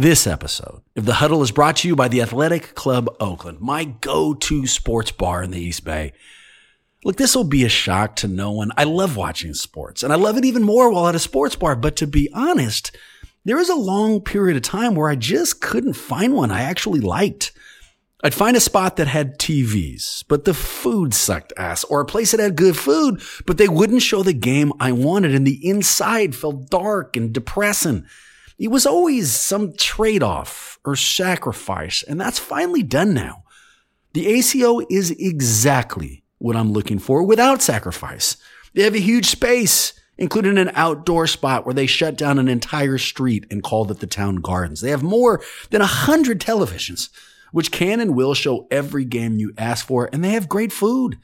This 0.00 0.28
episode 0.28 0.82
of 0.94 1.06
The 1.06 1.14
Huddle 1.14 1.42
is 1.42 1.50
brought 1.50 1.78
to 1.78 1.88
you 1.88 1.96
by 1.96 2.06
the 2.06 2.22
Athletic 2.22 2.76
Club 2.76 3.12
Oakland, 3.18 3.60
my 3.60 3.82
go 3.82 4.32
to 4.32 4.64
sports 4.68 5.10
bar 5.10 5.42
in 5.42 5.50
the 5.50 5.58
East 5.58 5.84
Bay. 5.84 6.12
Look, 7.02 7.16
this 7.16 7.34
will 7.34 7.42
be 7.42 7.64
a 7.64 7.68
shock 7.68 8.14
to 8.16 8.28
no 8.28 8.52
one. 8.52 8.70
I 8.76 8.84
love 8.84 9.16
watching 9.16 9.54
sports, 9.54 10.04
and 10.04 10.12
I 10.12 10.16
love 10.16 10.36
it 10.36 10.44
even 10.44 10.62
more 10.62 10.88
while 10.88 11.08
at 11.08 11.16
a 11.16 11.18
sports 11.18 11.56
bar. 11.56 11.74
But 11.74 11.96
to 11.96 12.06
be 12.06 12.30
honest, 12.32 12.96
there 13.44 13.56
was 13.56 13.68
a 13.68 13.74
long 13.74 14.20
period 14.20 14.56
of 14.56 14.62
time 14.62 14.94
where 14.94 15.10
I 15.10 15.16
just 15.16 15.60
couldn't 15.60 15.94
find 15.94 16.32
one 16.32 16.52
I 16.52 16.60
actually 16.60 17.00
liked. 17.00 17.50
I'd 18.22 18.34
find 18.34 18.56
a 18.56 18.60
spot 18.60 18.98
that 18.98 19.08
had 19.08 19.36
TVs, 19.36 20.22
but 20.28 20.44
the 20.44 20.54
food 20.54 21.12
sucked 21.12 21.52
ass, 21.56 21.82
or 21.82 22.00
a 22.00 22.06
place 22.06 22.30
that 22.30 22.38
had 22.38 22.54
good 22.54 22.76
food, 22.76 23.20
but 23.46 23.58
they 23.58 23.68
wouldn't 23.68 24.02
show 24.02 24.22
the 24.22 24.32
game 24.32 24.72
I 24.78 24.92
wanted, 24.92 25.34
and 25.34 25.44
the 25.44 25.58
inside 25.68 26.36
felt 26.36 26.70
dark 26.70 27.16
and 27.16 27.32
depressing. 27.32 28.06
It 28.58 28.68
was 28.68 28.86
always 28.86 29.30
some 29.30 29.72
trade 29.74 30.22
off 30.22 30.80
or 30.84 30.96
sacrifice, 30.96 32.02
and 32.02 32.20
that's 32.20 32.40
finally 32.40 32.82
done 32.82 33.14
now. 33.14 33.44
The 34.14 34.26
ACO 34.26 34.80
is 34.90 35.12
exactly 35.12 36.24
what 36.38 36.56
I'm 36.56 36.72
looking 36.72 36.98
for 36.98 37.22
without 37.22 37.62
sacrifice. 37.62 38.36
They 38.74 38.82
have 38.82 38.94
a 38.94 39.00
huge 39.00 39.26
space, 39.26 39.92
including 40.16 40.58
an 40.58 40.72
outdoor 40.74 41.28
spot 41.28 41.64
where 41.64 41.74
they 41.74 41.86
shut 41.86 42.16
down 42.16 42.38
an 42.38 42.48
entire 42.48 42.98
street 42.98 43.46
and 43.48 43.62
called 43.62 43.92
it 43.92 44.00
the 44.00 44.08
town 44.08 44.36
gardens. 44.36 44.80
They 44.80 44.90
have 44.90 45.04
more 45.04 45.40
than 45.70 45.80
a 45.80 45.86
hundred 45.86 46.40
televisions, 46.40 47.10
which 47.52 47.70
can 47.70 48.00
and 48.00 48.16
will 48.16 48.34
show 48.34 48.66
every 48.72 49.04
game 49.04 49.38
you 49.38 49.52
ask 49.56 49.86
for, 49.86 50.10
and 50.12 50.24
they 50.24 50.30
have 50.30 50.48
great 50.48 50.72
food. 50.72 51.18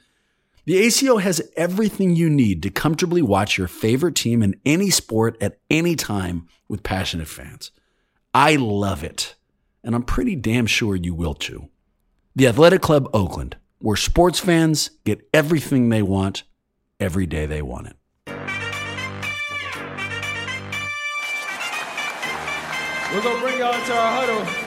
The 0.65 0.77
ACO 0.77 1.17
has 1.17 1.47
everything 1.55 2.15
you 2.15 2.27
need 2.27 2.63
to 2.63 2.71
comfortably 2.71 3.21
watch 3.21 3.55
your 3.55 3.67
favorite 3.67 4.15
team 4.15 4.41
in 4.41 4.59
any 4.65 4.89
sport 4.89 5.37
at 5.39 5.59
any 5.69 5.95
time 5.95 6.47
with 6.67 6.81
passionate 6.81 7.27
fans. 7.27 7.69
I 8.33 8.55
love 8.55 9.03
it, 9.03 9.35
and 9.83 9.93
I'm 9.93 10.01
pretty 10.01 10.35
damn 10.35 10.65
sure 10.65 10.95
you 10.95 11.13
will 11.13 11.35
too. 11.35 11.69
The 12.35 12.47
Athletic 12.47 12.81
Club 12.81 13.07
Oakland, 13.13 13.57
where 13.77 13.95
sports 13.95 14.39
fans 14.39 14.89
get 15.03 15.29
everything 15.31 15.89
they 15.89 16.01
want 16.01 16.41
every 16.99 17.27
day 17.27 17.45
they 17.45 17.61
want 17.61 17.87
it. 17.87 17.95
We're 23.13 23.21
going 23.21 23.35
to 23.35 23.41
bring 23.41 23.59
y'all 23.59 23.75
into 23.75 23.93
our 23.93 24.25
huddle. 24.25 24.64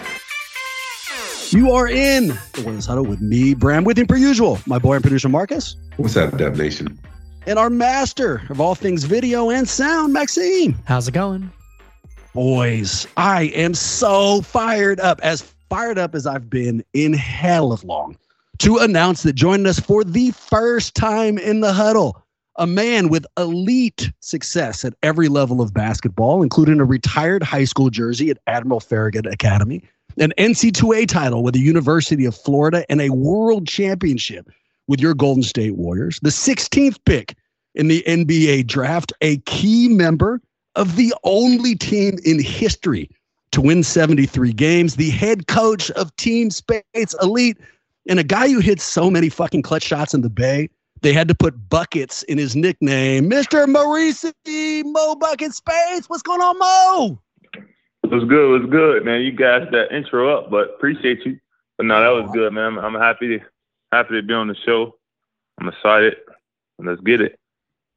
You 1.50 1.72
are 1.72 1.88
in 1.88 2.28
the 2.28 2.62
Warriors 2.62 2.84
Huddle 2.84 3.06
with 3.06 3.22
me, 3.22 3.54
Bram, 3.54 3.84
with 3.84 3.98
him 3.98 4.06
per 4.06 4.16
usual, 4.16 4.58
my 4.66 4.78
boy 4.78 4.96
and 4.96 5.02
producer 5.02 5.30
Marcus. 5.30 5.76
What's 5.96 6.14
up, 6.14 6.36
Dub 6.36 6.56
Nation? 6.56 6.98
And 7.46 7.58
our 7.58 7.70
master 7.70 8.42
of 8.50 8.60
all 8.60 8.74
things 8.74 9.04
video 9.04 9.48
and 9.48 9.66
sound, 9.66 10.12
Maxime. 10.12 10.76
How's 10.84 11.08
it 11.08 11.12
going? 11.12 11.50
Boys, 12.34 13.06
I 13.16 13.44
am 13.54 13.72
so 13.72 14.42
fired 14.42 15.00
up, 15.00 15.20
as 15.22 15.40
fired 15.70 15.96
up 15.96 16.14
as 16.14 16.26
I've 16.26 16.50
been 16.50 16.84
in 16.92 17.14
hell 17.14 17.72
of 17.72 17.82
long, 17.82 18.18
to 18.58 18.76
announce 18.76 19.22
that 19.22 19.32
joining 19.32 19.66
us 19.66 19.80
for 19.80 20.04
the 20.04 20.32
first 20.32 20.94
time 20.94 21.38
in 21.38 21.60
the 21.60 21.72
huddle, 21.72 22.22
a 22.56 22.66
man 22.66 23.08
with 23.08 23.24
elite 23.38 24.10
success 24.20 24.84
at 24.84 24.92
every 25.02 25.28
level 25.28 25.62
of 25.62 25.72
basketball, 25.72 26.42
including 26.42 26.78
a 26.78 26.84
retired 26.84 27.42
high 27.42 27.64
school 27.64 27.88
jersey 27.88 28.28
at 28.28 28.36
Admiral 28.46 28.80
Farragut 28.80 29.24
Academy 29.24 29.82
an 30.20 30.32
NCAA 30.38 31.06
title 31.06 31.42
with 31.42 31.54
the 31.54 31.60
University 31.60 32.24
of 32.24 32.36
Florida, 32.36 32.84
and 32.90 33.00
a 33.00 33.10
world 33.10 33.66
championship 33.66 34.50
with 34.86 35.00
your 35.00 35.14
Golden 35.14 35.42
State 35.42 35.76
Warriors. 35.76 36.18
The 36.22 36.30
16th 36.30 36.98
pick 37.04 37.36
in 37.74 37.88
the 37.88 38.02
NBA 38.06 38.66
draft, 38.66 39.12
a 39.20 39.38
key 39.38 39.88
member 39.88 40.40
of 40.74 40.96
the 40.96 41.14
only 41.24 41.74
team 41.74 42.18
in 42.24 42.42
history 42.42 43.10
to 43.52 43.60
win 43.60 43.82
73 43.82 44.52
games, 44.52 44.96
the 44.96 45.10
head 45.10 45.46
coach 45.46 45.90
of 45.92 46.14
Team 46.16 46.50
Speights 46.50 47.14
Elite, 47.22 47.58
and 48.08 48.18
a 48.18 48.24
guy 48.24 48.48
who 48.48 48.60
hit 48.60 48.80
so 48.80 49.10
many 49.10 49.28
fucking 49.28 49.62
clutch 49.62 49.82
shots 49.82 50.14
in 50.14 50.22
the 50.22 50.30
Bay. 50.30 50.68
They 51.00 51.12
had 51.12 51.28
to 51.28 51.34
put 51.34 51.68
buckets 51.68 52.24
in 52.24 52.38
his 52.38 52.56
nickname, 52.56 53.30
Mr. 53.30 53.68
Maurice 53.68 54.24
Mo 54.44 55.14
Bucket 55.14 55.54
Speights. 55.54 56.08
What's 56.08 56.22
going 56.22 56.40
on, 56.40 56.58
Mo? 56.58 57.20
Was 58.10 58.24
good. 58.24 58.62
Was 58.62 58.70
good, 58.70 59.04
man. 59.04 59.22
You 59.22 59.32
guys 59.32 59.68
that 59.72 59.94
intro 59.94 60.36
up, 60.36 60.50
but 60.50 60.70
appreciate 60.70 61.24
you. 61.24 61.38
But 61.76 61.86
no, 61.86 62.00
that 62.00 62.22
was 62.22 62.30
good, 62.32 62.52
man. 62.52 62.78
I'm, 62.78 62.78
I'm 62.78 62.94
happy 62.94 63.38
to 63.38 63.44
happy 63.92 64.14
to 64.14 64.22
be 64.22 64.34
on 64.34 64.48
the 64.48 64.54
show. 64.54 64.96
I'm 65.60 65.68
excited. 65.68 66.16
Let's 66.78 67.00
get 67.00 67.20
it. 67.20 67.38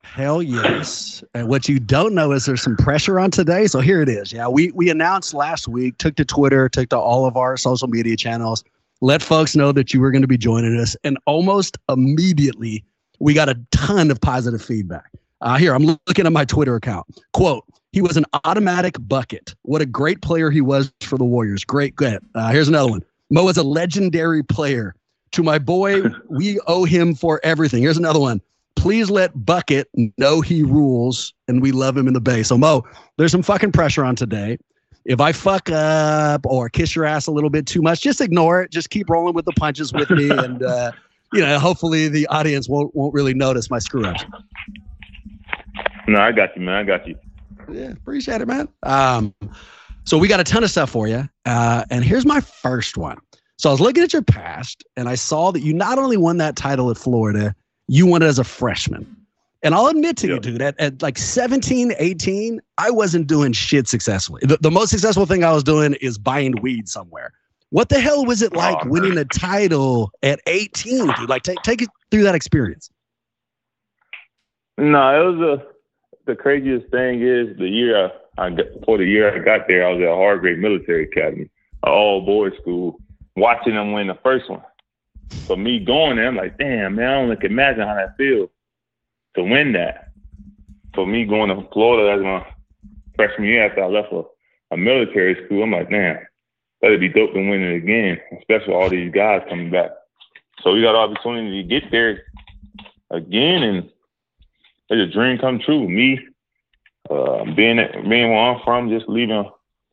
Hell 0.03 0.41
yes. 0.41 1.23
And 1.33 1.47
what 1.47 1.69
you 1.69 1.79
don't 1.79 2.13
know 2.13 2.31
is 2.31 2.45
there's 2.45 2.61
some 2.61 2.75
pressure 2.75 3.19
on 3.19 3.31
today. 3.31 3.67
So 3.67 3.79
here 3.79 4.01
it 4.01 4.09
is. 4.09 4.33
Yeah, 4.33 4.47
we 4.47 4.71
we 4.71 4.89
announced 4.89 5.33
last 5.33 5.67
week, 5.67 5.97
took 5.97 6.16
to 6.16 6.25
Twitter, 6.25 6.67
took 6.67 6.89
to 6.89 6.97
all 6.97 7.25
of 7.25 7.38
our 7.38 7.55
social 7.55 7.88
media 7.88 8.17
channels, 8.17 8.63
let 9.01 9.21
folks 9.21 9.55
know 9.55 9.71
that 9.71 9.94
you 9.94 10.01
were 10.01 10.11
going 10.11 10.23
to 10.23 10.27
be 10.27 10.38
joining 10.38 10.77
us, 10.77 10.95
and 11.03 11.17
almost 11.25 11.77
immediately 11.88 12.83
we 13.19 13.33
got 13.33 13.50
a 13.50 13.59
ton 13.71 14.11
of 14.11 14.19
positive 14.19 14.61
feedback. 14.61 15.11
Uh, 15.41 15.57
here, 15.57 15.73
I'm 15.73 15.85
looking 16.07 16.25
at 16.25 16.31
my 16.31 16.45
Twitter 16.45 16.75
account. 16.75 17.07
Quote, 17.33 17.63
he 17.91 18.02
was 18.02 18.18
an 18.18 18.25
automatic 18.46 18.96
bucket. 19.07 19.53
What 19.63 19.81
a 19.81 19.85
great 19.85 20.22
player 20.22 20.50
he 20.50 20.62
was 20.62 20.91
for 21.02 21.18
the 21.18 21.25
Warriors. 21.25 21.63
Great. 21.63 21.96
Good. 21.96 22.19
Uh, 22.35 22.52
here's 22.52 22.68
another 22.68 22.90
one. 22.90 23.03
Mo 23.29 23.47
is 23.50 23.57
a 23.57 23.63
legendary 23.63 24.44
player. 24.44 24.96
To 25.31 25.44
my 25.44 25.59
boy, 25.59 26.01
we 26.30 26.59
owe 26.68 26.85
him 26.85 27.16
for 27.16 27.40
everything. 27.44 27.81
Here's 27.81 27.97
another 27.97 28.19
one. 28.19 28.41
Please 28.75 29.09
let 29.09 29.46
Bucket 29.46 29.90
know 30.18 30.41
he 30.41 30.63
rules 30.63 31.34
and 31.47 31.62
we 31.62 31.72
love 31.72 31.96
him 31.97 32.07
in 32.07 32.13
the 32.13 32.22
Bay. 32.22 32.44
So, 32.44 32.57
Mo, 32.57 32.84
there's 33.18 33.31
some 33.31 33.44
fucking 33.44 33.72
pressure 33.72 34.03
on 34.03 34.16
today. 34.16 34.57
If 35.06 35.19
I 35.19 35.31
fuck 35.31 35.69
up 35.69 36.46
or 36.46 36.69
kiss 36.69 36.96
your 36.96 37.06
ass 37.06 37.28
a 37.28 37.31
little 37.31 37.50
bit 37.50 37.66
too 37.66 37.81
much, 37.81 38.01
just 38.01 38.22
ignore 38.22 38.62
it. 38.62 38.72
Just 38.72 38.90
keep 38.90 39.09
rolling 39.09 39.34
with 39.34 39.46
the 39.46 39.51
punches 39.53 39.94
with 39.94 40.09
me. 40.09 40.30
and, 40.31 40.63
uh, 40.63 40.91
you 41.34 41.41
know, 41.41 41.59
hopefully 41.59 42.07
the 42.07 42.28
audience 42.28 42.69
won't, 42.69 42.96
won't 42.96 43.13
really 43.13 43.34
notice 43.34 43.69
my 43.69 43.80
screw 43.80 44.06
ups. 44.06 44.24
No, 46.07 46.19
I 46.19 46.31
got 46.31 46.56
you, 46.56 46.62
man. 46.62 46.75
I 46.75 46.84
got 46.84 47.07
you 47.07 47.18
yeah, 47.71 47.91
appreciate 47.91 48.41
it, 48.41 48.47
man. 48.47 48.67
Um, 48.83 49.33
so 50.03 50.17
we 50.17 50.27
got 50.27 50.39
a 50.39 50.43
ton 50.43 50.63
of 50.63 50.71
stuff 50.71 50.89
for 50.89 51.07
you. 51.07 51.27
Uh, 51.45 51.83
and 51.89 52.03
here's 52.03 52.25
my 52.25 52.41
first 52.41 52.97
one. 52.97 53.17
So 53.57 53.69
I 53.69 53.73
was 53.73 53.79
looking 53.79 54.03
at 54.03 54.13
your 54.13 54.23
past 54.23 54.83
and 54.97 55.07
I 55.07 55.15
saw 55.15 55.51
that 55.51 55.61
you 55.61 55.73
not 55.73 55.99
only 55.99 56.17
won 56.17 56.37
that 56.37 56.55
title 56.55 56.89
at 56.89 56.97
Florida, 56.97 57.55
you 57.87 58.07
won 58.07 58.23
it 58.23 58.25
as 58.25 58.39
a 58.39 58.43
freshman. 58.43 59.15
And 59.63 59.75
I'll 59.75 59.87
admit 59.87 60.17
to 60.17 60.27
you, 60.27 60.39
dude, 60.39 60.61
at, 60.61 60.79
at 60.79 61.03
like 61.03 61.19
17, 61.19 61.93
18, 61.99 62.59
I 62.79 62.89
wasn't 62.89 63.27
doing 63.27 63.53
shit 63.53 63.88
successfully. 63.88 64.41
The, 64.43 64.57
the 64.57 64.71
most 64.71 64.89
successful 64.89 65.27
thing 65.27 65.43
I 65.43 65.51
was 65.53 65.63
doing 65.63 65.93
is 66.01 66.17
buying 66.17 66.55
weed 66.61 66.89
somewhere. 66.89 67.33
What 67.69 67.89
the 67.89 67.99
hell 67.99 68.25
was 68.25 68.41
it 68.41 68.53
like 68.53 68.77
oh, 68.83 68.89
winning 68.89 69.17
a 69.17 69.25
title 69.25 70.11
at 70.23 70.41
18, 70.47 71.13
dude? 71.13 71.29
Like, 71.29 71.43
take, 71.43 71.61
take 71.61 71.83
it 71.83 71.89
through 72.09 72.23
that 72.23 72.33
experience. 72.33 72.89
No, 74.77 75.21
it 75.21 75.38
was 75.38 75.59
a 75.59 75.70
the 76.25 76.35
craziest 76.35 76.89
thing 76.91 77.21
is 77.21 77.57
the 77.57 77.67
year 77.67 78.11
I, 78.37 78.45
I 78.45 78.49
got, 78.49 78.65
for 78.85 78.97
the 78.97 79.05
year 79.05 79.33
I 79.33 79.43
got 79.43 79.67
there, 79.67 79.87
I 79.87 79.93
was 79.93 80.01
at 80.01 80.07
Hargrave 80.07 80.59
Military 80.59 81.05
Academy, 81.05 81.49
an 81.83 81.91
all 81.91 82.25
boys 82.25 82.53
school, 82.61 82.99
watching 83.35 83.75
them 83.75 83.93
win 83.93 84.07
the 84.07 84.17
first 84.23 84.49
one. 84.49 84.61
So 85.47 85.55
me 85.55 85.79
going 85.79 86.17
there, 86.17 86.27
I'm 86.27 86.35
like, 86.35 86.57
damn 86.57 86.95
man, 86.95 87.09
I 87.09 87.27
don't 87.27 87.39
can 87.39 87.51
imagine 87.51 87.87
how 87.87 87.95
that 87.95 88.17
feels 88.17 88.49
to 89.35 89.43
win 89.43 89.73
that. 89.73 90.09
For 90.93 91.07
me 91.07 91.25
going 91.25 91.49
to 91.49 91.67
Florida 91.71 92.11
as 92.11 92.23
my 92.23 92.45
freshman 93.15 93.47
year 93.47 93.65
after 93.65 93.83
I 93.83 93.88
left 93.88 94.11
a, 94.11 94.23
a 94.71 94.77
military 94.77 95.45
school, 95.45 95.63
I'm 95.63 95.71
like, 95.71 95.89
damn, 95.89 96.19
that'd 96.81 96.99
be 96.99 97.07
dope 97.07 97.33
to 97.33 97.49
win 97.49 97.63
it 97.63 97.75
again, 97.75 98.19
especially 98.39 98.73
all 98.73 98.89
these 98.89 99.11
guys 99.11 99.41
coming 99.49 99.71
back. 99.71 99.91
So 100.61 100.73
we 100.73 100.81
got 100.81 100.95
opportunity 100.95 101.63
to 101.63 101.67
get 101.67 101.91
there 101.91 102.23
again 103.09 103.63
and 103.63 103.91
it's 104.91 105.12
a 105.12 105.13
dream 105.13 105.38
come 105.38 105.59
true. 105.59 105.88
Me, 105.88 106.19
uh, 107.09 107.46
being 107.56 107.78
being 108.09 108.29
where 108.29 108.38
I'm 108.38 108.62
from, 108.63 108.90
just 108.90 109.07
leaving 109.07 109.46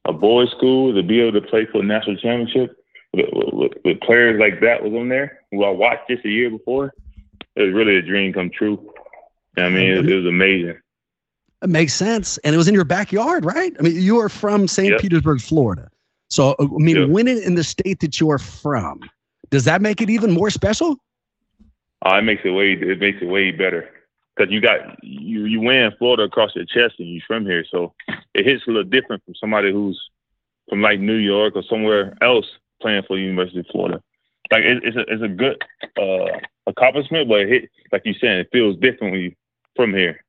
a 0.05 0.13
boys' 0.13 0.51
school 0.51 0.95
to 0.95 1.03
be 1.03 1.21
able 1.21 1.41
to 1.41 1.47
play 1.47 1.67
for 1.67 1.81
a 1.81 1.85
national 1.85 2.17
championship 2.17 2.77
with, 3.13 3.27
with, 3.33 3.73
with 3.85 4.01
players 4.01 4.41
like 4.41 4.61
that 4.61 4.83
was 4.83 4.93
on 4.93 5.09
there 5.09 5.41
who 5.51 5.65
I 5.65 5.71
watched 5.71 6.09
just 6.09 6.25
a 6.25 6.29
year 6.29 6.51
before. 6.51 6.93
It 7.57 7.63
was 7.63 7.75
really 7.75 7.97
a 7.97 8.03
dream 8.03 8.33
come 8.33 8.51
true. 8.51 8.93
I 9.57 9.69
mean, 9.69 9.91
it, 9.91 10.09
it 10.09 10.15
was 10.15 10.27
amazing. 10.27 10.79
It 11.63 11.69
makes 11.69 11.93
sense, 11.93 12.39
and 12.39 12.55
it 12.55 12.59
was 12.59 12.69
in 12.69 12.75
your 12.75 12.85
backyard, 12.85 13.45
right? 13.45 13.75
I 13.79 13.83
mean, 13.83 14.01
you 14.01 14.19
are 14.19 14.29
from 14.29 14.69
St. 14.69 14.93
Yep. 14.93 15.01
Petersburg, 15.01 15.41
Florida. 15.41 15.91
So, 16.31 16.55
uh, 16.59 16.65
I 16.65 16.79
mean, 16.79 16.97
yep. 16.97 17.09
winning 17.09 17.43
in 17.43 17.57
the 17.57 17.65
state 17.65 18.01
that 18.01 18.21
you 18.21 18.31
are 18.31 18.39
from, 18.39 19.01
does 19.51 19.65
that 19.65 19.83
make 19.83 20.01
it 20.01 20.09
even 20.09 20.31
more 20.31 20.51
special? 20.51 20.97
Uh, 22.07 22.15
it 22.19 22.23
makes 22.23 22.43
it 22.45 22.51
way 22.51 22.75
it 22.75 23.01
makes 23.01 23.21
it 23.21 23.25
way 23.25 23.51
better 23.51 23.91
because 24.39 24.53
you 24.53 24.61
got 24.61 25.03
you 25.03 25.45
you 25.45 25.61
win 25.61 25.93
Florida 25.99 26.25
across 26.25 26.55
your 26.55 26.65
chest 26.65 26.97
and 26.99 27.09
you 27.09 27.21
from 27.27 27.45
here, 27.45 27.65
so 27.71 27.93
it 28.35 28.47
hits 28.47 28.67
a 28.67 28.71
little 28.71 28.85
different 28.85 29.25
from 29.25 29.35
somebody 29.35 29.73
who's 29.73 30.01
from 30.69 30.83
like 30.83 31.01
New 31.01 31.17
York 31.17 31.57
or 31.57 31.63
somewhere 31.63 32.17
else 32.23 32.47
playing 32.81 33.03
for 33.07 33.17
the 33.17 33.23
University 33.23 33.61
of 33.61 33.67
Florida. 33.73 34.01
Like 34.51 34.63
it, 34.63 34.83
it's 34.85 34.97
a 34.97 35.01
it's 35.13 35.23
a 35.23 35.29
good 35.29 35.63
uh, 36.01 36.39
accomplishment, 36.67 37.29
but 37.29 37.41
it 37.41 37.49
hit, 37.49 37.71
like 37.93 38.03
you 38.05 38.15
said, 38.15 38.41
it 38.41 38.49
feels 38.53 38.77
different 38.77 39.13
when 39.13 39.21
you 39.21 39.35
from 39.77 39.93
here. 39.93 40.23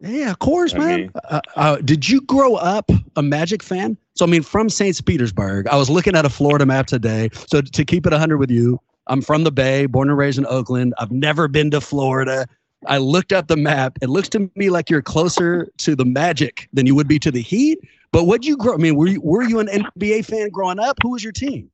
Yeah, 0.00 0.30
of 0.30 0.40
course, 0.40 0.74
man. 0.74 1.00
Mean, 1.02 1.10
uh, 1.30 1.40
uh, 1.54 1.76
did 1.76 2.08
you 2.08 2.22
grow 2.22 2.56
up 2.56 2.90
a 3.14 3.22
Magic 3.22 3.62
fan? 3.62 3.96
So, 4.16 4.26
I 4.26 4.28
mean, 4.28 4.42
from 4.42 4.68
St. 4.68 5.04
Petersburg, 5.06 5.68
I 5.68 5.76
was 5.76 5.88
looking 5.88 6.16
at 6.16 6.26
a 6.26 6.28
Florida 6.28 6.66
map 6.66 6.88
today. 6.88 7.28
So, 7.46 7.60
to 7.60 7.84
keep 7.84 8.04
it 8.04 8.10
100 8.10 8.38
with 8.38 8.50
you, 8.50 8.80
I'm 9.06 9.22
from 9.22 9.44
the 9.44 9.52
Bay, 9.52 9.86
born 9.86 10.08
and 10.08 10.18
raised 10.18 10.38
in 10.38 10.46
Oakland. 10.46 10.92
I've 10.98 11.12
never 11.12 11.46
been 11.46 11.70
to 11.70 11.80
Florida. 11.80 12.46
I 12.86 12.98
looked 12.98 13.32
up 13.32 13.48
the 13.48 13.56
map. 13.56 13.98
It 14.02 14.08
looks 14.08 14.28
to 14.30 14.50
me 14.56 14.70
like 14.70 14.90
you're 14.90 15.02
closer 15.02 15.68
to 15.78 15.94
the 15.94 16.04
Magic 16.04 16.68
than 16.72 16.86
you 16.86 16.94
would 16.94 17.08
be 17.08 17.18
to 17.20 17.30
the 17.30 17.40
Heat. 17.40 17.78
But 18.12 18.24
what 18.24 18.44
you 18.44 18.56
grow? 18.56 18.74
I 18.74 18.76
mean, 18.76 18.96
were 18.96 19.06
you 19.06 19.20
were 19.20 19.42
you 19.42 19.60
an 19.60 19.68
NBA 19.68 20.26
fan 20.26 20.50
growing 20.50 20.78
up? 20.78 20.98
Who 21.02 21.10
was 21.10 21.22
your 21.22 21.32
team? 21.32 21.70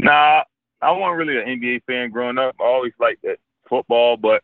Nah, 0.00 0.42
I 0.82 0.90
wasn't 0.90 1.16
really 1.16 1.38
an 1.38 1.60
NBA 1.60 1.82
fan 1.86 2.10
growing 2.10 2.38
up. 2.38 2.56
I 2.60 2.64
always 2.64 2.92
liked 2.98 3.22
that 3.22 3.38
football, 3.68 4.16
but 4.16 4.42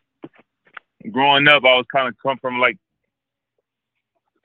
growing 1.11 1.47
up, 1.47 1.63
I 1.65 1.75
was 1.75 1.85
kind 1.91 2.07
of 2.07 2.15
come 2.23 2.37
from 2.37 2.59
like 2.59 2.77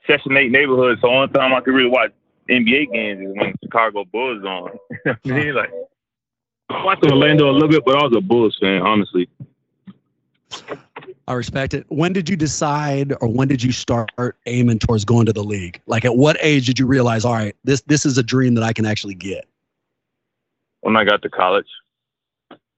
Section 0.06 0.37
Eight 0.37 0.50
neighborhood. 0.50 0.99
So 1.00 1.08
only 1.08 1.32
time 1.32 1.55
I 1.55 1.61
could 1.61 1.75
really 1.75 1.91
watch 1.91 2.12
NBA 2.50 2.93
games 2.93 3.20
is 3.20 3.37
when 3.37 3.55
Chicago 3.62 4.05
Bulls 4.05 4.44
on. 4.44 4.70
I 5.06 5.17
mean, 5.25 5.55
like 5.55 5.70
I 6.69 6.85
watched 6.85 7.05
Orlando 7.05 7.50
a 7.50 7.53
little 7.53 7.69
bit, 7.69 7.85
but 7.85 7.97
I 7.97 8.03
was 8.03 8.14
a 8.17 8.20
Bulls 8.20 8.56
fan, 8.61 8.82
honestly. 8.82 9.29
I 11.29 11.32
respect 11.32 11.75
it. 11.75 11.85
When 11.88 12.12
did 12.12 12.29
you 12.29 12.37
decide, 12.37 13.12
or 13.20 13.29
when 13.29 13.49
did 13.49 13.62
you 13.62 13.73
start 13.73 14.11
aiming 14.47 14.79
towards 14.79 15.05
going 15.05 15.26
to 15.26 15.32
the 15.32 15.43
league? 15.43 15.81
Like, 15.87 16.05
at 16.05 16.17
what 16.17 16.37
age 16.41 16.67
did 16.67 16.79
you 16.79 16.87
realize, 16.87 17.25
all 17.25 17.32
right, 17.32 17.56
this 17.64 17.81
this 17.82 18.06
is 18.06 18.17
a 18.17 18.23
dream 18.23 18.55
that 18.55 18.64
I 18.64 18.73
can 18.73 18.87
actually 18.87 19.14
get? 19.14 19.47
When 20.82 20.97
I 20.97 21.05
got 21.05 21.23
to 21.23 21.29
college. 21.29 21.67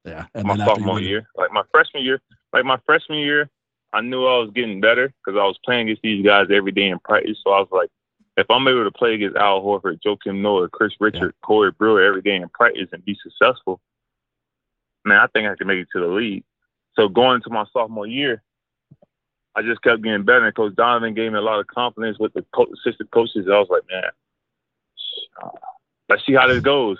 Yeah, 0.04 0.26
and 0.34 0.46
my 0.46 0.56
sophomore 0.56 1.00
year, 1.00 1.28
like 1.36 1.52
my 1.52 1.62
freshman 1.70 2.02
year, 2.02 2.22
like 2.54 2.64
my 2.64 2.78
freshman 2.86 3.18
year, 3.18 3.50
I 3.92 4.00
knew 4.00 4.26
I 4.26 4.38
was 4.38 4.50
getting 4.54 4.80
better 4.80 5.08
because 5.08 5.38
I 5.38 5.44
was 5.44 5.58
playing 5.64 5.88
against 5.88 6.02
these 6.02 6.24
guys 6.24 6.46
every 6.50 6.72
day 6.72 6.88
in 6.88 6.98
practice. 7.00 7.38
So 7.44 7.52
I 7.52 7.60
was 7.60 7.68
like, 7.70 7.90
if 8.38 8.46
I'm 8.50 8.66
able 8.68 8.84
to 8.84 8.90
play 8.90 9.14
against 9.14 9.36
Al 9.36 9.60
Horford, 9.60 9.98
Joakim 10.06 10.40
Noah, 10.40 10.68
Chris 10.68 10.92
Richard, 11.00 11.34
yeah. 11.34 11.46
Corey 11.46 11.72
Brewer 11.72 12.02
every 12.02 12.22
day 12.22 12.36
in 12.36 12.48
practice 12.48 12.88
and 12.92 13.04
be 13.04 13.18
successful, 13.22 13.80
man, 15.04 15.18
I 15.18 15.26
think 15.26 15.48
I 15.48 15.56
can 15.56 15.66
make 15.66 15.80
it 15.80 15.88
to 15.92 16.00
the 16.00 16.06
league. 16.06 16.44
So 16.98 17.08
going 17.08 17.36
into 17.36 17.50
my 17.50 17.64
sophomore 17.72 18.08
year, 18.08 18.42
I 19.54 19.62
just 19.62 19.82
kept 19.82 20.02
getting 20.02 20.24
better. 20.24 20.46
And 20.46 20.54
Coach 20.54 20.74
Donovan 20.74 21.14
gave 21.14 21.30
me 21.30 21.38
a 21.38 21.42
lot 21.42 21.60
of 21.60 21.68
confidence 21.68 22.18
with 22.18 22.32
the 22.32 22.44
co- 22.52 22.66
assistant 22.74 23.10
coaches. 23.12 23.46
I 23.46 23.58
was 23.58 23.68
like, 23.70 23.82
man, 23.88 24.10
let's 26.08 26.26
see 26.26 26.34
how 26.34 26.48
this 26.48 26.60
goes. 26.60 26.98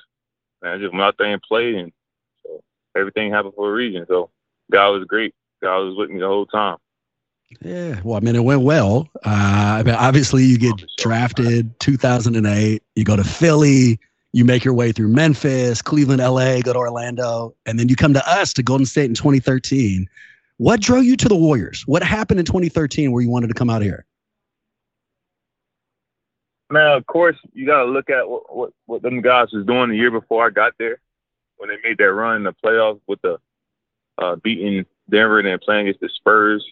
And 0.63 0.71
I 0.71 0.79
just 0.79 0.93
went 0.93 1.03
out 1.03 1.17
there 1.19 1.33
and 1.33 1.43
played, 1.43 1.75
and 1.75 1.93
so 2.45 2.63
everything 2.97 3.33
happened 3.33 3.55
for 3.55 3.71
a 3.71 3.73
reason. 3.73 4.07
So 4.09 4.31
God 4.71 4.91
was 4.91 5.05
great. 5.05 5.35
God 5.63 5.79
was 5.81 5.97
with 5.97 6.11
me 6.11 6.21
the 6.21 6.27
whole 6.27 6.47
time. 6.47 6.77
Yeah, 7.61 8.01
well, 8.05 8.17
I 8.17 8.21
mean, 8.21 8.37
it 8.37 8.45
went 8.45 8.61
well. 8.61 9.09
Uh, 9.25 9.79
I 9.79 9.83
mean, 9.83 9.95
obviously, 9.95 10.45
you 10.45 10.59
get 10.59 10.75
drafted 10.99 11.79
2008. 11.81 12.83
You 12.95 13.05
go 13.05 13.17
to 13.17 13.25
Philly 13.25 13.99
you 14.33 14.45
make 14.45 14.65
your 14.65 14.75
way 14.75 14.93
through 14.93 15.09
Memphis, 15.09 15.81
Cleveland, 15.81 16.21
LA, 16.21 16.61
go 16.61 16.73
to 16.73 16.79
Orlando, 16.79 17.55
and 17.67 17.79
then 17.79 17.89
you 17.89 17.97
come 17.97 18.13
to 18.13 18.31
us 18.31 18.53
to 18.55 18.63
Golden 18.63 18.87
State 18.87 19.07
in 19.07 19.15
2013. 19.15 20.07
What 20.59 20.81
drove 20.81 21.05
you 21.05 21.17
to 21.17 21.29
the 21.29 21.37
Warriors? 21.37 21.85
What 21.87 22.03
happened 22.03 22.41
in 22.41 22.47
2013 22.47 23.13
where 23.13 23.23
you 23.23 23.31
wanted 23.31 23.49
to 23.49 23.55
come 23.55 23.71
out 23.71 23.83
here? 23.83 24.05
Man, 26.71 26.97
of 26.97 27.07
course, 27.07 27.37
you 27.55 27.65
got 27.65 27.85
to 27.85 27.91
look 27.91 28.11
at 28.11 28.29
what, 28.29 28.55
what, 28.55 28.71
what 28.87 29.03
them 29.03 29.23
guys 29.23 29.53
was 29.53 29.65
doing 29.65 29.89
the 29.89 29.97
year 29.97 30.11
before 30.11 30.47
I 30.47 30.51
got 30.51 30.75
there 30.79 31.01
when 31.57 31.71
they 31.71 31.77
made 31.83 31.97
that 31.99 32.13
run 32.13 32.37
in 32.37 32.43
the 32.43 32.55
playoffs 32.65 33.01
with 33.07 33.23
the 33.23 33.39
uh, 34.19 34.37
beating 34.37 34.85
Denver 35.09 35.39
and 35.39 35.49
then 35.49 35.59
playing 35.59 35.89
against 35.89 36.01
the 36.01 36.11
Spurs. 36.11 36.65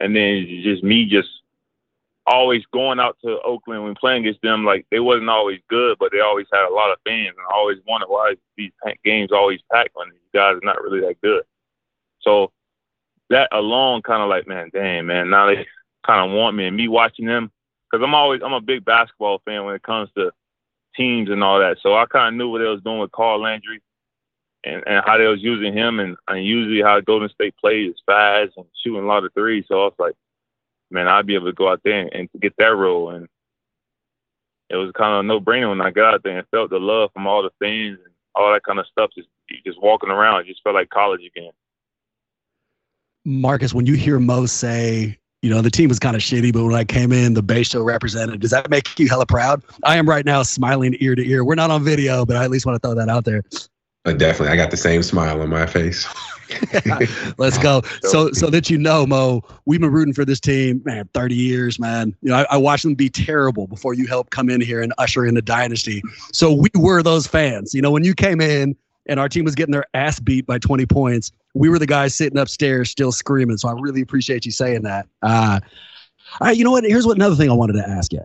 And 0.00 0.16
then 0.16 0.46
just 0.62 0.82
me 0.82 1.04
just 1.04 1.28
always 2.28 2.64
going 2.72 3.00
out 3.00 3.16
to 3.24 3.40
Oakland 3.42 3.84
when 3.84 3.94
playing 3.94 4.24
against 4.24 4.42
them, 4.42 4.64
like 4.64 4.86
they 4.90 5.00
wasn't 5.00 5.30
always 5.30 5.60
good, 5.68 5.98
but 5.98 6.12
they 6.12 6.20
always 6.20 6.46
had 6.52 6.68
a 6.68 6.74
lot 6.74 6.90
of 6.90 6.98
fans, 7.06 7.34
and 7.36 7.46
I 7.50 7.54
always 7.54 7.78
wondered 7.86 8.08
why 8.08 8.34
these 8.56 8.72
games 9.04 9.32
always 9.32 9.60
packed 9.72 9.90
when 9.94 10.10
these 10.10 10.18
guys 10.32 10.54
are 10.54 10.60
not 10.66 10.82
really 10.82 11.00
that 11.00 11.20
good. 11.22 11.42
So 12.20 12.52
that 13.30 13.48
alone, 13.52 14.02
kind 14.02 14.22
of 14.22 14.28
like, 14.28 14.46
man, 14.46 14.70
damn, 14.72 15.06
man, 15.06 15.30
now 15.30 15.46
they 15.46 15.66
kind 16.06 16.30
of 16.30 16.36
want 16.36 16.56
me, 16.56 16.66
and 16.66 16.76
me 16.76 16.88
watching 16.88 17.26
them, 17.26 17.50
because 17.90 18.04
I'm 18.04 18.14
always 18.14 18.42
I'm 18.44 18.52
a 18.52 18.60
big 18.60 18.84
basketball 18.84 19.40
fan 19.44 19.64
when 19.64 19.74
it 19.74 19.82
comes 19.82 20.10
to 20.16 20.30
teams 20.96 21.30
and 21.30 21.42
all 21.42 21.58
that. 21.60 21.78
So 21.82 21.94
I 21.94 22.06
kind 22.06 22.34
of 22.34 22.38
knew 22.38 22.50
what 22.50 22.58
they 22.58 22.64
was 22.66 22.82
doing 22.82 23.00
with 23.00 23.12
Carl 23.12 23.40
Landry. 23.40 23.82
And, 24.64 24.82
and 24.88 25.04
how 25.06 25.16
they 25.16 25.26
was 25.28 25.40
using 25.40 25.72
him 25.72 26.00
and, 26.00 26.16
and 26.26 26.44
usually 26.44 26.82
how 26.82 27.00
Golden 27.00 27.28
State 27.28 27.54
plays 27.58 27.92
is 27.92 28.02
fast 28.04 28.54
and 28.56 28.66
shooting 28.82 29.04
a 29.04 29.06
lot 29.06 29.24
of 29.24 29.32
threes. 29.32 29.64
So 29.68 29.82
I 29.82 29.84
was 29.84 29.94
like, 30.00 30.14
man, 30.90 31.08
I'd 31.08 31.26
be 31.26 31.34
able 31.34 31.46
to 31.46 31.52
go 31.52 31.70
out 31.70 31.80
there 31.84 32.00
and, 32.00 32.12
and 32.12 32.28
get 32.40 32.54
that 32.58 32.76
role. 32.76 33.10
And 33.10 33.28
it 34.70 34.76
was 34.76 34.92
kind 34.96 35.14
of 35.14 35.20
a 35.20 35.22
no 35.22 35.40
brainer 35.40 35.70
when 35.70 35.80
I 35.80 35.90
got 35.90 36.14
out 36.14 36.22
there 36.22 36.38
and 36.38 36.46
felt 36.48 36.70
the 36.70 36.78
love 36.78 37.10
from 37.12 37.26
all 37.26 37.42
the 37.42 37.50
fans 37.58 37.98
and 38.04 38.14
all 38.34 38.52
that 38.52 38.64
kind 38.64 38.78
of 38.78 38.86
stuff. 38.86 39.10
Just 39.16 39.28
just 39.64 39.80
walking 39.80 40.10
around, 40.10 40.42
it 40.42 40.46
just 40.46 40.62
felt 40.62 40.74
like 40.74 40.90
college 40.90 41.22
again. 41.24 41.50
Marcus, 43.24 43.74
when 43.74 43.86
you 43.86 43.94
hear 43.94 44.18
Mo 44.18 44.46
say, 44.46 45.18
you 45.42 45.50
know, 45.50 45.62
the 45.62 45.70
team 45.70 45.88
was 45.88 45.98
kind 45.98 46.16
of 46.16 46.22
shitty, 46.22 46.52
but 46.52 46.64
when 46.64 46.74
I 46.74 46.84
came 46.84 47.12
in, 47.12 47.34
the 47.34 47.42
Bay 47.42 47.62
show 47.62 47.82
represented, 47.82 48.40
does 48.40 48.50
that 48.50 48.70
make 48.70 48.98
you 48.98 49.08
hella 49.08 49.26
proud? 49.26 49.62
I 49.84 49.96
am 49.96 50.08
right 50.08 50.24
now 50.24 50.42
smiling 50.42 50.96
ear 51.00 51.14
to 51.14 51.26
ear. 51.26 51.44
We're 51.44 51.54
not 51.54 51.70
on 51.70 51.84
video, 51.84 52.24
but 52.24 52.36
I 52.36 52.44
at 52.44 52.50
least 52.50 52.66
want 52.66 52.80
to 52.80 52.86
throw 52.86 52.94
that 52.94 53.08
out 53.08 53.24
there. 53.24 53.42
Uh, 54.04 54.12
definitely. 54.12 54.52
I 54.52 54.56
got 54.56 54.70
the 54.70 54.76
same 54.76 55.02
smile 55.02 55.40
on 55.40 55.48
my 55.48 55.66
face. 55.66 56.06
Let's 57.38 57.58
go. 57.58 57.82
So 58.02 58.32
so 58.32 58.50
that 58.50 58.70
you 58.70 58.78
know, 58.78 59.06
Mo, 59.06 59.42
we've 59.66 59.80
been 59.80 59.92
rooting 59.92 60.14
for 60.14 60.24
this 60.24 60.40
team, 60.40 60.82
man, 60.84 61.08
30 61.14 61.34
years, 61.34 61.78
man. 61.78 62.14
You 62.22 62.30
know, 62.30 62.36
I, 62.36 62.46
I 62.50 62.56
watched 62.56 62.84
them 62.84 62.94
be 62.94 63.08
terrible 63.08 63.66
before 63.66 63.94
you 63.94 64.06
helped 64.06 64.30
come 64.30 64.50
in 64.50 64.60
here 64.60 64.82
and 64.82 64.92
usher 64.98 65.26
in 65.26 65.34
the 65.34 65.42
dynasty. 65.42 66.02
So 66.32 66.52
we 66.52 66.68
were 66.74 67.02
those 67.02 67.26
fans. 67.26 67.74
You 67.74 67.82
know, 67.82 67.90
when 67.90 68.04
you 68.04 68.14
came 68.14 68.40
in 68.40 68.76
and 69.06 69.20
our 69.20 69.28
team 69.28 69.44
was 69.44 69.54
getting 69.54 69.72
their 69.72 69.86
ass 69.94 70.20
beat 70.20 70.46
by 70.46 70.58
20 70.58 70.86
points, 70.86 71.32
we 71.54 71.68
were 71.68 71.78
the 71.78 71.86
guys 71.86 72.14
sitting 72.14 72.38
upstairs 72.38 72.90
still 72.90 73.12
screaming. 73.12 73.56
So 73.56 73.68
I 73.68 73.72
really 73.72 74.00
appreciate 74.00 74.44
you 74.44 74.52
saying 74.52 74.82
that. 74.82 75.06
Uh, 75.22 75.60
all 76.40 76.48
right, 76.48 76.56
you 76.56 76.64
know 76.64 76.70
what? 76.70 76.84
Here's 76.84 77.06
what 77.06 77.16
another 77.16 77.36
thing 77.36 77.50
I 77.50 77.54
wanted 77.54 77.74
to 77.74 77.88
ask 77.88 78.12
you. 78.12 78.20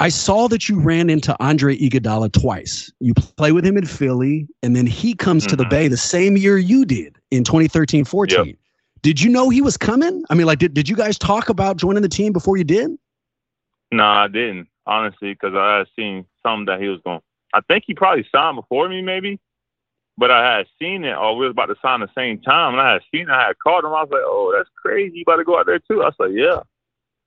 I 0.00 0.08
saw 0.08 0.48
that 0.48 0.68
you 0.68 0.80
ran 0.80 1.08
into 1.08 1.36
Andre 1.40 1.78
Iguodala 1.78 2.32
twice. 2.32 2.92
You 2.98 3.14
play 3.14 3.52
with 3.52 3.64
him 3.64 3.76
in 3.76 3.86
Philly, 3.86 4.48
and 4.62 4.74
then 4.74 4.86
he 4.86 5.14
comes 5.14 5.44
mm-hmm. 5.44 5.50
to 5.50 5.56
the 5.56 5.62
mm-hmm. 5.62 5.70
Bay 5.70 5.88
the 5.88 5.96
same 5.96 6.36
year 6.36 6.58
you 6.58 6.84
did 6.84 7.16
in 7.36 7.44
2013 7.44 8.04
14. 8.04 8.46
Yep. 8.46 8.56
Did 9.02 9.20
you 9.20 9.30
know 9.30 9.50
he 9.50 9.60
was 9.60 9.76
coming? 9.76 10.24
I 10.30 10.34
mean, 10.34 10.46
like, 10.46 10.58
did, 10.58 10.72
did 10.72 10.88
you 10.88 10.96
guys 10.96 11.18
talk 11.18 11.48
about 11.48 11.76
joining 11.76 12.02
the 12.02 12.08
team 12.08 12.32
before 12.32 12.56
you 12.56 12.64
did? 12.64 12.90
No, 13.92 14.04
I 14.04 14.28
didn't, 14.28 14.68
honestly, 14.86 15.34
because 15.34 15.54
I 15.54 15.78
had 15.78 15.86
seen 15.94 16.24
something 16.42 16.66
that 16.66 16.80
he 16.80 16.88
was 16.88 17.00
going 17.04 17.20
I 17.52 17.60
think 17.68 17.84
he 17.86 17.94
probably 17.94 18.26
signed 18.32 18.56
before 18.56 18.88
me, 18.88 19.02
maybe. 19.02 19.38
But 20.16 20.30
I 20.30 20.56
had 20.56 20.66
seen 20.80 21.04
it, 21.04 21.16
or 21.16 21.36
we 21.36 21.46
was 21.46 21.52
about 21.52 21.66
to 21.66 21.76
sign 21.82 22.00
the 22.00 22.08
same 22.16 22.40
time, 22.40 22.74
and 22.74 22.80
I 22.80 22.94
had 22.94 23.02
seen 23.12 23.28
it. 23.28 23.30
I 23.30 23.48
had 23.48 23.58
called 23.58 23.84
him. 23.84 23.90
I 23.90 24.02
was 24.02 24.10
like, 24.10 24.22
oh, 24.24 24.54
that's 24.56 24.70
crazy. 24.76 25.18
You 25.18 25.24
about 25.26 25.36
to 25.36 25.44
go 25.44 25.58
out 25.58 25.66
there, 25.66 25.78
too? 25.78 26.02
I 26.02 26.06
was 26.06 26.14
like, 26.18 26.32
yeah. 26.32 26.60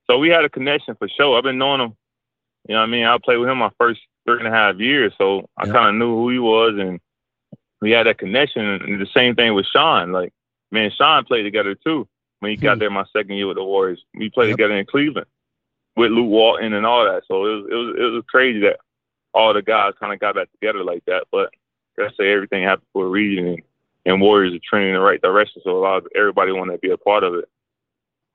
So 0.08 0.18
we 0.18 0.30
had 0.30 0.46
a 0.46 0.50
connection 0.50 0.96
for 0.96 1.08
sure. 1.10 1.38
I've 1.38 1.44
been 1.44 1.58
knowing 1.58 1.82
him 1.82 1.98
you 2.68 2.74
know 2.74 2.82
what 2.82 2.88
I 2.88 2.92
mean? 2.92 3.06
I 3.06 3.18
played 3.18 3.38
with 3.38 3.50
him 3.50 3.60
my 3.60 3.72
first 3.78 4.02
three 4.26 4.40
and 4.40 4.48
a 4.48 4.52
half 4.52 4.78
years, 4.78 5.14
so 5.18 5.50
I 5.58 5.66
kind 5.66 5.90
of 5.90 5.96
knew 5.96 6.16
who 6.16 6.30
he 6.30 6.40
was, 6.40 6.76
and 6.78 7.00
we 7.82 7.92
had 7.92 8.08
that 8.08 8.18
connection. 8.18 8.66
And 8.66 9.02
the 9.02 9.08
same 9.14 9.36
thing 9.36 9.54
with 9.54 9.66
Sean. 9.66 10.12
Like, 10.12 10.34
man, 10.72 10.92
Sean 10.92 11.26
played 11.26 11.44
together 11.44 11.76
too 11.76 12.08
when 12.40 12.52
he 12.52 12.58
got 12.58 12.74
hmm. 12.74 12.80
there 12.80 12.90
my 12.90 13.06
second 13.16 13.36
year 13.36 13.48
with 13.48 13.58
the 13.58 13.64
Warriors. 13.64 14.04
We 14.14 14.30
played 14.30 14.50
yep. 14.50 14.58
together 14.58 14.78
in 14.78 14.86
Cleveland 14.86 15.28
with 15.96 16.12
Luke 16.12 16.30
Walton 16.30 16.74
and 16.74 16.86
all 16.86 17.06
that. 17.06 17.24
So 17.28 17.46
it 17.46 17.50
was 17.50 17.66
it 17.72 17.76
was 17.76 17.96
it 17.98 18.14
was 18.14 18.24
crazy 18.28 18.60
that 18.62 18.80
all 19.34 19.54
the 19.54 19.62
guys 19.62 19.94
kind 20.00 20.14
of 20.14 20.20
got 20.20 20.36
back 20.36 20.52
together 20.54 20.84
like 20.84 21.04
that. 21.06 21.26
But 21.32 21.50
I 22.00 22.10
say 22.18 22.32
everything 22.32 22.64
happened 22.64 22.88
for 22.94 23.06
a 23.06 23.10
reason, 23.10 23.48
and, 23.48 23.62
and 24.06 24.22
Warriors 24.22 24.54
are 24.54 24.60
trending 24.64 24.90
in 24.90 24.96
the 24.96 25.02
right 25.02 25.22
direction. 25.22 25.62
So 25.64 25.72
a 25.72 25.82
lot 25.82 25.98
of 25.98 26.08
everybody 26.16 26.52
wanted 26.52 26.74
to 26.74 26.80
be 26.80 26.92
a 26.92 26.98
part 26.98 27.24
of 27.24 27.34
it. 27.34 27.50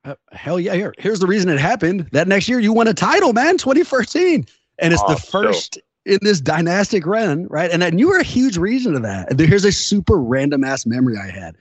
Uh, 0.04 0.16
hell 0.32 0.58
yeah! 0.58 0.74
Here, 0.74 0.92
here's 0.98 1.20
the 1.20 1.28
reason 1.28 1.48
it 1.48 1.60
happened. 1.60 2.08
That 2.10 2.26
next 2.26 2.48
year 2.48 2.58
you 2.58 2.72
won 2.72 2.88
a 2.88 2.94
title, 2.94 3.32
man, 3.32 3.56
2014, 3.56 4.46
and 4.80 4.92
it's 4.92 5.02
oh, 5.06 5.14
the 5.14 5.20
first 5.20 5.78
in 6.04 6.18
this 6.22 6.40
dynastic 6.40 7.06
run, 7.06 7.46
right? 7.48 7.70
And, 7.70 7.82
and 7.82 7.98
you 7.98 8.08
were 8.08 8.18
a 8.18 8.24
huge 8.24 8.56
reason 8.56 8.94
of 8.94 9.02
that. 9.02 9.30
And 9.30 9.40
here's 9.40 9.64
a 9.64 9.72
super 9.72 10.18
random 10.18 10.64
ass 10.64 10.86
memory 10.86 11.16
I 11.16 11.30
had. 11.30 11.56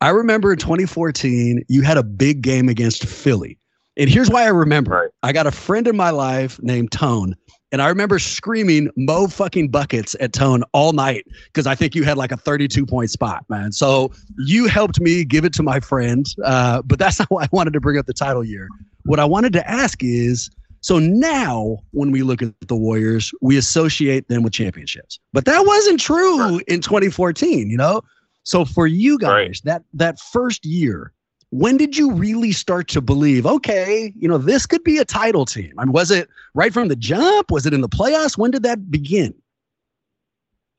I 0.00 0.10
remember 0.10 0.52
in 0.52 0.58
2014 0.58 1.64
you 1.68 1.82
had 1.82 1.96
a 1.96 2.02
big 2.02 2.42
game 2.42 2.68
against 2.68 3.06
Philly, 3.06 3.58
and 3.96 4.10
here's 4.10 4.28
why 4.28 4.44
I 4.44 4.48
remember. 4.48 4.90
Right. 4.90 5.10
I 5.22 5.32
got 5.32 5.46
a 5.46 5.52
friend 5.52 5.86
in 5.86 5.96
my 5.96 6.10
life 6.10 6.60
named 6.62 6.92
Tone 6.92 7.36
and 7.74 7.82
I 7.82 7.88
remember 7.88 8.20
screaming 8.20 8.88
Mo 8.96 9.26
fucking 9.26 9.70
buckets 9.70 10.14
at 10.20 10.32
Tone 10.32 10.62
all 10.72 10.92
night 10.92 11.26
because 11.46 11.66
I 11.66 11.74
think 11.74 11.96
you 11.96 12.04
had 12.04 12.16
like 12.16 12.30
a 12.30 12.36
32 12.36 12.86
point 12.86 13.10
spot, 13.10 13.44
man. 13.48 13.72
So 13.72 14.12
you 14.38 14.68
helped 14.68 15.00
me 15.00 15.24
give 15.24 15.44
it 15.44 15.52
to 15.54 15.64
my 15.64 15.80
friend. 15.80 16.24
Uh, 16.44 16.82
but 16.82 17.00
that's 17.00 17.18
not 17.18 17.28
why 17.32 17.42
I 17.42 17.48
wanted 17.50 17.72
to 17.72 17.80
bring 17.80 17.98
up 17.98 18.06
the 18.06 18.14
title 18.14 18.44
year. 18.44 18.68
What 19.06 19.18
I 19.18 19.24
wanted 19.24 19.52
to 19.54 19.68
ask 19.68 20.04
is 20.04 20.50
so 20.84 20.98
now 20.98 21.78
when 21.92 22.10
we 22.10 22.22
look 22.22 22.42
at 22.42 22.52
the 22.68 22.76
Warriors, 22.76 23.32
we 23.40 23.56
associate 23.56 24.28
them 24.28 24.42
with 24.42 24.52
championships. 24.52 25.18
But 25.32 25.46
that 25.46 25.64
wasn't 25.64 25.98
true 25.98 26.60
in 26.68 26.82
2014, 26.82 27.70
you 27.70 27.76
know? 27.78 28.02
So 28.42 28.66
for 28.66 28.86
you 28.86 29.18
guys, 29.18 29.30
right. 29.30 29.60
that 29.64 29.84
that 29.94 30.20
first 30.20 30.66
year, 30.66 31.14
when 31.48 31.78
did 31.78 31.96
you 31.96 32.12
really 32.12 32.52
start 32.52 32.86
to 32.88 33.00
believe, 33.00 33.46
okay, 33.46 34.12
you 34.14 34.28
know, 34.28 34.36
this 34.36 34.66
could 34.66 34.84
be 34.84 34.98
a 34.98 35.06
title 35.06 35.46
team? 35.46 35.72
I 35.78 35.86
mean, 35.86 35.92
was 35.92 36.10
it 36.10 36.28
right 36.52 36.70
from 36.70 36.88
the 36.88 36.96
jump? 36.96 37.50
Was 37.50 37.64
it 37.64 37.72
in 37.72 37.80
the 37.80 37.88
playoffs? 37.88 38.36
When 38.36 38.50
did 38.50 38.62
that 38.64 38.90
begin? 38.90 39.32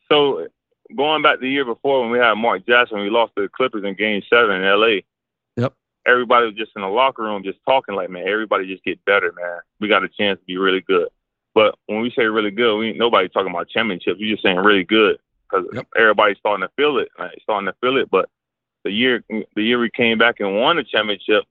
So 0.07 0.45
going 0.95 1.23
back 1.23 1.39
the 1.39 1.49
year 1.49 1.65
before 1.65 2.01
when 2.01 2.11
we 2.11 2.19
had 2.19 2.35
Mark 2.35 2.67
Jackson, 2.67 2.99
we 2.99 3.09
lost 3.09 3.33
to 3.37 3.41
the 3.41 3.49
Clippers 3.49 3.83
in 3.83 3.95
game 3.95 4.21
seven 4.29 4.61
in 4.61 4.79
LA. 4.79 4.99
Everybody 6.05 6.45
was 6.47 6.55
just 6.55 6.71
in 6.75 6.81
the 6.81 6.87
locker 6.87 7.23
room 7.23 7.43
just 7.43 7.59
talking 7.65 7.95
like, 7.95 8.09
man, 8.09 8.27
everybody 8.27 8.67
just 8.67 8.83
get 8.83 9.03
better, 9.05 9.33
man. 9.33 9.59
We 9.79 9.87
got 9.87 10.03
a 10.03 10.09
chance 10.09 10.39
to 10.39 10.45
be 10.45 10.57
really 10.57 10.81
good. 10.81 11.07
But 11.53 11.75
when 11.87 12.01
we 12.01 12.11
say 12.11 12.25
really 12.25 12.51
good, 12.51 12.77
we 12.77 12.89
ain't 12.89 12.97
nobody 12.97 13.29
talking 13.29 13.49
about 13.51 13.69
championships. 13.69 14.19
We 14.19 14.29
just 14.31 14.43
saying 14.43 14.57
really 14.57 14.83
good 14.83 15.17
because 15.49 15.65
Yep. 15.73 15.87
everybody's 15.95 16.37
starting 16.37 16.67
to 16.67 16.73
feel 16.75 16.97
it. 16.97 17.09
Like, 17.17 17.39
starting 17.41 17.67
to 17.67 17.73
feel 17.81 17.97
it. 17.97 18.09
But 18.11 18.29
the 18.83 18.91
year 18.91 19.23
the 19.29 19.63
year 19.63 19.79
we 19.79 19.89
came 19.89 20.17
back 20.17 20.39
and 20.39 20.59
won 20.59 20.75
the 20.75 20.83
championship, 20.83 21.43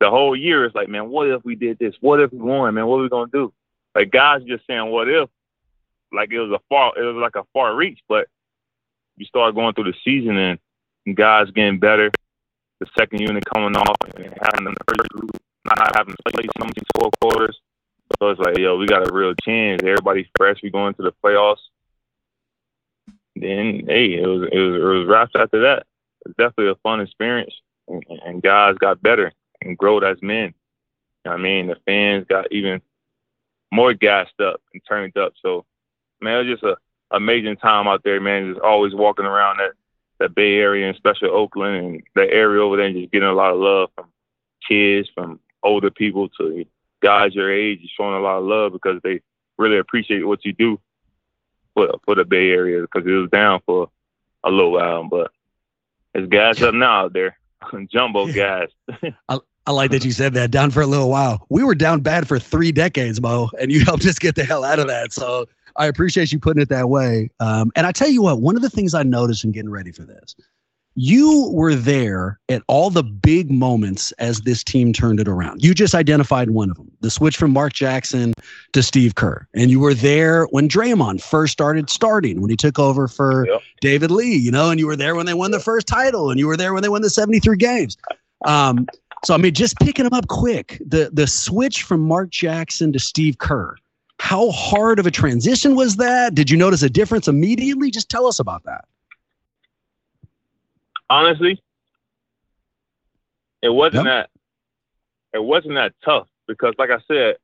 the 0.00 0.10
whole 0.10 0.36
year 0.36 0.64
is 0.66 0.74
like, 0.74 0.88
man, 0.88 1.08
what 1.08 1.28
if 1.28 1.44
we 1.44 1.54
did 1.54 1.78
this? 1.78 1.94
What 2.00 2.20
if 2.20 2.32
we 2.32 2.38
won, 2.38 2.74
man? 2.74 2.86
What 2.86 2.98
are 2.98 3.02
we 3.02 3.08
gonna 3.08 3.30
do? 3.32 3.52
Like 3.94 4.10
guys 4.10 4.42
just 4.42 4.66
saying 4.66 4.90
what 4.90 5.08
if, 5.08 5.30
like 6.12 6.30
it 6.32 6.40
was 6.40 6.50
a 6.50 6.60
far 6.68 6.92
it 6.98 7.02
was 7.02 7.16
like 7.16 7.36
a 7.36 7.46
far 7.52 7.74
reach, 7.74 8.00
but 8.08 8.28
you 9.16 9.24
start 9.24 9.54
going 9.54 9.72
through 9.74 9.84
the 9.92 9.94
season 10.04 10.36
and, 10.36 10.58
and 11.06 11.16
guys 11.16 11.50
getting 11.52 11.78
better, 11.78 12.10
the 12.80 12.86
second 12.98 13.20
unit 13.20 13.44
coming 13.52 13.76
off 13.76 13.96
and 14.16 14.24
having 14.24 14.64
the 14.64 14.74
first 14.86 15.08
group 15.10 15.30
not 15.64 15.96
having 15.96 16.14
to 16.14 16.32
play 16.32 16.44
some 16.58 16.68
of 16.68 16.74
these 16.74 16.84
four 16.94 17.10
quarters. 17.20 17.58
So 18.18 18.30
it's 18.30 18.40
like, 18.40 18.58
yo, 18.58 18.76
we 18.76 18.86
got 18.86 19.08
a 19.08 19.12
real 19.12 19.34
chance. 19.42 19.82
Everybody's 19.82 20.26
fresh. 20.36 20.58
We 20.62 20.70
going 20.70 20.94
to 20.94 21.02
the 21.02 21.14
playoffs. 21.24 21.56
Then 23.36 23.84
hey, 23.88 24.14
it 24.14 24.26
was 24.26 24.48
it 24.52 24.58
was, 24.58 24.74
it 24.74 24.84
was 24.84 25.08
wraps 25.08 25.32
after 25.34 25.62
that. 25.62 25.86
It's 26.26 26.36
definitely 26.36 26.70
a 26.70 26.76
fun 26.76 27.00
experience, 27.00 27.52
and, 27.88 28.04
and 28.24 28.42
guys 28.42 28.76
got 28.78 29.02
better 29.02 29.32
and 29.62 29.76
growed 29.76 30.04
as 30.04 30.18
men. 30.22 30.54
I 31.26 31.36
mean, 31.36 31.66
the 31.66 31.76
fans 31.86 32.26
got 32.28 32.52
even 32.52 32.80
more 33.72 33.94
gassed 33.94 34.40
up 34.40 34.60
and 34.72 34.82
turned 34.86 35.16
up. 35.16 35.32
So, 35.42 35.64
man, 36.20 36.34
it 36.34 36.48
was 36.48 36.60
just 36.60 36.62
a 36.62 36.76
amazing 37.10 37.56
time 37.56 37.88
out 37.88 38.02
there, 38.04 38.20
man. 38.20 38.52
Just 38.52 38.60
always 38.60 38.94
walking 38.94 39.26
around 39.26 39.58
that 39.58 39.72
that 40.18 40.34
Bay 40.34 40.54
Area 40.54 40.86
and 40.86 40.94
especially 40.94 41.28
Oakland 41.28 41.76
and 41.76 42.02
that 42.14 42.30
area 42.30 42.62
over 42.62 42.76
there, 42.76 42.86
and 42.86 42.96
just 42.96 43.12
getting 43.12 43.28
a 43.28 43.32
lot 43.32 43.52
of 43.52 43.58
love 43.58 43.90
from 43.94 44.06
kids, 44.66 45.08
from 45.14 45.40
older 45.62 45.90
people 45.90 46.28
to 46.30 46.64
guys 47.00 47.34
your 47.34 47.52
age, 47.52 47.80
just 47.82 47.96
showing 47.96 48.14
a 48.14 48.20
lot 48.20 48.38
of 48.38 48.44
love 48.44 48.72
because 48.72 49.00
they 49.02 49.20
really 49.58 49.78
appreciate 49.78 50.26
what 50.26 50.44
you 50.44 50.52
do 50.52 50.80
for 51.74 51.88
for 52.04 52.14
the 52.14 52.24
Bay 52.24 52.50
Area 52.50 52.80
because 52.80 53.06
it 53.06 53.10
was 53.10 53.30
down 53.30 53.60
for 53.66 53.90
a 54.42 54.50
little 54.50 54.72
while, 54.72 55.04
but 55.04 55.30
it's 56.14 56.28
gas 56.28 56.62
up 56.62 56.74
now 56.74 57.04
out 57.04 57.12
there, 57.12 57.38
jumbo 57.92 58.26
gas. 58.32 58.68
I 59.66 59.70
like 59.70 59.92
that 59.92 60.04
you 60.04 60.12
said 60.12 60.34
that. 60.34 60.50
Down 60.50 60.70
for 60.70 60.82
a 60.82 60.86
little 60.86 61.08
while. 61.08 61.46
We 61.48 61.64
were 61.64 61.74
down 61.74 62.00
bad 62.00 62.28
for 62.28 62.38
three 62.38 62.70
decades, 62.70 63.18
Mo, 63.18 63.48
and 63.58 63.72
you 63.72 63.82
helped 63.82 64.04
us 64.04 64.18
get 64.18 64.34
the 64.34 64.44
hell 64.44 64.62
out 64.62 64.78
of 64.78 64.88
that. 64.88 65.12
So 65.14 65.46
I 65.76 65.86
appreciate 65.86 66.32
you 66.32 66.38
putting 66.38 66.62
it 66.62 66.68
that 66.68 66.88
way. 66.88 67.30
Um, 67.40 67.72
and 67.76 67.86
I 67.86 67.92
tell 67.92 68.08
you 68.08 68.22
what, 68.22 68.40
one 68.40 68.56
of 68.56 68.62
the 68.62 68.70
things 68.70 68.94
I 68.94 69.02
noticed 69.02 69.44
in 69.44 69.52
getting 69.52 69.70
ready 69.70 69.92
for 69.92 70.02
this, 70.02 70.34
you 70.96 71.50
were 71.52 71.74
there 71.74 72.38
at 72.48 72.62
all 72.68 72.88
the 72.88 73.02
big 73.02 73.50
moments 73.50 74.12
as 74.12 74.42
this 74.42 74.62
team 74.62 74.92
turned 74.92 75.18
it 75.18 75.26
around. 75.26 75.64
You 75.64 75.74
just 75.74 75.94
identified 75.94 76.50
one 76.50 76.70
of 76.70 76.76
them, 76.76 76.90
the 77.00 77.10
switch 77.10 77.36
from 77.36 77.50
Mark 77.50 77.72
Jackson 77.72 78.32
to 78.72 78.82
Steve 78.82 79.16
Kerr. 79.16 79.48
And 79.54 79.70
you 79.72 79.80
were 79.80 79.94
there 79.94 80.44
when 80.46 80.68
Draymond 80.68 81.20
first 81.20 81.52
started 81.52 81.90
starting, 81.90 82.40
when 82.40 82.50
he 82.50 82.56
took 82.56 82.78
over 82.78 83.08
for 83.08 83.46
Yep. 83.46 83.62
David 83.80 84.10
Lee, 84.12 84.36
you 84.36 84.52
know, 84.52 84.70
and 84.70 84.78
you 84.78 84.86
were 84.86 84.96
there 84.96 85.16
when 85.16 85.26
they 85.26 85.34
won 85.34 85.50
the 85.50 85.58
first 85.58 85.88
title, 85.88 86.30
and 86.30 86.38
you 86.38 86.46
were 86.46 86.56
there 86.56 86.72
when 86.72 86.82
they 86.82 86.88
won 86.88 87.02
the 87.02 87.10
73 87.10 87.56
games. 87.56 87.96
Um, 88.44 88.86
so 89.24 89.34
I 89.34 89.38
mean, 89.38 89.54
just 89.54 89.76
picking 89.78 90.04
them 90.04 90.12
up 90.12 90.28
quick. 90.28 90.80
The 90.86 91.10
the 91.12 91.26
switch 91.26 91.82
from 91.82 92.02
Mark 92.02 92.30
Jackson 92.30 92.92
to 92.92 92.98
Steve 92.98 93.38
Kerr. 93.38 93.76
How 94.20 94.50
hard 94.50 94.98
of 94.98 95.06
a 95.06 95.10
transition 95.10 95.74
was 95.76 95.96
that? 95.96 96.34
Did 96.34 96.50
you 96.50 96.56
notice 96.56 96.82
a 96.82 96.90
difference 96.90 97.28
immediately? 97.28 97.90
Just 97.90 98.08
tell 98.08 98.26
us 98.26 98.38
about 98.38 98.62
that. 98.64 98.84
honestly, 101.10 101.62
it 103.60 103.68
wasn't 103.68 104.04
Yep. 104.04 104.04
that 104.04 104.30
it 105.34 105.44
wasn't 105.44 105.74
that 105.74 105.94
tough 106.02 106.28
because, 106.48 106.74
like 106.78 106.90
I 106.90 106.98
said, 107.06 107.36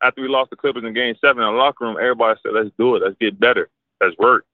after 0.00 0.22
we 0.22 0.28
lost 0.28 0.50
the 0.50 0.56
Clippers 0.56 0.82
in 0.82 0.92
Game 0.94 1.14
Seven 1.20 1.42
in 1.42 1.52
the 1.52 1.56
locker 1.58 1.84
room, 1.84 1.98
everybody 2.00 2.40
said, 2.42 2.52
"Let's 2.54 2.70
do 2.78 2.96
it. 2.96 3.02
Let's 3.02 3.16
get 3.20 3.38
better. 3.38 3.68
Let's 4.00 4.16
work." 4.16 4.46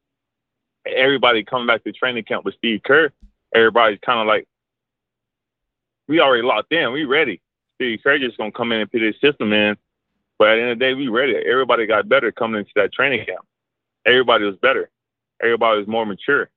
Everybody 0.85 1.45
coming 1.45 1.67
back 1.67 1.85
to 1.85 1.93
training 1.93 2.25
camp 2.25 2.45
with 2.45 2.57
Steve 2.57 2.83
Kerr. 2.83 3.13
Everybody's 3.55 4.01
kind 4.01 4.21
of 4.21 4.27
like, 4.27 4.47
"We 6.09 6.21
already 6.21 6.43
locked 6.43 6.73
in. 6.73 6.93
We 6.93 7.05
ready." 7.05 7.41
Steve 7.77 8.01
Kerr 8.03 8.19
just 8.19 8.37
gonna 8.37 8.51
come 8.53 8.73
in 8.73 8.81
and 8.81 8.91
put 8.91 9.03
his 9.03 9.19
system 9.21 9.53
in. 9.53 9.77
But 10.39 10.51
at 10.51 10.55
the 10.57 10.63
end 10.63 10.71
of 10.73 10.79
the 10.79 10.85
day, 10.85 10.95
we 10.95 11.09
ready. 11.09 11.37
Everybody 11.37 11.87
got 11.87 12.09
better 12.09 12.31
coming 12.33 12.61
into 12.61 12.71
that 12.77 12.93
training 12.93 13.27
camp. 13.27 13.45
Everybody 14.07 14.45
was 14.45 14.57
better. 14.57 14.91
Everybody 15.43 15.79
was 15.79 15.89
more 15.89 16.07
mature 16.07 16.51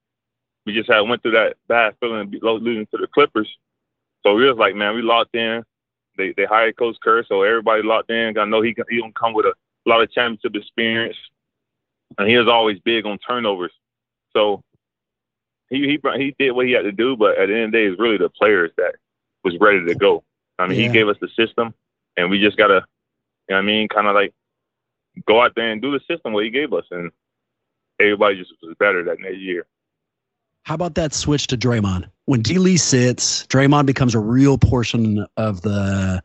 we 0.65 0.73
just 0.73 0.89
had 0.89 1.01
went 1.01 1.21
through 1.21 1.31
that 1.31 1.57
bad 1.67 1.95
feeling 1.99 2.33
lo- 2.41 2.57
losing 2.57 2.85
to 2.87 2.97
the 2.97 3.07
Clippers. 3.07 3.47
So 4.23 4.35
we 4.35 4.47
was 4.47 4.57
like, 4.57 4.75
man, 4.75 4.95
we 4.95 5.01
locked 5.01 5.35
in. 5.35 5.63
They 6.17 6.33
they 6.33 6.45
hired 6.45 6.77
Coach 6.77 6.97
Kerr, 7.01 7.23
so 7.27 7.41
everybody 7.41 7.81
locked 7.83 8.11
in. 8.11 8.37
I 8.37 8.45
know 8.45 8.61
he 8.61 8.73
can, 8.73 8.85
he 8.89 8.99
gonna 8.99 9.13
come 9.13 9.33
with 9.33 9.45
a 9.45 9.53
lot 9.87 10.01
of 10.01 10.11
championship 10.11 10.55
experience, 10.55 11.17
and 12.17 12.27
he 12.29 12.37
was 12.37 12.47
always 12.47 12.79
big 12.79 13.05
on 13.05 13.17
turnovers. 13.17 13.71
So 14.33 14.61
he 15.69 15.79
he 15.87 15.99
he 16.17 16.35
did 16.37 16.51
what 16.51 16.67
he 16.67 16.73
had 16.73 16.83
to 16.83 16.91
do, 16.91 17.15
but 17.15 17.37
at 17.37 17.47
the 17.47 17.55
end 17.55 17.63
of 17.65 17.71
the 17.71 17.77
day, 17.77 17.85
it's 17.85 17.99
really 17.99 18.17
the 18.17 18.29
players 18.29 18.71
that 18.77 18.95
was 19.43 19.57
ready 19.59 19.83
to 19.85 19.95
go. 19.95 20.23
I 20.59 20.67
mean, 20.67 20.77
Yeah. 20.79 20.87
he 20.87 20.93
gave 20.93 21.07
us 21.07 21.17
the 21.21 21.29
system, 21.29 21.73
and 22.17 22.29
we 22.29 22.39
just 22.39 22.57
gotta, 22.57 22.85
you 23.51 23.57
know 23.57 23.63
what 23.63 23.69
I 23.69 23.73
mean, 23.73 23.87
kind 23.89 24.07
of 24.07 24.15
like 24.15 24.33
go 25.27 25.41
out 25.41 25.51
there 25.57 25.69
and 25.69 25.81
do 25.81 25.91
the 25.91 25.99
system 26.09 26.31
what 26.31 26.45
he 26.45 26.49
gave 26.49 26.71
us, 26.71 26.85
and 26.89 27.11
everybody 27.99 28.37
just 28.37 28.53
was 28.63 28.73
better 28.79 29.03
that 29.03 29.19
next 29.19 29.39
year. 29.39 29.65
How 30.63 30.75
about 30.75 30.95
that 30.95 31.13
switch 31.13 31.47
to 31.47 31.57
Draymond? 31.57 32.09
When 32.27 32.41
D 32.41 32.59
Lee 32.59 32.77
sits, 32.77 33.45
Draymond 33.47 33.87
becomes 33.87 34.15
a 34.15 34.19
real 34.19 34.57
portion 34.57 35.25
of 35.35 35.63
the, 35.63 36.21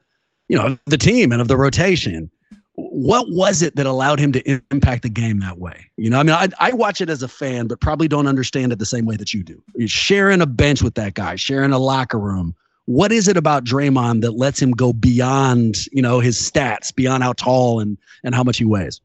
you 0.49 0.57
know, 0.57 0.79
the 0.87 0.97
team 0.97 1.33
and 1.33 1.41
of 1.41 1.49
the 1.49 1.57
rotation. 1.57 2.31
What 2.75 3.27
was 3.31 3.61
it 3.61 3.75
that 3.75 3.87
allowed 3.87 4.21
him 4.21 4.31
to 4.31 4.63
impact 4.71 5.03
the 5.03 5.09
game 5.09 5.41
that 5.41 5.59
way? 5.59 5.91
You 5.97 6.11
know, 6.11 6.21
I 6.21 6.23
mean, 6.23 6.37
I, 6.37 6.47
I 6.61 6.73
watch 6.75 7.01
it 7.01 7.11
as 7.11 7.25
a 7.25 7.29
fan, 7.29 7.67
but 7.67 7.81
probably 7.81 8.07
don't 8.07 8.29
understand 8.29 8.71
it 8.71 8.79
the 8.79 8.87
same 8.87 9.05
way 9.05 9.17
that 9.17 9.35
you 9.35 9.43
do. 9.43 9.61
You're 9.75 9.89
sharing 9.89 10.41
a 10.41 10.47
bench 10.47 10.81
with 10.81 10.95
that 10.95 11.15
guy, 11.15 11.35
sharing 11.35 11.73
a 11.73 11.79
locker 11.81 12.21
room. 12.21 12.55
What 12.87 13.13
is 13.13 13.29
it 13.29 13.37
about 13.37 13.65
Draymond 13.65 14.23
that 14.23 14.33
lets 14.33 14.61
him 14.63 14.71
go 14.71 14.93
beyond, 14.93 15.87
you 15.93 16.01
know, 16.01 16.21
his 16.21 16.39
stats, 16.39 16.95
beyond 16.95 17.23
how 17.23 17.33
tall 17.33 17.81
and 17.81 17.99
and 18.25 18.35
how 18.35 18.43
much 18.43 18.59
he 18.59 18.65
weighs? 18.65 19.01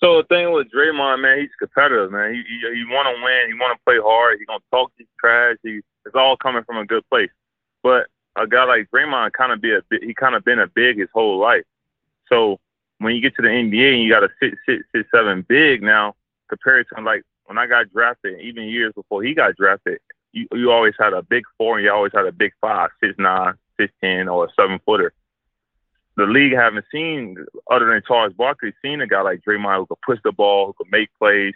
So 0.00 0.18
the 0.18 0.24
thing 0.24 0.52
with 0.52 0.68
Draymond, 0.70 1.22
man, 1.22 1.38
he's 1.38 1.54
competitive, 1.58 2.12
man. 2.12 2.34
He 2.34 2.42
he, 2.42 2.76
he 2.76 2.84
want 2.84 3.08
to 3.08 3.22
win. 3.24 3.46
He 3.46 3.54
want 3.54 3.78
to 3.78 3.84
play 3.84 3.98
hard. 4.02 4.38
He 4.38 4.44
gonna 4.44 4.58
talk 4.70 4.92
his 4.98 5.06
trash. 5.18 5.56
He 5.62 5.80
it's 6.04 6.14
all 6.14 6.36
coming 6.36 6.64
from 6.64 6.76
a 6.76 6.84
good 6.84 7.08
place. 7.08 7.30
But 7.82 8.08
a 8.36 8.46
guy 8.46 8.64
like 8.64 8.90
Draymond 8.90 9.32
kind 9.32 9.52
of 9.52 9.60
be 9.60 9.72
a 9.72 9.80
he 10.02 10.12
kind 10.12 10.34
of 10.34 10.44
been 10.44 10.58
a 10.58 10.66
big 10.66 10.98
his 10.98 11.08
whole 11.14 11.38
life. 11.38 11.64
So 12.28 12.58
when 12.98 13.14
you 13.14 13.20
get 13.20 13.36
to 13.36 13.42
the 13.42 13.48
NBA 13.48 13.94
and 13.94 14.02
you 14.02 14.10
got 14.10 14.24
a 14.24 14.28
six 14.40 14.56
six 14.66 14.82
six 14.94 15.08
seven 15.14 15.44
big 15.48 15.82
now 15.82 16.14
compared 16.48 16.86
to 16.94 17.00
like 17.02 17.22
when 17.46 17.58
I 17.58 17.66
got 17.66 17.92
drafted, 17.92 18.40
even 18.40 18.64
years 18.64 18.92
before 18.94 19.22
he 19.22 19.34
got 19.34 19.56
drafted, 19.56 20.00
you 20.34 20.46
you 20.52 20.70
always 20.70 20.94
had 20.98 21.14
a 21.14 21.22
big 21.22 21.44
four 21.56 21.76
and 21.76 21.84
you 21.84 21.92
always 21.92 22.12
had 22.14 22.26
a 22.26 22.32
big 22.32 22.52
five, 22.60 22.90
six 23.00 23.14
nine, 23.18 23.54
six 23.78 23.92
ten, 24.02 24.28
or 24.28 24.44
a 24.44 24.48
seven 24.56 24.78
footer 24.84 25.14
the 26.16 26.24
league 26.26 26.54
haven't 26.54 26.84
seen, 26.92 27.36
other 27.70 27.86
than 27.86 28.02
Charles 28.06 28.32
Barkley, 28.34 28.72
seen 28.82 29.00
a 29.00 29.06
guy 29.06 29.22
like 29.22 29.42
Draymond 29.46 29.78
who 29.78 29.86
could 29.86 30.00
push 30.06 30.18
the 30.22 30.32
ball, 30.32 30.66
who 30.66 30.72
could 30.74 30.92
make 30.92 31.08
plays, 31.18 31.54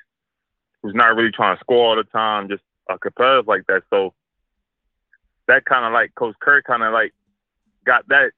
who's 0.82 0.94
not 0.94 1.14
really 1.14 1.30
trying 1.30 1.56
to 1.56 1.60
score 1.60 1.86
all 1.90 1.96
the 1.96 2.04
time, 2.04 2.48
just 2.48 2.62
a 2.88 2.98
competitive 2.98 3.46
like 3.46 3.66
that. 3.68 3.82
So 3.90 4.14
that 5.46 5.64
kind 5.64 5.86
of 5.86 5.92
like 5.92 6.14
Coach 6.14 6.34
Kerr 6.40 6.62
kind 6.62 6.82
of 6.82 6.92
like 6.92 7.14
got 7.84 8.06
that 8.08 8.32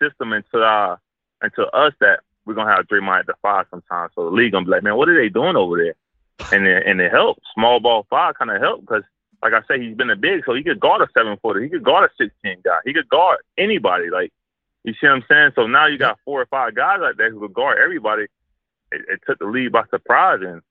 system 0.00 0.32
into 0.32 0.60
uh 0.60 0.96
into 1.42 1.66
us 1.68 1.92
that 2.00 2.20
we're 2.44 2.54
gonna 2.54 2.74
have 2.74 2.86
Draymond 2.86 3.20
at 3.20 3.26
the 3.26 3.34
five 3.42 3.66
sometimes. 3.70 4.12
So 4.14 4.24
the 4.24 4.30
league 4.30 4.52
gonna 4.52 4.64
be 4.64 4.70
like, 4.70 4.82
man, 4.82 4.96
what 4.96 5.08
are 5.08 5.20
they 5.20 5.28
doing 5.28 5.56
over 5.56 5.76
there? 5.76 5.94
And 6.52 6.66
it, 6.66 6.86
and 6.86 7.00
it 7.00 7.10
helped. 7.12 7.40
Small 7.54 7.80
ball 7.80 8.06
five 8.08 8.34
kind 8.36 8.50
of 8.50 8.60
helped 8.60 8.86
because, 8.86 9.04
like 9.46 9.64
I 9.64 9.66
say, 9.68 9.80
he's 9.80 9.96
been 9.96 10.10
a 10.10 10.16
big, 10.16 10.42
so 10.44 10.54
he 10.54 10.64
could 10.64 10.80
guard 10.80 11.02
a 11.02 11.08
seven 11.16 11.36
footer, 11.40 11.60
he 11.60 11.68
could 11.68 11.84
guard 11.84 12.10
a 12.10 12.14
sixteen 12.22 12.58
guy, 12.64 12.78
he 12.84 12.92
could 12.92 13.08
guard 13.08 13.38
anybody. 13.56 14.10
Like 14.10 14.32
you 14.82 14.92
see 14.94 15.06
what 15.06 15.12
I'm 15.16 15.24
saying? 15.28 15.50
So 15.54 15.66
now 15.66 15.86
you 15.86 15.98
got 15.98 16.18
four 16.24 16.40
or 16.40 16.46
five 16.46 16.74
guys 16.74 17.00
out 17.00 17.16
there 17.16 17.30
who 17.30 17.40
could 17.40 17.54
guard 17.54 17.78
everybody. 17.78 18.24
It, 18.90 19.02
it 19.08 19.20
took 19.26 19.38
the 19.38 19.46
lead 19.46 19.72
by 19.72 19.84
surprise, 19.90 20.40
and, 20.42 20.62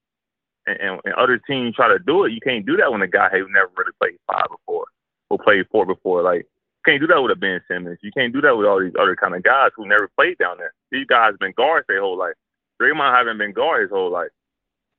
and 0.66 1.00
and 1.04 1.14
other 1.14 1.38
teams 1.38 1.74
try 1.74 1.88
to 1.88 1.98
do 1.98 2.24
it. 2.24 2.32
You 2.32 2.40
can't 2.40 2.66
do 2.66 2.76
that 2.76 2.92
when 2.92 3.02
a 3.02 3.08
guy 3.08 3.30
who 3.30 3.48
never 3.48 3.70
really 3.76 3.92
played 3.98 4.18
five 4.30 4.48
before 4.50 4.86
or 5.30 5.38
played 5.38 5.66
four 5.70 5.86
before. 5.86 6.22
Like 6.22 6.40
you 6.40 6.82
can't 6.84 7.00
do 7.00 7.06
that 7.06 7.22
with 7.22 7.32
a 7.32 7.36
Ben 7.36 7.62
Simmons. 7.66 7.98
You 8.02 8.12
can't 8.12 8.32
do 8.32 8.42
that 8.42 8.56
with 8.56 8.66
all 8.66 8.80
these 8.80 8.94
other 9.00 9.16
kind 9.16 9.34
of 9.34 9.42
guys 9.42 9.70
who 9.74 9.86
never 9.86 10.10
played 10.18 10.36
down 10.36 10.58
there. 10.58 10.74
These 10.90 11.06
guys 11.06 11.32
have 11.32 11.38
been 11.38 11.54
guards 11.56 11.86
their 11.88 12.00
whole 12.00 12.18
life. 12.18 12.34
Draymond 12.80 13.16
haven't 13.16 13.38
been 13.38 13.52
guard 13.52 13.82
his 13.82 13.90
whole 13.90 14.10
life, 14.10 14.30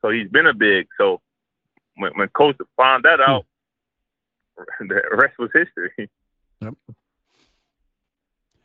so 0.01 0.09
he's 0.09 0.29
been 0.29 0.47
a 0.47 0.53
big. 0.53 0.87
So 0.97 1.21
when 1.97 2.11
when 2.15 2.27
coach 2.29 2.57
found 2.77 3.03
that 3.03 3.19
hmm. 3.19 3.31
out, 3.31 3.45
the 4.79 5.01
rest 5.11 5.37
was 5.39 5.49
history. 5.53 6.09
Yep. 6.61 6.73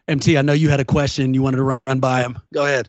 MT, 0.08 0.36
I 0.36 0.42
know 0.42 0.52
you 0.52 0.68
had 0.68 0.80
a 0.80 0.84
question 0.84 1.32
you 1.34 1.42
wanted 1.42 1.58
to 1.58 1.80
run 1.86 2.00
by 2.00 2.22
him. 2.22 2.38
Go 2.52 2.64
ahead. 2.64 2.88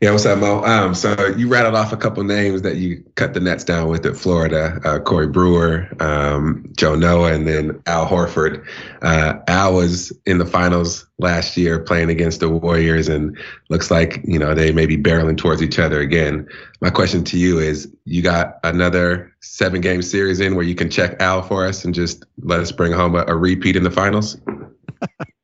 Yeah, 0.00 0.12
what's 0.12 0.26
up, 0.26 0.38
Mo? 0.38 0.62
Um, 0.64 0.94
so 0.94 1.34
you 1.36 1.48
rattled 1.48 1.74
off 1.74 1.92
a 1.92 1.96
couple 1.96 2.24
names 2.24 2.62
that 2.62 2.76
you 2.76 3.04
cut 3.16 3.34
the 3.34 3.40
nets 3.40 3.64
down 3.64 3.88
with 3.88 4.06
at 4.06 4.16
Florida: 4.16 4.80
uh, 4.84 4.98
Corey 5.00 5.26
Brewer, 5.26 5.88
um, 6.00 6.70
Joe 6.76 6.94
Noah, 6.94 7.32
and 7.32 7.46
then 7.46 7.82
Al 7.86 8.06
Horford. 8.06 8.64
Uh, 9.02 9.38
Al 9.46 9.74
was 9.74 10.12
in 10.26 10.38
the 10.38 10.46
finals 10.46 11.06
last 11.18 11.56
year 11.56 11.78
playing 11.78 12.10
against 12.10 12.40
the 12.40 12.48
Warriors, 12.48 13.08
and 13.08 13.36
looks 13.68 13.90
like 13.90 14.20
you 14.24 14.38
know 14.38 14.54
they 14.54 14.72
may 14.72 14.86
be 14.86 14.96
barreling 14.96 15.36
towards 15.36 15.62
each 15.62 15.78
other 15.78 16.00
again. 16.00 16.48
My 16.80 16.90
question 16.90 17.24
to 17.24 17.38
you 17.38 17.58
is: 17.58 17.88
You 18.04 18.22
got 18.22 18.58
another 18.64 19.32
seven-game 19.40 20.02
series 20.02 20.40
in 20.40 20.54
where 20.54 20.64
you 20.64 20.74
can 20.74 20.90
check 20.90 21.20
Al 21.20 21.42
for 21.42 21.66
us 21.66 21.84
and 21.84 21.94
just 21.94 22.24
let 22.42 22.60
us 22.60 22.72
bring 22.72 22.92
home 22.92 23.14
a, 23.14 23.24
a 23.26 23.36
repeat 23.36 23.76
in 23.76 23.82
the 23.82 23.90
finals? 23.90 24.36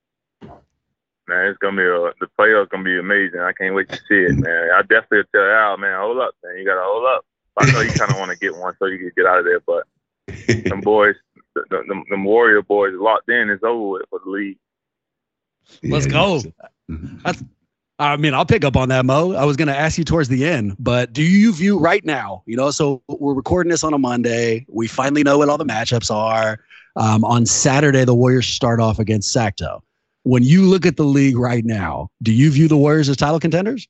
man, 1.28 1.47
it's 1.47 1.59
gonna 1.59 1.76
be 1.76 1.83
a, 1.83 2.12
the 2.21 2.28
playoffs 2.38 2.71
gonna 2.71 2.85
be 2.85 2.99
amazing. 2.99 3.40
I 3.40 3.52
can't 3.52 3.75
wait 3.75 3.88
to 3.88 3.97
see 4.09 4.25
it, 4.25 4.37
man. 4.37 4.71
I 4.75 4.83
definitely 4.83 5.25
tell 5.35 5.42
Al, 5.42 5.76
man, 5.76 5.99
hold 5.99 6.18
up, 6.18 6.35
man. 6.45 6.59
You 6.59 6.64
gotta 6.64 6.83
hold 6.83 7.04
up. 7.06 7.25
I 7.59 7.71
know 7.73 7.80
you 7.80 7.90
kind 7.92 8.11
of 8.11 8.18
want 8.18 8.30
to 8.30 8.37
get 8.37 8.54
one 8.54 8.75
so 8.78 8.87
you 8.87 8.99
can 8.99 9.12
get 9.16 9.26
out 9.26 9.38
of 9.38 9.45
there, 9.45 9.61
but 9.61 9.85
them 10.68 10.80
boys, 10.80 11.14
the, 11.54 11.64
the, 11.71 12.04
the 12.11 12.18
Warrior 12.18 12.62
boys 12.62 12.92
locked 12.95 13.30
in. 13.30 13.50
It's 13.50 13.62
over 13.62 13.88
with 13.88 14.02
for 14.11 14.21
the 14.25 14.30
league. 14.30 14.59
Let's 15.83 16.06
go. 16.06 16.42
That's. 16.88 17.42
I 17.99 18.18
mean, 18.18 18.35
I'll 18.35 18.45
pick 18.45 18.62
up 18.62 18.76
on 18.76 18.90
that, 18.90 19.06
Mo. 19.06 19.33
I 19.33 19.47
was 19.47 19.56
going 19.56 19.68
to 19.68 19.76
ask 19.76 19.97
you 19.97 20.04
towards 20.04 20.28
the 20.28 20.45
end, 20.45 20.76
but 20.78 21.14
do 21.14 21.23
you 21.23 21.50
view 21.54 21.78
right 21.78 22.04
now, 22.04 22.42
you 22.45 22.54
know, 22.54 22.71
so 22.71 23.02
we're 23.09 23.33
recording 23.33 23.71
this 23.71 23.83
on 23.83 23.95
a 23.95 23.99
Monday. 23.99 24.66
We 24.68 24.87
finally 24.87 25.23
know 25.23 25.38
what 25.38 25.49
all 25.49 25.56
the 25.56 25.64
matchups 25.64 26.14
are. 26.14 26.61
Um, 26.97 27.25
on 27.25 27.47
Saturday, 27.47 28.04
the 28.04 28.14
Warriors 28.14 28.47
start 28.47 28.80
off 28.80 28.99
against 28.99 29.35
Sacto 29.35 29.80
when 30.26 30.42
you 30.42 30.62
look 30.62 30.85
at 30.87 30.97
the 30.97 31.04
league 31.04 31.38
right 31.38 31.64
now, 31.64 32.09
do 32.21 32.33
you 32.33 32.50
view 32.50 32.66
the 32.66 32.76
Warriors 32.76 33.09
as 33.09 33.16
title 33.16 33.38
contenders? 33.38 33.87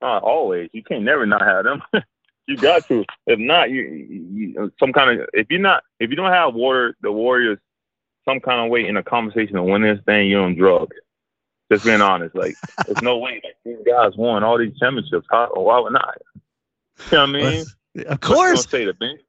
Uh, 0.00 0.18
always. 0.18 0.70
You 0.72 0.84
can't 0.84 1.02
never 1.02 1.26
not 1.26 1.42
have 1.42 1.64
them. 1.64 1.82
you 2.46 2.56
got 2.56 2.86
to. 2.86 3.04
If 3.26 3.40
not, 3.40 3.70
you, 3.70 3.82
you, 3.82 4.72
some 4.78 4.92
kind 4.92 5.20
of 5.20 5.28
if 5.32 5.48
you're 5.50 5.58
not 5.58 5.82
if 5.98 6.08
you 6.08 6.14
don't 6.14 6.30
have 6.30 6.54
water 6.54 6.96
the 7.00 7.10
Warriors 7.10 7.58
some 8.24 8.38
kind 8.38 8.64
of 8.64 8.70
way 8.70 8.86
in 8.86 8.96
a 8.96 9.02
conversation 9.02 9.56
to 9.56 9.62
win 9.64 9.82
this 9.82 9.98
thing, 10.06 10.30
you're 10.30 10.44
on 10.44 10.54
drugs. 10.54 10.96
Just 11.72 11.84
being 11.84 12.00
honest, 12.00 12.36
like 12.36 12.54
there's 12.86 13.02
no 13.02 13.18
way 13.18 13.40
like 13.42 13.56
these 13.64 13.84
guys 13.84 14.12
won 14.16 14.44
all 14.44 14.56
these 14.56 14.78
championships. 14.78 15.26
How, 15.32 15.50
why 15.54 15.80
would 15.80 15.94
not? 15.94 16.16
You 17.10 17.16
know 17.16 17.26
what 17.26 17.28
I 17.28 17.32
mean? 17.32 17.64
Of 18.06 18.20
course. 18.20 18.70
Say 18.70 18.84
the 18.84 18.94
bench 18.94 19.20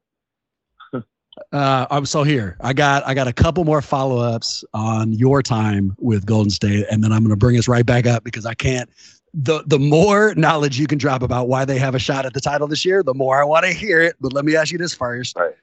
uh, 1.51 1.85
I'm 1.89 2.05
so 2.05 2.23
here. 2.23 2.57
I 2.61 2.73
got 2.73 3.05
I 3.05 3.13
got 3.13 3.27
a 3.27 3.33
couple 3.33 3.63
more 3.65 3.81
follow 3.81 4.19
ups 4.19 4.63
on 4.73 5.13
your 5.13 5.41
time 5.41 5.95
with 5.99 6.25
Golden 6.25 6.49
State, 6.49 6.85
and 6.89 7.03
then 7.03 7.11
I'm 7.11 7.19
going 7.19 7.31
to 7.31 7.35
bring 7.35 7.57
us 7.57 7.67
right 7.67 7.85
back 7.85 8.05
up 8.05 8.23
because 8.23 8.45
I 8.45 8.53
can't. 8.53 8.89
The 9.33 9.63
the 9.65 9.79
more 9.79 10.33
knowledge 10.35 10.79
you 10.79 10.87
can 10.87 10.97
drop 10.97 11.21
about 11.21 11.49
why 11.49 11.65
they 11.65 11.77
have 11.77 11.93
a 11.93 11.99
shot 11.99 12.25
at 12.25 12.33
the 12.33 12.41
title 12.41 12.67
this 12.67 12.85
year, 12.85 13.03
the 13.03 13.13
more 13.13 13.41
I 13.41 13.43
want 13.43 13.65
to 13.65 13.73
hear 13.73 14.01
it. 14.01 14.15
But 14.21 14.31
let 14.33 14.45
me 14.45 14.55
ask 14.55 14.71
you 14.71 14.77
this 14.77 14.93
first: 14.93 15.35
right. 15.35 15.53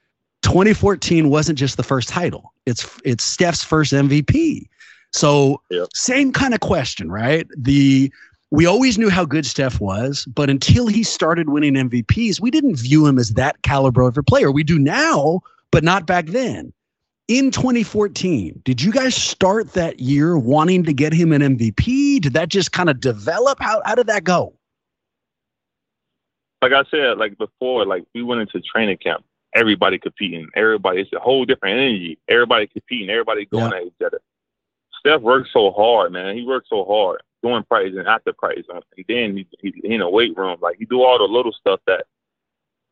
2014 0.43 1.29
wasn't 1.29 1.57
just 1.57 1.77
the 1.77 1.83
first 1.83 2.07
title; 2.07 2.53
it's 2.65 2.99
it's 3.03 3.23
Steph's 3.23 3.63
first 3.63 3.93
MVP. 3.93 4.67
So 5.11 5.61
yep. 5.69 5.87
same 5.93 6.31
kind 6.31 6.53
of 6.53 6.59
question, 6.59 7.11
right? 7.11 7.47
The 7.57 8.11
we 8.51 8.67
always 8.67 8.99
knew 8.99 9.09
how 9.09 9.25
good 9.25 9.47
Steph 9.47 9.79
was, 9.79 10.25
but 10.25 10.51
until 10.51 10.85
he 10.85 11.01
started 11.01 11.49
winning 11.49 11.73
MVPs, 11.73 12.39
we 12.39 12.51
didn't 12.51 12.75
view 12.75 13.07
him 13.07 13.17
as 13.17 13.29
that 13.29 13.59
caliber 13.63 14.03
of 14.03 14.15
a 14.15 14.21
player. 14.21 14.51
We 14.51 14.63
do 14.63 14.77
now 14.77 15.41
but 15.73 15.83
not 15.83 16.05
back 16.05 16.27
then. 16.27 16.71
In 17.27 17.49
2014, 17.49 18.61
did 18.63 18.81
you 18.81 18.91
guys 18.91 19.15
start 19.15 19.73
that 19.73 19.99
year 19.99 20.37
wanting 20.37 20.83
to 20.83 20.93
get 20.93 21.13
him 21.13 21.31
an 21.31 21.41
MVP? 21.41 22.21
Did 22.21 22.33
that 22.33 22.49
just 22.49 22.71
kind 22.71 22.89
of 22.89 22.99
develop? 22.99 23.57
How, 23.59 23.81
how 23.83 23.95
did 23.95 24.07
that 24.07 24.23
go? 24.23 24.53
Like 26.61 26.73
I 26.73 26.83
said, 26.91 27.17
like 27.17 27.37
before, 27.37 27.85
like 27.85 28.03
we 28.13 28.21
went 28.21 28.41
into 28.41 28.61
training 28.61 28.97
camp, 28.97 29.25
everybody 29.55 29.97
competing, 29.97 30.47
everybody, 30.55 31.01
it's 31.01 31.11
a 31.11 31.19
whole 31.19 31.43
different 31.43 31.79
energy. 31.79 32.19
Everybody 32.27 32.67
competing, 32.67 33.09
everybody 33.09 33.45
going 33.45 33.71
yeah. 33.71 33.77
at 33.77 33.83
each 33.83 34.05
other. 34.05 34.21
Steph 34.99 35.21
worked 35.21 35.49
so 35.51 35.71
hard, 35.71 36.11
man. 36.11 36.37
He 36.37 36.45
worked 36.45 36.67
so 36.69 36.85
hard 36.85 37.21
doing 37.41 37.63
practice 37.63 37.95
and 37.97 38.07
after 38.07 38.31
practice. 38.31 38.65
And 38.69 38.83
then 39.07 39.37
he, 39.37 39.47
he, 39.59 39.73
he 39.81 39.93
in 39.95 40.01
a 40.01 40.09
weight 40.09 40.37
room, 40.37 40.57
like 40.61 40.77
he 40.77 40.85
do 40.85 41.01
all 41.01 41.17
the 41.17 41.23
little 41.23 41.51
stuff 41.51 41.79
that 41.87 42.05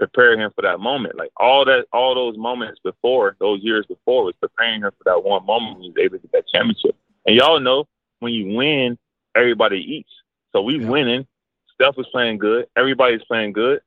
prepare 0.01 0.39
him 0.39 0.51
for 0.55 0.63
that 0.63 0.79
moment. 0.79 1.15
Like 1.15 1.31
all 1.37 1.63
that, 1.65 1.85
all 1.93 2.15
those 2.15 2.35
moments 2.35 2.79
before, 2.83 3.35
those 3.39 3.61
years 3.61 3.85
before, 3.85 4.23
was 4.23 4.33
preparing 4.41 4.81
him 4.81 4.91
for 4.97 5.03
that 5.05 5.23
one 5.23 5.45
moment 5.45 5.75
when 5.75 5.83
he 5.83 5.89
was 5.89 5.97
able 5.99 6.17
to 6.17 6.21
get 6.23 6.31
that 6.31 6.47
championship. 6.47 6.95
And 7.27 7.35
y'all 7.35 7.59
know 7.59 7.87
when 8.19 8.33
you 8.33 8.55
win, 8.55 8.97
everybody 9.35 9.77
eats. 9.77 10.09
So 10.53 10.63
we 10.63 10.79
yeah. 10.79 10.87
winning. 10.87 11.27
Steph 11.75 11.97
was 11.97 12.07
playing 12.07 12.39
good. 12.39 12.65
Everybody's 12.75 13.23
playing 13.23 13.53
good. 13.53 13.81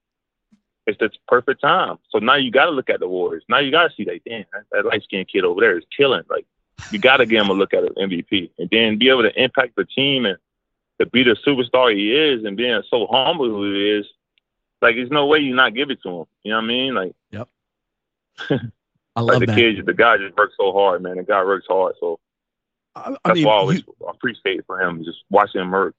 It's 0.86 0.98
the 0.98 1.10
perfect 1.26 1.60
time. 1.60 1.98
So 2.10 2.18
now 2.18 2.36
you 2.36 2.52
got 2.52 2.66
to 2.66 2.70
look 2.70 2.90
at 2.90 3.00
the 3.00 3.08
Warriors. 3.08 3.42
Now 3.48 3.58
you 3.58 3.72
got 3.72 3.88
to 3.88 3.94
see 3.96 4.04
that, 4.04 4.20
damn, 4.24 4.44
that, 4.52 4.64
that 4.70 4.86
light 4.86 5.02
skinned 5.02 5.28
kid 5.28 5.44
over 5.44 5.60
there 5.60 5.76
is 5.76 5.84
killing. 5.96 6.22
Like 6.30 6.46
you 6.92 7.00
got 7.00 7.16
to 7.16 7.26
give 7.26 7.42
him 7.42 7.50
a 7.50 7.54
look 7.54 7.74
at 7.74 7.82
an 7.82 7.94
MVP 7.98 8.50
and 8.58 8.68
then 8.70 8.98
be 8.98 9.08
able 9.08 9.22
to 9.22 9.42
impact 9.42 9.74
the 9.76 9.84
team 9.84 10.26
and 10.26 10.38
to 11.00 11.06
be 11.06 11.24
the 11.24 11.36
superstar 11.44 11.92
he 11.92 12.14
is 12.14 12.44
and 12.44 12.56
being 12.56 12.82
so 12.88 13.08
humble 13.10 13.46
who 13.46 13.72
he 13.72 13.90
is 13.90 14.06
like 14.84 14.96
there's 14.96 15.10
no 15.10 15.26
way 15.26 15.38
you 15.38 15.54
not 15.54 15.74
give 15.74 15.90
it 15.90 16.02
to 16.02 16.08
him. 16.10 16.24
You 16.42 16.52
know 16.52 16.58
what 16.58 16.64
I 16.64 16.66
mean? 16.66 16.94
Like, 16.94 17.12
yep. 17.30 17.48
I 19.16 19.20
love 19.20 19.38
like 19.38 19.40
the 19.40 19.46
that. 19.46 19.56
kid, 19.56 19.86
the 19.86 19.94
guy 19.94 20.18
just 20.18 20.36
works 20.36 20.54
so 20.58 20.72
hard, 20.72 21.02
man. 21.02 21.16
The 21.16 21.22
guy 21.22 21.42
works 21.42 21.66
hard, 21.68 21.94
so 21.98 22.20
I, 22.94 23.10
I 23.10 23.16
that's 23.24 23.36
mean, 23.36 23.46
why 23.46 23.54
I 23.54 23.56
always 23.56 23.78
you, 23.78 24.06
appreciate 24.06 24.58
it 24.58 24.66
for 24.66 24.80
him, 24.80 25.02
just 25.02 25.24
watching 25.30 25.62
him 25.62 25.70
work. 25.70 25.94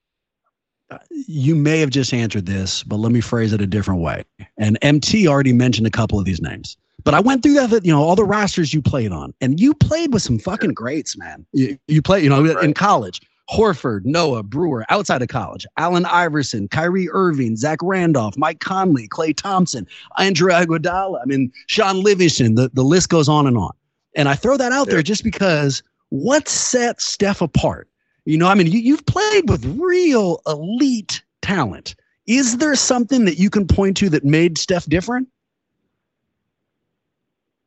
Uh, 0.88 0.98
you 1.10 1.56
may 1.56 1.80
have 1.80 1.90
just 1.90 2.14
answered 2.14 2.46
this, 2.46 2.84
but 2.84 2.96
let 2.96 3.10
me 3.10 3.20
phrase 3.20 3.52
it 3.52 3.60
a 3.60 3.66
different 3.66 4.02
way. 4.02 4.22
And 4.56 4.78
MT 4.82 5.26
already 5.26 5.52
mentioned 5.52 5.88
a 5.88 5.90
couple 5.90 6.20
of 6.20 6.24
these 6.24 6.40
names, 6.40 6.76
but 7.02 7.12
I 7.12 7.18
went 7.18 7.42
through 7.42 7.54
that, 7.54 7.84
you 7.84 7.92
know, 7.92 8.00
all 8.00 8.14
the 8.14 8.24
rosters 8.24 8.72
you 8.72 8.80
played 8.80 9.10
on, 9.10 9.34
and 9.40 9.58
you 9.58 9.74
played 9.74 10.12
with 10.12 10.22
some 10.22 10.38
fucking 10.38 10.74
greats, 10.74 11.18
man. 11.18 11.44
You, 11.52 11.76
you 11.88 12.02
play, 12.02 12.22
you 12.22 12.28
know, 12.28 12.44
right. 12.44 12.64
in 12.64 12.72
college. 12.72 13.20
Horford, 13.50 14.04
Noah, 14.04 14.42
Brewer, 14.42 14.84
outside 14.88 15.22
of 15.22 15.28
college, 15.28 15.66
Allen 15.76 16.04
Iverson, 16.06 16.68
Kyrie 16.68 17.08
Irving, 17.10 17.56
Zach 17.56 17.78
Randolph, 17.82 18.36
Mike 18.36 18.60
Conley, 18.60 19.08
Klay 19.08 19.36
Thompson, 19.36 19.86
Andre 20.18 20.54
Iguodala. 20.54 21.20
I 21.22 21.26
mean, 21.26 21.52
Sean 21.68 22.02
Livingston. 22.02 22.56
The, 22.56 22.70
the 22.72 22.82
list 22.82 23.08
goes 23.08 23.28
on 23.28 23.46
and 23.46 23.56
on. 23.56 23.72
And 24.16 24.28
I 24.28 24.34
throw 24.34 24.56
that 24.56 24.72
out 24.72 24.88
yeah. 24.88 24.94
there 24.94 25.02
just 25.02 25.22
because 25.22 25.82
what 26.08 26.48
sets 26.48 27.04
Steph 27.04 27.40
apart? 27.40 27.88
You 28.24 28.38
know, 28.38 28.48
I 28.48 28.54
mean, 28.54 28.66
you, 28.66 28.80
you've 28.80 29.06
played 29.06 29.48
with 29.48 29.64
real 29.78 30.40
elite 30.46 31.22
talent. 31.42 31.94
Is 32.26 32.58
there 32.58 32.74
something 32.74 33.24
that 33.26 33.38
you 33.38 33.50
can 33.50 33.66
point 33.66 33.96
to 33.98 34.08
that 34.10 34.24
made 34.24 34.58
Steph 34.58 34.86
different? 34.86 35.28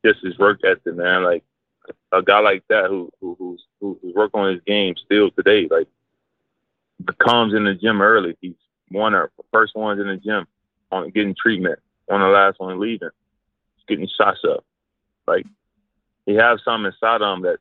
Just 0.05 0.19
his 0.23 0.37
work 0.37 0.59
ethic, 0.65 0.95
man. 0.95 1.23
Like 1.23 1.43
a 2.11 2.21
guy 2.21 2.39
like 2.39 2.63
that 2.69 2.85
who, 2.85 3.11
who 3.21 3.35
who's 3.37 3.63
who's 3.79 3.97
working 4.15 4.39
on 4.39 4.53
his 4.53 4.61
game 4.65 4.95
still 5.05 5.31
today, 5.31 5.67
like 5.69 5.87
comes 7.19 7.53
in 7.53 7.63
the 7.65 7.75
gym 7.75 8.01
early. 8.01 8.37
He's 8.41 8.55
one 8.89 9.13
of 9.13 9.29
the 9.37 9.43
first 9.51 9.75
ones 9.75 9.99
in 10.01 10.07
the 10.07 10.17
gym 10.17 10.47
on 10.91 11.09
getting 11.11 11.35
treatment, 11.35 11.79
one 12.05 12.21
of 12.21 12.27
the 12.27 12.33
last 12.33 12.59
ones 12.59 12.79
leaving. 12.79 13.09
He's 13.75 13.85
getting 13.87 14.07
shots 14.17 14.39
up. 14.49 14.65
Like 15.27 15.45
he 16.25 16.35
has 16.35 16.59
something 16.63 16.91
inside 16.91 17.21
him 17.21 17.41
that 17.43 17.59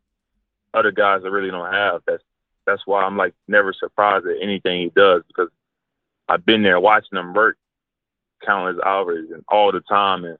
other 0.74 0.92
guys 0.92 1.22
really 1.24 1.50
don't 1.50 1.72
have. 1.72 2.02
That's 2.06 2.22
that's 2.66 2.86
why 2.86 3.02
I'm 3.02 3.16
like 3.16 3.34
never 3.46 3.72
surprised 3.72 4.26
at 4.26 4.42
anything 4.42 4.80
he 4.82 4.92
does 4.94 5.22
because 5.28 5.48
I've 6.28 6.44
been 6.44 6.62
there 6.62 6.80
watching 6.80 7.18
him 7.18 7.32
work 7.32 7.56
countless 8.44 8.80
hours 8.84 9.30
and 9.32 9.44
all 9.48 9.72
the 9.72 9.80
time 9.80 10.24
and 10.24 10.38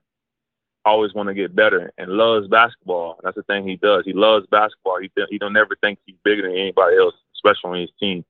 always 0.89 1.13
want 1.13 1.27
to 1.27 1.33
get 1.33 1.55
better 1.55 1.91
and 1.97 2.11
loves 2.11 2.47
basketball. 2.47 3.19
That's 3.23 3.35
the 3.35 3.43
thing 3.43 3.67
he 3.67 3.75
does. 3.75 4.03
He 4.05 4.13
loves 4.13 4.45
basketball. 4.47 4.99
He 4.99 5.11
he 5.29 5.37
don't 5.37 5.53
never 5.53 5.75
think 5.81 5.99
he's 6.05 6.15
bigger 6.23 6.43
than 6.43 6.57
anybody 6.57 6.97
else, 6.97 7.15
especially 7.35 7.69
on 7.69 7.79
his 7.81 7.91
team. 7.99 8.25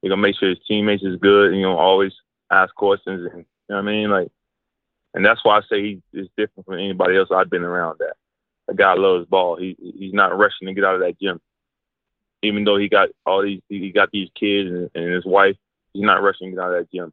He 0.00 0.08
gonna 0.08 0.20
make 0.20 0.36
sure 0.36 0.48
his 0.48 0.58
teammates 0.66 1.02
is 1.02 1.20
good. 1.20 1.48
And, 1.50 1.56
you 1.56 1.62
know, 1.62 1.76
always 1.76 2.12
ask 2.50 2.74
questions 2.74 3.28
and 3.32 3.40
you 3.40 3.46
know 3.68 3.76
what 3.76 3.78
I 3.78 3.82
mean, 3.82 4.10
like. 4.10 4.30
And 5.14 5.24
that's 5.24 5.44
why 5.44 5.58
I 5.58 5.60
say 5.68 5.82
he 5.82 6.02
is 6.14 6.28
different 6.38 6.64
from 6.64 6.78
anybody 6.78 7.18
else 7.18 7.28
I've 7.30 7.50
been 7.50 7.64
around. 7.64 7.98
That 7.98 8.14
a 8.68 8.74
guy 8.74 8.94
loves 8.94 9.26
ball. 9.26 9.56
He 9.56 9.76
he's 9.78 10.14
not 10.14 10.36
rushing 10.36 10.68
to 10.68 10.74
get 10.74 10.84
out 10.84 10.94
of 10.94 11.00
that 11.02 11.20
gym, 11.20 11.40
even 12.42 12.64
though 12.64 12.78
he 12.78 12.88
got 12.88 13.10
all 13.26 13.42
these 13.42 13.60
he 13.68 13.90
got 13.90 14.10
these 14.10 14.30
kids 14.34 14.70
and, 14.70 14.90
and 14.94 15.12
his 15.12 15.26
wife. 15.26 15.56
He's 15.92 16.04
not 16.04 16.22
rushing 16.22 16.48
to 16.48 16.56
get 16.56 16.64
out 16.64 16.74
of 16.74 16.80
that 16.80 16.90
gym. 16.90 17.12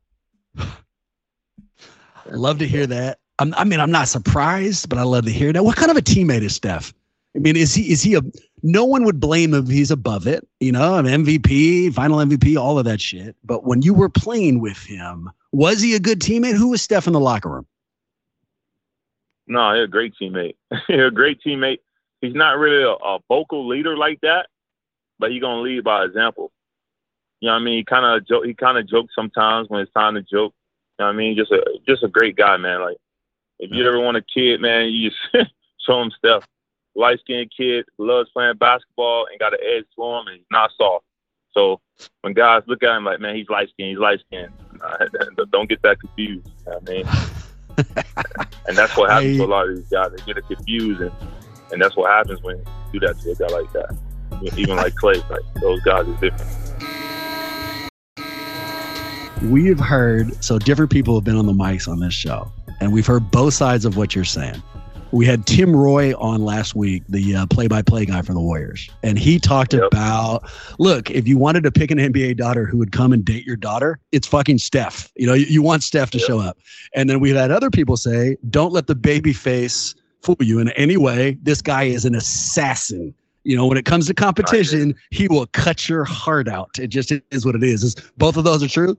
Love 2.31 2.59
to 2.59 2.67
hear 2.67 2.87
that. 2.87 3.19
I'm, 3.39 3.53
i 3.55 3.63
mean, 3.63 3.79
I'm 3.79 3.91
not 3.91 4.07
surprised, 4.07 4.89
but 4.89 4.99
I 4.99 5.03
love 5.03 5.25
to 5.25 5.31
hear 5.31 5.51
that. 5.53 5.63
What 5.63 5.77
kind 5.77 5.89
of 5.89 5.97
a 5.97 6.01
teammate 6.01 6.41
is 6.41 6.55
Steph? 6.55 6.93
I 7.35 7.39
mean, 7.39 7.55
is 7.55 7.73
he 7.73 7.91
is 7.91 8.01
he 8.01 8.15
a? 8.15 8.21
No 8.61 8.83
one 8.83 9.05
would 9.05 9.19
blame 9.19 9.53
him 9.53 9.67
he's 9.67 9.91
above 9.91 10.27
it. 10.27 10.45
You 10.59 10.71
know, 10.71 10.95
an 10.95 11.05
MVP, 11.05 11.93
final 11.93 12.17
MVP, 12.17 12.59
all 12.59 12.77
of 12.77 12.85
that 12.85 12.99
shit. 12.99 13.35
But 13.43 13.63
when 13.63 13.81
you 13.81 13.93
were 13.93 14.09
playing 14.09 14.59
with 14.59 14.83
him, 14.83 15.29
was 15.51 15.81
he 15.81 15.95
a 15.95 15.99
good 15.99 16.19
teammate? 16.19 16.55
Who 16.55 16.69
was 16.69 16.81
Steph 16.81 17.07
in 17.07 17.13
the 17.13 17.19
locker 17.19 17.49
room? 17.49 17.65
No, 19.47 19.73
he's 19.73 19.85
a 19.85 19.87
great 19.87 20.13
teammate. 20.19 20.55
a 20.89 21.11
great 21.11 21.39
teammate. 21.45 21.79
he's 22.21 22.35
not 22.35 22.57
really 22.57 22.83
a, 22.83 22.91
a 22.91 23.19
vocal 23.29 23.67
leader 23.67 23.95
like 23.95 24.19
that, 24.21 24.47
but 25.17 25.31
he's 25.31 25.41
gonna 25.41 25.61
lead 25.61 25.83
by 25.83 26.03
example. 26.03 26.51
You 27.39 27.47
know 27.47 27.53
what 27.53 27.61
I 27.61 27.63
mean? 27.63 27.77
He 27.77 27.83
kind 27.85 28.05
of 28.05 28.27
joke. 28.27 28.45
He 28.45 28.53
kind 28.53 28.77
of 28.77 28.87
jokes 28.87 29.13
sometimes 29.15 29.69
when 29.69 29.81
it's 29.81 29.93
time 29.93 30.15
to 30.15 30.21
joke. 30.21 30.53
You 30.97 31.05
know 31.05 31.05
what 31.05 31.13
I 31.13 31.17
mean? 31.17 31.37
Just 31.37 31.51
a 31.51 31.63
just 31.87 32.03
a 32.03 32.09
great 32.09 32.35
guy, 32.35 32.57
man. 32.57 32.81
Like 32.81 32.97
if 33.59 33.71
you 33.71 33.85
ever 33.85 33.99
want 33.99 34.17
a 34.17 34.21
kid, 34.21 34.61
man, 34.61 34.89
you 34.89 35.09
just 35.09 35.49
show 35.85 36.01
him 36.01 36.11
stuff. 36.17 36.45
Light 36.95 37.19
skinned 37.19 37.51
kid, 37.55 37.85
loves 37.97 38.29
playing 38.31 38.57
basketball 38.57 39.27
and 39.29 39.39
got 39.39 39.53
an 39.53 39.59
edge 39.61 39.85
to 39.95 40.03
him, 40.03 40.27
and 40.27 40.37
he's 40.37 40.45
not 40.51 40.71
soft. 40.77 41.05
So 41.53 41.81
when 42.21 42.33
guys 42.33 42.63
look 42.67 42.83
at 42.83 42.95
him 42.95 43.05
like, 43.05 43.19
man, 43.19 43.35
he's 43.35 43.49
light 43.49 43.69
skinned, 43.69 43.89
he's 43.89 43.99
light 43.99 44.21
skinned. 44.27 44.53
Don't 45.51 45.69
get 45.69 45.81
that 45.81 45.99
confused. 45.99 46.49
You 46.65 46.71
know 46.71 46.77
I 46.77 46.89
mean, 46.89 47.05
and 48.67 48.77
that's 48.77 48.95
what 48.95 49.09
happens 49.09 49.35
I, 49.35 49.43
to 49.43 49.45
a 49.45 49.51
lot 49.51 49.69
of 49.69 49.75
these 49.75 49.89
guys. 49.89 50.11
They 50.11 50.25
get 50.25 50.37
it 50.37 50.47
confused, 50.47 51.01
and, 51.01 51.11
and 51.71 51.81
that's 51.81 51.95
what 51.95 52.09
happens 52.09 52.41
when 52.41 52.57
you 52.93 52.99
do 52.99 53.07
that 53.07 53.19
to 53.19 53.31
a 53.31 53.35
guy 53.35 53.47
like 53.47 53.71
that. 53.73 53.97
Even 54.57 54.77
like 54.77 54.93
Klay, 54.93 55.27
like 55.29 55.41
those 55.61 55.81
guys 55.81 56.07
are 56.07 56.13
different. 56.15 56.69
We've 59.43 59.79
heard 59.79 60.43
so 60.43 60.59
different 60.59 60.91
people 60.91 61.15
have 61.15 61.23
been 61.23 61.37
on 61.37 61.45
the 61.45 61.53
mics 61.53 61.87
on 61.87 61.99
this 61.99 62.13
show, 62.13 62.51
and 62.79 62.93
we've 62.93 63.05
heard 63.05 63.31
both 63.31 63.53
sides 63.53 63.85
of 63.85 63.97
what 63.97 64.15
you're 64.15 64.25
saying. 64.25 64.61
We 65.11 65.25
had 65.25 65.47
Tim 65.47 65.75
Roye 65.75 66.13
on 66.13 66.43
last 66.43 66.75
week, 66.75 67.03
the 67.09 67.35
uh, 67.35 67.45
play-by-play 67.47 68.05
guy 68.05 68.21
for 68.21 68.33
the 68.33 68.39
Warriors, 68.39 68.89
and 69.01 69.17
he 69.17 69.39
talked 69.39 69.73
yep. 69.73 69.83
about, 69.91 70.43
look, 70.77 71.09
if 71.09 71.27
you 71.27 71.37
wanted 71.37 71.63
to 71.63 71.71
pick 71.71 71.89
an 71.89 71.97
NBA 71.97 72.37
daughter 72.37 72.65
who 72.65 72.77
would 72.77 72.91
come 72.91 73.11
and 73.11 73.25
date 73.25 73.43
your 73.43 73.55
daughter, 73.55 73.99
it's 74.11 74.27
fucking 74.27 74.59
Steph. 74.59 75.11
You 75.15 75.25
know, 75.25 75.33
you, 75.33 75.45
you 75.47 75.63
want 75.63 75.81
Steph 75.81 76.11
to 76.11 76.19
yep. 76.19 76.27
show 76.27 76.39
up. 76.39 76.59
And 76.93 77.09
then 77.09 77.19
we've 77.19 77.35
had 77.35 77.49
other 77.49 77.71
people 77.71 77.97
say, 77.97 78.37
don't 78.51 78.71
let 78.71 78.85
the 78.85 78.93
baby 78.93 79.33
face 79.33 79.95
fool 80.21 80.35
you 80.39 80.59
in 80.59 80.69
any 80.71 80.97
way. 80.97 81.37
This 81.41 81.61
guy 81.61 81.83
is 81.83 82.05
an 82.05 82.13
assassin. 82.13 83.13
You 83.43 83.55
know, 83.55 83.65
when 83.65 83.77
it 83.77 83.85
comes 83.85 84.05
to 84.07 84.13
competition, 84.13 84.93
he 85.09 85.27
will 85.27 85.47
cut 85.47 85.89
your 85.89 86.03
heart 86.03 86.47
out. 86.47 86.77
It 86.77 86.87
just 86.87 87.11
is 87.31 87.45
what 87.45 87.55
it 87.55 87.63
is. 87.63 87.83
Is 87.83 87.95
both 88.17 88.37
of 88.37 88.43
those 88.43 88.61
are 88.61 88.67
true? 88.67 88.97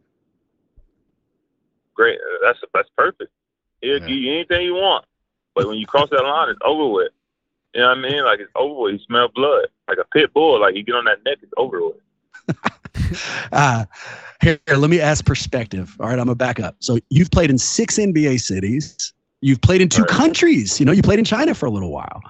Great. 1.94 2.18
That's 2.42 2.58
that's 2.72 2.88
perfect. 2.96 3.30
He'll 3.80 4.00
yeah. 4.00 4.06
give 4.06 4.16
you 4.16 4.32
anything 4.32 4.62
you 4.62 4.74
want. 4.74 5.04
But 5.54 5.66
when 5.66 5.76
you 5.76 5.86
cross 5.86 6.10
that 6.10 6.22
line, 6.22 6.48
it's 6.48 6.60
over 6.64 6.88
with. 6.88 7.12
You 7.74 7.82
know 7.82 7.88
what 7.88 7.98
I 7.98 8.00
mean? 8.00 8.24
Like 8.24 8.40
it's 8.40 8.52
over 8.54 8.82
with. 8.82 8.92
You 8.94 8.98
smell 9.00 9.28
blood. 9.28 9.66
Like 9.88 9.98
a 9.98 10.04
pit 10.12 10.32
bull. 10.32 10.60
Like 10.60 10.74
you 10.74 10.82
get 10.82 10.94
on 10.94 11.04
that 11.04 11.24
neck, 11.24 11.38
it's 11.42 11.52
over 11.56 11.80
with. 11.84 12.56
uh, 13.52 13.84
here, 14.40 14.58
here, 14.66 14.76
let 14.76 14.90
me 14.90 15.00
ask 15.00 15.24
perspective. 15.24 15.96
All 16.00 16.06
right, 16.06 16.18
I'm 16.18 16.26
gonna 16.26 16.34
back 16.34 16.60
up. 16.60 16.76
So 16.80 16.98
you've 17.10 17.30
played 17.30 17.50
in 17.50 17.58
six 17.58 17.98
NBA 17.98 18.40
cities. 18.40 19.12
You've 19.40 19.60
played 19.60 19.80
in 19.80 19.88
two 19.88 20.02
right. 20.02 20.10
countries. 20.10 20.78
You 20.78 20.86
know, 20.86 20.92
you 20.92 21.02
played 21.02 21.18
in 21.18 21.24
China 21.24 21.54
for 21.54 21.66
a 21.66 21.70
little 21.70 21.90
while. 21.90 22.20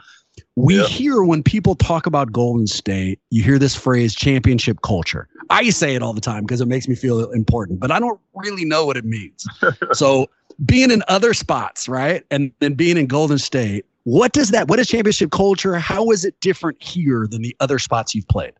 We 0.56 0.76
yep. 0.76 0.88
hear 0.88 1.22
when 1.22 1.42
people 1.42 1.74
talk 1.74 2.06
about 2.06 2.32
Golden 2.32 2.66
State, 2.66 3.18
you 3.30 3.42
hear 3.42 3.58
this 3.58 3.74
phrase 3.74 4.14
championship 4.14 4.82
culture. 4.82 5.28
I 5.48 5.70
say 5.70 5.94
it 5.94 6.02
all 6.02 6.12
the 6.12 6.20
time 6.20 6.44
because 6.44 6.60
it 6.60 6.68
makes 6.68 6.86
me 6.86 6.94
feel 6.94 7.30
important, 7.32 7.80
but 7.80 7.90
I 7.90 7.98
don't 7.98 8.20
really 8.34 8.64
know 8.64 8.84
what 8.84 8.96
it 8.96 9.04
means. 9.04 9.46
so 9.92 10.28
being 10.64 10.90
in 10.90 11.02
other 11.08 11.34
spots, 11.34 11.88
right? 11.88 12.24
And 12.30 12.52
then 12.60 12.74
being 12.74 12.96
in 12.96 13.06
Golden 13.06 13.38
State, 13.38 13.86
what 14.04 14.32
does 14.32 14.50
that, 14.50 14.68
what 14.68 14.78
is 14.78 14.88
championship 14.88 15.30
culture? 15.30 15.74
How 15.76 16.10
is 16.10 16.24
it 16.24 16.38
different 16.40 16.82
here 16.82 17.26
than 17.26 17.42
the 17.42 17.56
other 17.60 17.78
spots 17.78 18.14
you've 18.14 18.28
played? 18.28 18.52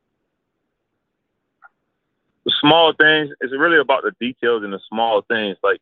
The 2.44 2.52
small 2.60 2.92
things, 2.94 3.30
it's 3.40 3.52
really 3.52 3.78
about 3.78 4.02
the 4.02 4.12
details 4.20 4.64
and 4.64 4.72
the 4.72 4.80
small 4.88 5.22
things. 5.22 5.56
Like 5.62 5.80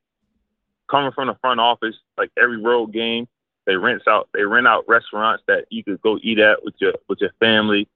coming 0.89 1.13
from 1.13 1.29
the 1.29 1.35
front 1.41 1.61
office, 1.61 1.97
like 2.17 2.31
every 2.37 2.61
road 2.61 2.93
game, 2.93 3.29
they 3.67 3.77
rent 3.77 4.03
out 4.09 4.29
they 4.33 4.43
rent 4.43 4.67
out 4.67 4.89
restaurants 4.89 5.45
that 5.47 5.67
you 5.69 5.85
could 5.85 6.01
go 6.01 6.19
eat 6.23 6.39
at 6.39 6.65
with 6.65 6.75
your 6.79 6.95
with 7.07 7.21
your 7.21 7.33
family. 7.39 7.87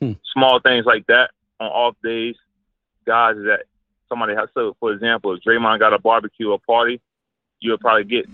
Hmm. 0.00 0.12
Small 0.32 0.60
things 0.60 0.84
like 0.84 1.06
that 1.06 1.30
on 1.58 1.68
off 1.68 1.96
days. 2.04 2.36
Guys 3.06 3.36
that 3.36 3.64
somebody 4.08 4.34
has 4.34 4.50
so 4.52 4.76
for 4.78 4.92
example, 4.92 5.32
if 5.32 5.40
Draymond 5.42 5.78
got 5.78 5.94
a 5.94 5.98
barbecue 5.98 6.50
or 6.50 6.60
party, 6.60 7.00
you'll 7.64 7.78
probably 7.78 8.04
get 8.04 8.26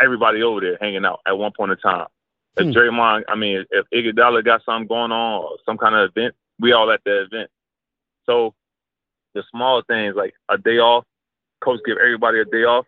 everybody 0.00 0.42
over 0.42 0.60
there 0.60 0.78
hanging 0.80 1.04
out 1.04 1.20
at 1.26 1.36
one 1.36 1.52
point 1.56 1.72
in 1.72 1.78
time. 1.78 2.06
If 2.56 2.66
hmm. 2.66 2.70
Draymond, 2.70 3.24
I 3.28 3.34
mean, 3.34 3.64
if 3.70 3.86
Iguodala 3.92 4.44
got 4.44 4.64
something 4.64 4.86
going 4.86 5.12
on 5.12 5.42
or 5.42 5.56
some 5.66 5.76
kind 5.78 5.94
of 5.94 6.10
event, 6.14 6.34
we 6.60 6.72
all 6.72 6.90
at 6.90 7.02
the 7.04 7.22
event. 7.22 7.50
So 8.24 8.54
the 9.34 9.42
small 9.50 9.82
things 9.86 10.14
like 10.16 10.34
a 10.48 10.58
day 10.58 10.78
off, 10.78 11.04
coach 11.62 11.80
give 11.84 11.96
everybody 11.98 12.40
a 12.40 12.44
day 12.44 12.64
off. 12.64 12.86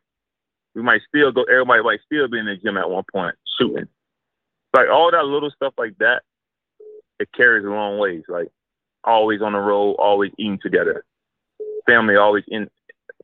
We 0.75 0.83
might 0.83 1.03
still 1.09 1.33
go. 1.33 1.45
Everybody 1.45 1.83
might 1.83 2.01
still 2.05 2.29
be 2.29 2.39
in 2.39 2.47
the 2.47 2.57
gym 2.57 2.77
at 2.77 2.91
one 2.91 3.05
point 3.13 3.35
shooting. 3.59 3.89
Like 4.75 4.89
all 4.89 5.11
that 5.11 5.25
little 5.25 5.51
stuff 5.51 5.75
like 5.79 5.97
that, 5.99 6.23
it 7.21 7.29
carries 7.33 7.65
a 7.65 7.69
long 7.69 7.99
ways. 7.99 8.25
Like 8.29 8.49
always 9.03 9.41
on 9.41 9.53
the 9.53 9.61
road, 9.61 9.93
always 9.95 10.33
eating 10.39 10.59
together. 10.63 11.05
Family 11.87 12.17
always 12.17 12.45
in 12.49 12.69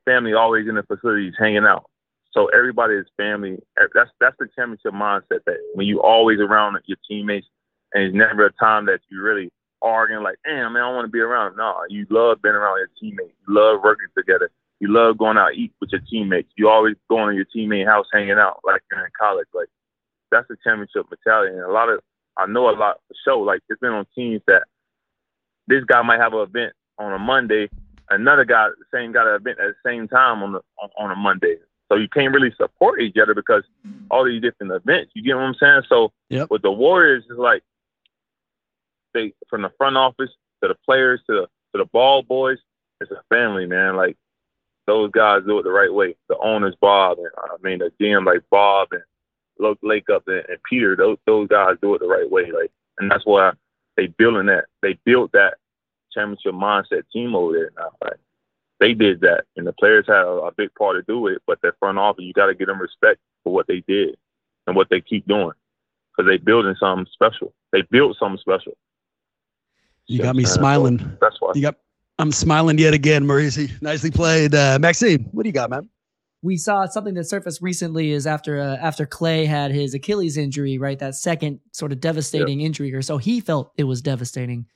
family 0.05 0.33
always 0.33 0.69
in 0.69 0.77
the 0.77 0.83
facilities 0.85 1.35
hanging 1.39 1.65
out. 1.65 1.90
So 2.33 2.47
everybody 2.49 2.95
is 2.95 3.07
family. 3.17 3.59
Eh, 3.79 3.87
that's 3.95 4.11
that's 4.21 4.37
the 4.39 4.49
championship 4.57 4.93
mindset. 4.93 5.45
That 5.47 5.59
when 5.75 5.87
you 5.87 6.01
always 6.01 6.39
around 6.39 6.79
your 6.87 6.99
teammates, 7.09 7.47
and 7.93 8.05
it's 8.05 8.15
never 8.15 8.47
a 8.47 8.53
time 8.53 8.87
that 8.87 9.01
you 9.11 9.21
really 9.21 9.51
arguing 9.83 10.23
like, 10.23 10.37
damn 10.45 10.73
man, 10.73 10.83
I 10.83 10.87
don't 10.87 10.95
want 10.95 11.07
to 11.07 11.13
be 11.13 11.21
around. 11.21 11.57
No, 11.57 11.75
you 11.89 12.07
love 12.11 12.43
being 12.43 12.55
around 12.55 12.79
your 12.79 12.91
teammates. 13.01 13.35
You 13.47 13.55
love 13.55 13.81
working 13.83 14.09
together. 14.17 14.51
You 14.79 14.93
love 14.93 15.19
going 15.19 15.37
out 15.37 15.55
eat 15.55 15.73
with 15.81 15.91
your 15.93 16.01
teammates. 16.11 16.51
You 16.57 16.69
always 16.69 16.97
going 17.09 17.31
to 17.31 17.37
your 17.37 17.47
teammate 17.55 17.87
house 17.87 18.07
hanging 18.13 18.39
out 18.39 18.61
like 18.65 18.83
you're 18.91 19.05
in 19.05 19.11
college. 19.19 19.47
Like 19.53 19.69
that's 20.31 20.49
the 20.49 20.57
championship 20.65 21.07
mentality. 21.11 21.55
And 21.55 21.65
a 21.65 21.73
lot 21.73 21.89
of 21.89 22.01
I 22.37 22.47
know 22.47 22.71
a 22.71 22.73
lot 22.73 22.97
of 22.97 23.17
show 23.25 23.41
like 23.41 23.61
it's 23.69 23.81
been 23.81 23.91
on 23.91 24.07
teams 24.15 24.43
that 24.47 24.63
this 25.67 25.85
guy 25.85 26.03
might 26.03 26.21
have 26.21 26.33
an 26.33 26.41
event 26.41 26.73
on 26.99 27.13
a 27.13 27.19
Monday, 27.19 27.69
another 28.09 28.45
guy 28.45 28.69
same 28.93 29.13
got 29.13 29.27
an 29.27 29.35
event 29.35 29.59
at 29.61 29.69
the 29.69 29.89
same 29.89 30.09
time 30.09 30.43
on 30.43 30.53
the 30.53 30.61
on, 30.81 30.91
on 30.99 31.11
a 31.11 31.17
Monday. 31.17 31.57
So 31.91 31.97
you 31.99 32.09
can't 32.09 32.33
really 32.33 32.55
support 32.57 33.01
each 33.01 33.17
other 33.21 33.35
because 33.35 33.65
all 34.11 34.25
these 34.25 34.41
different 34.41 34.73
events. 34.73 35.11
You 35.15 35.23
get 35.23 35.35
what 35.35 35.43
I'm 35.43 35.55
saying? 35.59 35.83
So 35.89 36.13
yep. 36.29 36.49
with 36.51 36.63
the 36.63 36.71
Warriors, 36.71 37.25
it's 37.29 37.39
like 37.39 37.63
they 39.13 39.33
from 39.49 39.63
the 39.63 39.73
front 39.77 39.97
office 39.97 40.31
to 40.63 40.69
the 40.69 40.77
players 40.87 41.21
to 41.27 41.33
the 41.33 41.47
to 41.73 41.79
the 41.79 41.87
ball 41.87 42.23
boys, 42.23 42.59
it's 43.01 43.11
a 43.11 43.23
family, 43.29 43.67
man. 43.67 43.97
Like 43.97 44.17
those 44.87 45.11
guys 45.11 45.43
do 45.47 45.59
it 45.59 45.65
the 45.65 45.71
right 45.71 45.93
way. 45.93 46.15
The 46.29 46.39
owners, 46.39 46.77
Bob, 46.81 47.19
and 47.19 47.29
I 47.37 47.57
mean 47.63 47.79
the 47.79 47.93
GM 48.01 48.25
like 48.25 48.43
Bob 48.51 48.89
and 48.93 49.03
Luke 49.59 49.79
Lacob 49.85 50.23
and, 50.27 50.45
and 50.49 50.63
Peter. 50.69 50.97
Those 50.97 51.19
those 51.27 51.49
guys 51.49 51.77
do 51.83 51.95
it 51.95 52.01
the 52.01 52.09
right 52.09 52.31
way. 52.31 52.51
Like, 52.53 52.71
and 52.99 53.11
that's 53.11 53.27
why 53.27 53.53
they 53.97 54.07
building 54.07 54.47
that. 54.47 54.67
They 54.83 54.99
built 55.05 55.33
that 55.33 55.55
championship 56.13 56.55
mindset 56.55 57.03
team 57.13 57.35
over 57.35 57.53
there 57.53 57.71
now. 57.77 57.91
Like, 58.03 58.19
they 58.81 58.95
did 58.95 59.21
that, 59.21 59.45
and 59.57 59.67
the 59.67 59.73
players 59.75 60.07
had 60.09 60.23
a, 60.25 60.49
a 60.49 60.53
big 60.53 60.75
part 60.75 60.97
to 60.97 61.03
do 61.13 61.27
it. 61.27 61.43
But 61.47 61.61
that 61.63 61.79
front 61.79 61.99
office, 61.99 62.25
you 62.25 62.33
got 62.33 62.47
to 62.47 62.55
give 62.55 62.67
them 62.67 62.81
respect 62.81 63.21
for 63.45 63.53
what 63.53 63.67
they 63.67 63.85
did 63.87 64.17
and 64.67 64.75
what 64.75 64.89
they 64.91 65.01
keep 65.01 65.27
doing 65.29 65.53
because 66.17 66.29
they 66.29 66.39
building 66.39 66.75
something 66.81 67.07
special. 67.13 67.53
They 67.73 67.83
built 67.83 68.17
something 68.19 68.39
special. 68.39 68.73
You 70.07 70.23
got 70.23 70.35
me 70.35 70.45
smiling. 70.45 70.99
So 70.99 71.11
that's 71.21 71.37
why. 71.41 71.53
You 71.55 71.63
got. 71.63 71.77
I'm 72.19 72.33
smiling 72.33 72.79
yet 72.79 72.93
again, 72.93 73.27
Maurice. 73.27 73.59
Nicely 73.81 74.11
played, 74.11 74.55
uh, 74.55 74.79
Maxime. 74.81 75.27
What 75.33 75.45
do 75.45 75.49
you 75.49 75.55
got, 75.55 75.71
man? 75.71 75.89
We 76.43 76.57
saw 76.57 76.87
something 76.87 77.15
that 77.15 77.25
surfaced 77.25 77.63
recently 77.63 78.13
is 78.13 78.27
after 78.27 78.61
uh, 78.61 78.77
after 78.77 79.07
Klay 79.07 79.47
had 79.47 79.73
his 79.73 79.95
Achilles 79.95 80.37
injury, 80.37 80.79
right? 80.79 80.99
That 80.99 81.15
second 81.15 81.61
sort 81.73 81.93
of 81.93 82.01
devastating 82.01 82.61
yep. 82.61 82.67
injury, 82.67 82.95
or 82.95 83.03
so 83.03 83.19
he 83.19 83.41
felt 83.41 83.73
it 83.77 83.85
was 83.85 84.01
devastating 84.01 84.67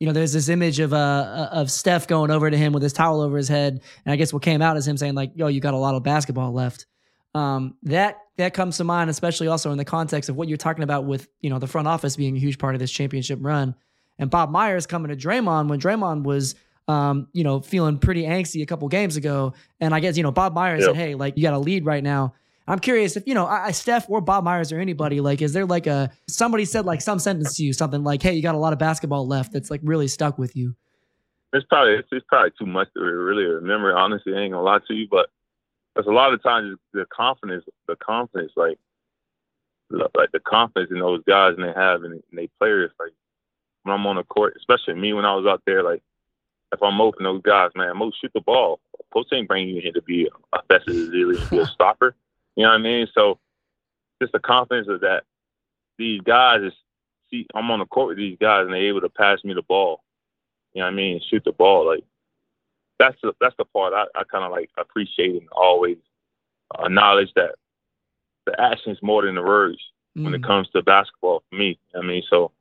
you 0.00 0.06
know, 0.06 0.12
there's 0.12 0.32
this 0.32 0.48
image 0.48 0.80
of 0.80 0.92
uh, 0.92 0.96
uh 0.96 1.48
of 1.52 1.70
Steph 1.70 2.08
going 2.08 2.30
over 2.30 2.50
to 2.50 2.56
him 2.56 2.72
with 2.72 2.82
his 2.82 2.92
towel 2.92 3.20
over 3.20 3.36
his 3.36 3.48
head, 3.48 3.80
and 4.04 4.12
I 4.12 4.16
guess 4.16 4.32
what 4.32 4.42
came 4.42 4.62
out 4.62 4.76
is 4.76 4.88
him 4.88 4.96
saying 4.96 5.14
like, 5.14 5.32
"Yo, 5.36 5.46
you 5.46 5.60
got 5.60 5.74
a 5.74 5.78
lot 5.78 5.94
of 5.94 6.02
basketball 6.02 6.52
left." 6.52 6.86
Um, 7.34 7.76
that 7.84 8.18
that 8.38 8.54
comes 8.54 8.78
to 8.78 8.84
mind, 8.84 9.10
especially 9.10 9.46
also 9.46 9.70
in 9.70 9.78
the 9.78 9.84
context 9.84 10.28
of 10.28 10.36
what 10.36 10.48
you're 10.48 10.56
talking 10.56 10.82
about 10.82 11.04
with 11.04 11.28
you 11.40 11.50
know 11.50 11.58
the 11.58 11.68
front 11.68 11.86
office 11.86 12.16
being 12.16 12.36
a 12.36 12.40
huge 12.40 12.58
part 12.58 12.74
of 12.74 12.80
this 12.80 12.90
championship 12.90 13.38
run, 13.42 13.74
and 14.18 14.30
Bob 14.30 14.50
Myers 14.50 14.86
coming 14.86 15.10
to 15.10 15.16
Draymond 15.16 15.68
when 15.68 15.78
Draymond 15.78 16.24
was 16.24 16.56
um, 16.88 17.28
you 17.32 17.44
know, 17.44 17.60
feeling 17.60 17.98
pretty 17.98 18.24
angsty 18.24 18.62
a 18.62 18.66
couple 18.66 18.88
games 18.88 19.16
ago. 19.16 19.54
And 19.78 19.94
I 19.94 20.00
guess, 20.00 20.16
you 20.16 20.24
know, 20.24 20.32
Bob 20.32 20.54
Myers 20.54 20.80
yep. 20.80 20.88
said, 20.88 20.96
Hey, 20.96 21.14
like 21.14 21.36
you 21.36 21.42
got 21.42 21.54
a 21.54 21.58
lead 21.58 21.84
right 21.84 22.02
now. 22.02 22.34
I'm 22.70 22.78
curious 22.78 23.16
if 23.16 23.26
you 23.26 23.34
know, 23.34 23.46
I, 23.46 23.72
Steph 23.72 24.08
or 24.08 24.20
Bob 24.20 24.44
Myers 24.44 24.70
or 24.70 24.78
anybody 24.78 25.20
like, 25.20 25.42
is 25.42 25.52
there 25.52 25.66
like 25.66 25.88
a 25.88 26.08
somebody 26.28 26.64
said 26.64 26.86
like 26.86 27.00
some 27.00 27.18
sentence 27.18 27.56
to 27.56 27.64
you, 27.64 27.72
something 27.72 28.04
like, 28.04 28.22
"Hey, 28.22 28.34
you 28.34 28.42
got 28.42 28.54
a 28.54 28.58
lot 28.58 28.72
of 28.72 28.78
basketball 28.78 29.26
left," 29.26 29.52
that's 29.52 29.72
like 29.72 29.80
really 29.82 30.06
stuck 30.06 30.38
with 30.38 30.54
you? 30.54 30.76
It's 31.52 31.66
probably 31.66 31.94
it's, 31.94 32.08
it's 32.12 32.24
probably 32.28 32.52
too 32.56 32.66
much 32.66 32.86
to 32.94 33.00
really 33.00 33.42
remember. 33.42 33.96
Honestly, 33.96 34.34
I 34.36 34.42
ain't 34.42 34.52
gonna 34.52 34.62
lie 34.62 34.78
to 34.86 34.94
you, 34.94 35.08
but 35.10 35.30
there's 35.94 36.06
a 36.06 36.12
lot 36.12 36.32
of 36.32 36.40
times 36.44 36.78
the 36.92 37.06
confidence, 37.06 37.64
the 37.88 37.96
confidence, 37.96 38.52
like 38.54 38.78
like 39.90 40.30
the 40.32 40.38
confidence 40.38 40.92
in 40.92 41.00
those 41.00 41.24
guys 41.26 41.54
and 41.58 41.64
they 41.64 41.72
have 41.72 42.04
and 42.04 42.22
they 42.32 42.48
players. 42.60 42.92
Like 43.00 43.12
when 43.82 43.94
I'm 43.94 44.06
on 44.06 44.14
the 44.14 44.22
court, 44.22 44.54
especially 44.56 44.94
me 44.94 45.12
when 45.12 45.24
I 45.24 45.34
was 45.34 45.44
out 45.44 45.62
there, 45.66 45.82
like 45.82 46.02
if 46.72 46.80
I'm 46.80 47.00
open 47.00 47.24
those 47.24 47.42
guys, 47.42 47.70
man, 47.74 47.96
most 47.96 48.20
shoot 48.20 48.30
the 48.32 48.40
ball. 48.40 48.78
Coach 49.12 49.26
ain't 49.32 49.48
bringing 49.48 49.74
you 49.74 49.82
here 49.82 49.90
to 49.90 50.02
be 50.02 50.28
a 50.28 50.56
offensive 50.56 51.10
be 51.50 51.58
a 51.58 51.66
stopper. 51.74 52.14
You 52.60 52.66
know 52.66 52.72
what 52.72 52.80
I 52.80 52.82
mean? 52.82 53.06
So 53.14 53.38
just 54.20 54.32
the 54.32 54.38
confidence 54.38 54.86
of 54.86 55.00
that 55.00 55.22
these 55.96 56.20
guys 56.20 56.60
is 56.60 56.74
see 57.30 57.46
I'm 57.54 57.70
on 57.70 57.78
the 57.78 57.86
court 57.86 58.08
with 58.08 58.18
these 58.18 58.36
guys 58.38 58.64
and 58.64 58.74
they're 58.74 58.88
able 58.88 59.00
to 59.00 59.08
pass 59.08 59.42
me 59.44 59.54
the 59.54 59.62
ball. 59.62 60.02
You 60.74 60.80
know 60.80 60.84
what 60.84 60.92
I 60.92 60.94
mean? 60.94 61.22
Shoot 61.30 61.44
the 61.46 61.52
ball. 61.52 61.86
Like 61.86 62.04
that's 62.98 63.16
the 63.22 63.32
that's 63.40 63.56
the 63.56 63.64
part 63.64 63.94
I, 63.94 64.04
I 64.14 64.24
kind 64.24 64.44
of 64.44 64.50
like 64.50 64.68
appreciate 64.76 65.40
and 65.40 65.48
always 65.52 65.96
acknowledge 66.78 67.32
that 67.34 67.54
the 68.44 68.60
actions 68.60 68.98
more 69.00 69.24
than 69.24 69.36
the 69.36 69.42
words 69.42 69.78
mm. 70.14 70.24
when 70.24 70.34
it 70.34 70.42
mm. 70.42 70.46
comes 70.46 70.68
to 70.74 70.82
basketball 70.82 71.42
for 71.48 71.56
me. 71.56 71.78
I 71.96 72.02
mean, 72.02 72.22
so 72.28 72.52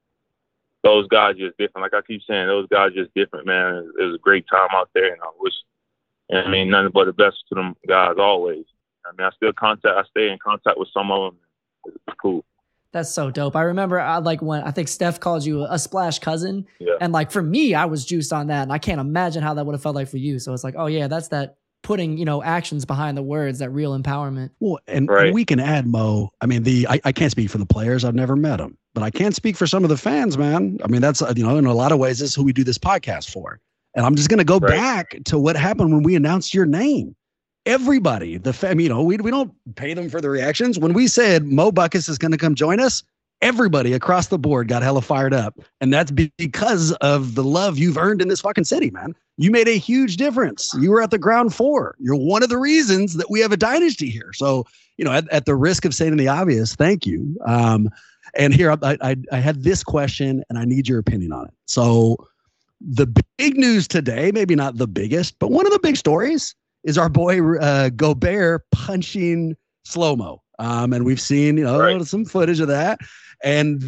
those 0.82 1.10
guys 1.10 1.36
just 1.36 1.58
different. 1.58 1.84
Like 1.84 1.94
I 1.94 2.08
keep 2.08 2.22
saying, 2.26 2.48
those 2.48 2.70
guys 2.70 2.94
just 2.96 3.14
different, 3.16 3.48
man. 3.48 3.92
It 4.00 4.06
was 4.06 4.16
a 4.16 4.20
great 4.20 4.46
time 4.50 4.70
out 4.72 4.92
there, 4.94 5.12
and 5.12 5.22
I 5.22 5.28
wish, 5.42 5.56
and 6.30 6.40
I 6.40 6.50
mean, 6.50 6.70
nothing 6.70 6.92
but 6.94 7.04
the 7.04 7.12
best 7.12 7.44
to 7.50 7.56
them 7.56 7.76
guys 7.86 8.16
always. 8.18 8.64
I 9.06 9.12
mean, 9.18 9.28
I 9.28 9.32
still 9.36 9.54
contact, 9.54 9.98
I 9.98 10.04
stay 10.10 10.30
in 10.30 10.38
contact 10.44 10.78
with 10.78 10.90
some 10.94 11.12
of 11.12 11.34
them. 11.34 11.40
It's 11.86 12.18
cool. 12.22 12.46
That's 12.92 13.12
so 13.12 13.30
dope. 13.30 13.56
I 13.56 13.62
remember 13.62 14.00
I 14.00 14.18
like 14.18 14.42
when 14.42 14.64
I 14.64 14.72
think 14.72 14.88
Steph 14.88 15.20
called 15.20 15.46
you 15.46 15.64
a 15.70 15.78
splash 15.78 16.20
cousin. 16.20 16.66
Yeah. 16.80 16.94
And 17.00 17.14
like 17.14 17.30
for 17.30 17.44
me, 17.44 17.76
I 17.76 17.86
was 17.86 18.04
juiced 18.04 18.34
on 18.34 18.48
that. 18.48 18.64
And 18.64 18.74
I 18.74 18.80
can't 18.80 19.00
imagine 19.00 19.44
how 19.44 19.54
that 19.54 19.66
would 19.66 19.74
have 19.74 19.82
felt 19.82 19.96
like 19.96 20.08
for 20.08 20.18
you. 20.18 20.40
So 20.40 20.54
it's 20.54 20.64
like, 20.64 20.74
oh 20.76 20.88
yeah, 20.88 21.08
that's 21.08 21.28
that 21.28 21.58
putting, 21.84 22.18
you 22.18 22.26
know, 22.26 22.42
actions 22.42 22.86
behind 22.86 23.16
the 23.16 23.22
words, 23.22 23.60
that 23.60 23.70
real 23.70 23.98
empowerment. 23.98 24.50
Well, 24.60 24.80
and, 24.88 25.08
right. 25.08 25.28
and 25.28 25.36
we 25.36 25.46
can 25.46 25.60
add 25.60 25.86
Mo. 25.86 26.32
I 26.42 26.48
mean, 26.48 26.64
the 26.64 26.88
I, 26.88 27.00
I 27.06 27.12
can't 27.12 27.32
speak 27.32 27.50
for 27.50 27.60
the 27.60 27.66
players. 27.66 28.04
I've 28.04 28.16
never 28.16 28.36
met 28.36 28.58
them, 28.58 28.76
but 28.96 29.04
I 29.04 29.12
can't 29.12 29.36
speak 29.36 29.56
for 29.56 29.68
some 29.68 29.84
of 29.84 29.90
the 29.90 29.98
fans, 29.98 30.38
man. 30.38 30.80
I 30.84 30.88
mean, 30.88 31.02
that's 31.02 31.22
you 31.36 31.46
know, 31.46 31.58
in 31.58 31.68
a 31.68 31.74
lot 31.74 31.92
of 31.92 32.00
ways, 32.00 32.20
this 32.20 32.32
is 32.32 32.36
who 32.36 32.44
we 32.44 32.54
do 32.54 32.64
this 32.64 32.80
podcast 32.80 33.30
for. 33.30 33.60
And 33.96 34.06
I'm 34.06 34.16
just 34.16 34.30
gonna 34.30 34.44
go 34.44 34.58
right. 34.58 34.72
back 34.72 35.16
to 35.26 35.38
what 35.38 35.56
happened 35.56 35.94
when 35.94 36.04
we 36.04 36.16
announced 36.16 36.54
your 36.56 36.66
name 36.66 37.16
everybody, 37.70 38.38
the 38.38 38.52
fam, 38.52 38.80
you 38.80 38.90
know, 38.90 39.04
we, 39.04 39.18
we 39.18 39.30
don't 39.30 39.54
pay 39.76 39.94
them 39.94 40.10
for 40.10 40.20
the 40.20 40.30
reactions. 40.30 40.80
When 40.80 40.94
we 40.94 41.08
said 41.08 41.46
Mo 41.46 41.72
Buckets 41.72 42.10
is 42.10 42.18
going 42.18 42.32
to 42.32 42.38
come 42.38 42.56
join 42.56 42.80
us, 42.80 43.04
everybody 43.42 43.94
across 43.94 44.28
the 44.28 44.40
board 44.40 44.68
got 44.68 44.82
hella 44.82 45.04
fired 45.04 45.36
up. 45.36 45.58
And 45.80 45.94
that's 45.94 46.10
because 46.10 46.92
of 46.94 47.36
the 47.36 47.44
love 47.44 47.78
you've 47.78 47.98
earned 47.98 48.24
in 48.24 48.28
this 48.28 48.42
fucking 48.42 48.64
city, 48.64 48.90
man. 48.90 49.16
You 49.38 49.52
made 49.52 49.68
a 49.68 49.78
huge 49.78 50.18
difference. 50.18 50.74
You 50.80 50.90
were 50.90 51.02
at 51.02 51.12
the 51.12 51.20
ground 51.20 51.54
floor. 51.54 51.96
You're 52.00 52.16
one 52.16 52.42
of 52.42 52.50
the 52.50 52.58
reasons 52.58 53.14
that 53.14 53.30
we 53.30 53.40
have 53.40 53.52
a 53.52 53.58
dynasty 53.58 54.10
here. 54.10 54.34
So, 54.34 54.66
you 54.98 55.06
know, 55.06 55.12
at, 55.12 55.30
at 55.30 55.46
the 55.46 55.56
risk 55.56 55.86
of 55.86 55.94
saying 55.94 56.18
the 56.18 56.28
obvious, 56.28 56.76
thank 56.76 57.06
you. 57.06 57.38
Um, 57.46 57.90
and 58.36 58.54
here 58.54 58.72
I, 58.82 58.98
I, 59.00 59.16
I 59.32 59.38
had 59.38 59.64
this 59.64 59.84
question 59.84 60.44
and 60.50 60.58
I 60.58 60.66
need 60.66 60.88
your 60.88 61.00
opinion 61.00 61.32
on 61.32 61.46
it. 61.46 61.54
So, 61.66 62.18
the 62.82 63.08
big 63.38 63.58
news 63.58 63.90
today, 63.90 64.32
maybe 64.34 64.56
not 64.56 64.78
the 64.78 64.88
biggest, 64.88 65.38
but 65.38 65.52
one 65.52 65.66
of 65.66 65.74
the 65.74 65.80
big 65.80 65.98
stories 65.98 66.56
is 66.84 66.98
our 66.98 67.10
boy 67.10 67.58
uh, 67.58 67.90
Gobert 67.90 68.64
punching 68.72 69.56
slow 69.84 70.16
mo. 70.16 70.42
Um, 70.60 70.92
and 70.94 71.06
we've 71.06 71.22
seen 71.22 71.58
you 71.58 71.64
know 71.64 71.80
right. 71.80 72.06
some 72.06 72.26
footage 72.26 72.60
of 72.60 72.68
that. 72.68 73.00
And 73.42 73.82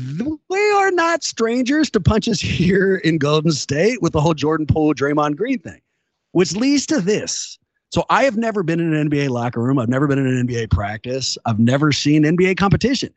we 0.49 0.71
are 0.71 0.91
not 0.91 1.23
strangers 1.23 1.89
to 1.91 1.99
punches 1.99 2.39
here 2.41 2.95
in 2.97 3.17
Golden 3.17 3.51
State 3.51 4.01
with 4.01 4.13
the 4.13 4.21
whole 4.21 4.34
Jordan 4.34 4.65
Poole, 4.65 4.93
Draymond 4.93 5.36
Green 5.36 5.60
thing, 5.60 5.82
which 6.32 6.56
leads 6.56 6.86
to 6.88 7.01
this. 7.01 7.58
So 7.91 8.06
I 8.10 8.23
have 8.23 8.38
never 8.38 8.63
been 8.63 8.80
in 8.80 8.93
an 8.93 9.10
NBA 9.10 9.30
locker 9.30 9.62
room. 9.62 9.77
I've 9.77 9.89
never 9.89 10.08
been 10.08 10.17
in 10.17 10.27
an 10.27 10.47
NBA 10.47 10.71
practice. 10.71 11.38
I've 11.45 11.60
never 11.60 11.91
seen 11.91 12.23
NBA 12.23 12.56
competition 12.56 13.13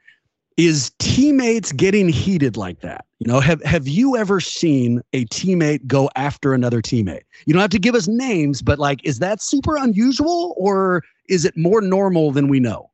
is 0.56 0.92
teammates 0.98 1.72
getting 1.72 2.08
heated 2.08 2.56
like 2.56 2.80
that 2.80 3.04
you 3.24 3.32
know 3.32 3.40
have 3.40 3.62
have 3.62 3.88
you 3.88 4.16
ever 4.16 4.38
seen 4.40 5.00
a 5.14 5.24
teammate 5.26 5.87
go 5.87 6.10
after 6.14 6.52
another 6.52 6.82
teammate 6.82 7.22
you 7.46 7.54
don't 7.54 7.60
have 7.60 7.70
to 7.70 7.78
give 7.78 7.94
us 7.94 8.06
names 8.06 8.60
but 8.60 8.78
like 8.78 9.00
is 9.04 9.18
that 9.18 9.40
super 9.40 9.76
unusual 9.76 10.54
or 10.58 11.02
is 11.28 11.44
it 11.44 11.56
more 11.56 11.80
normal 11.80 12.30
than 12.32 12.48
we 12.48 12.60
know 12.60 12.90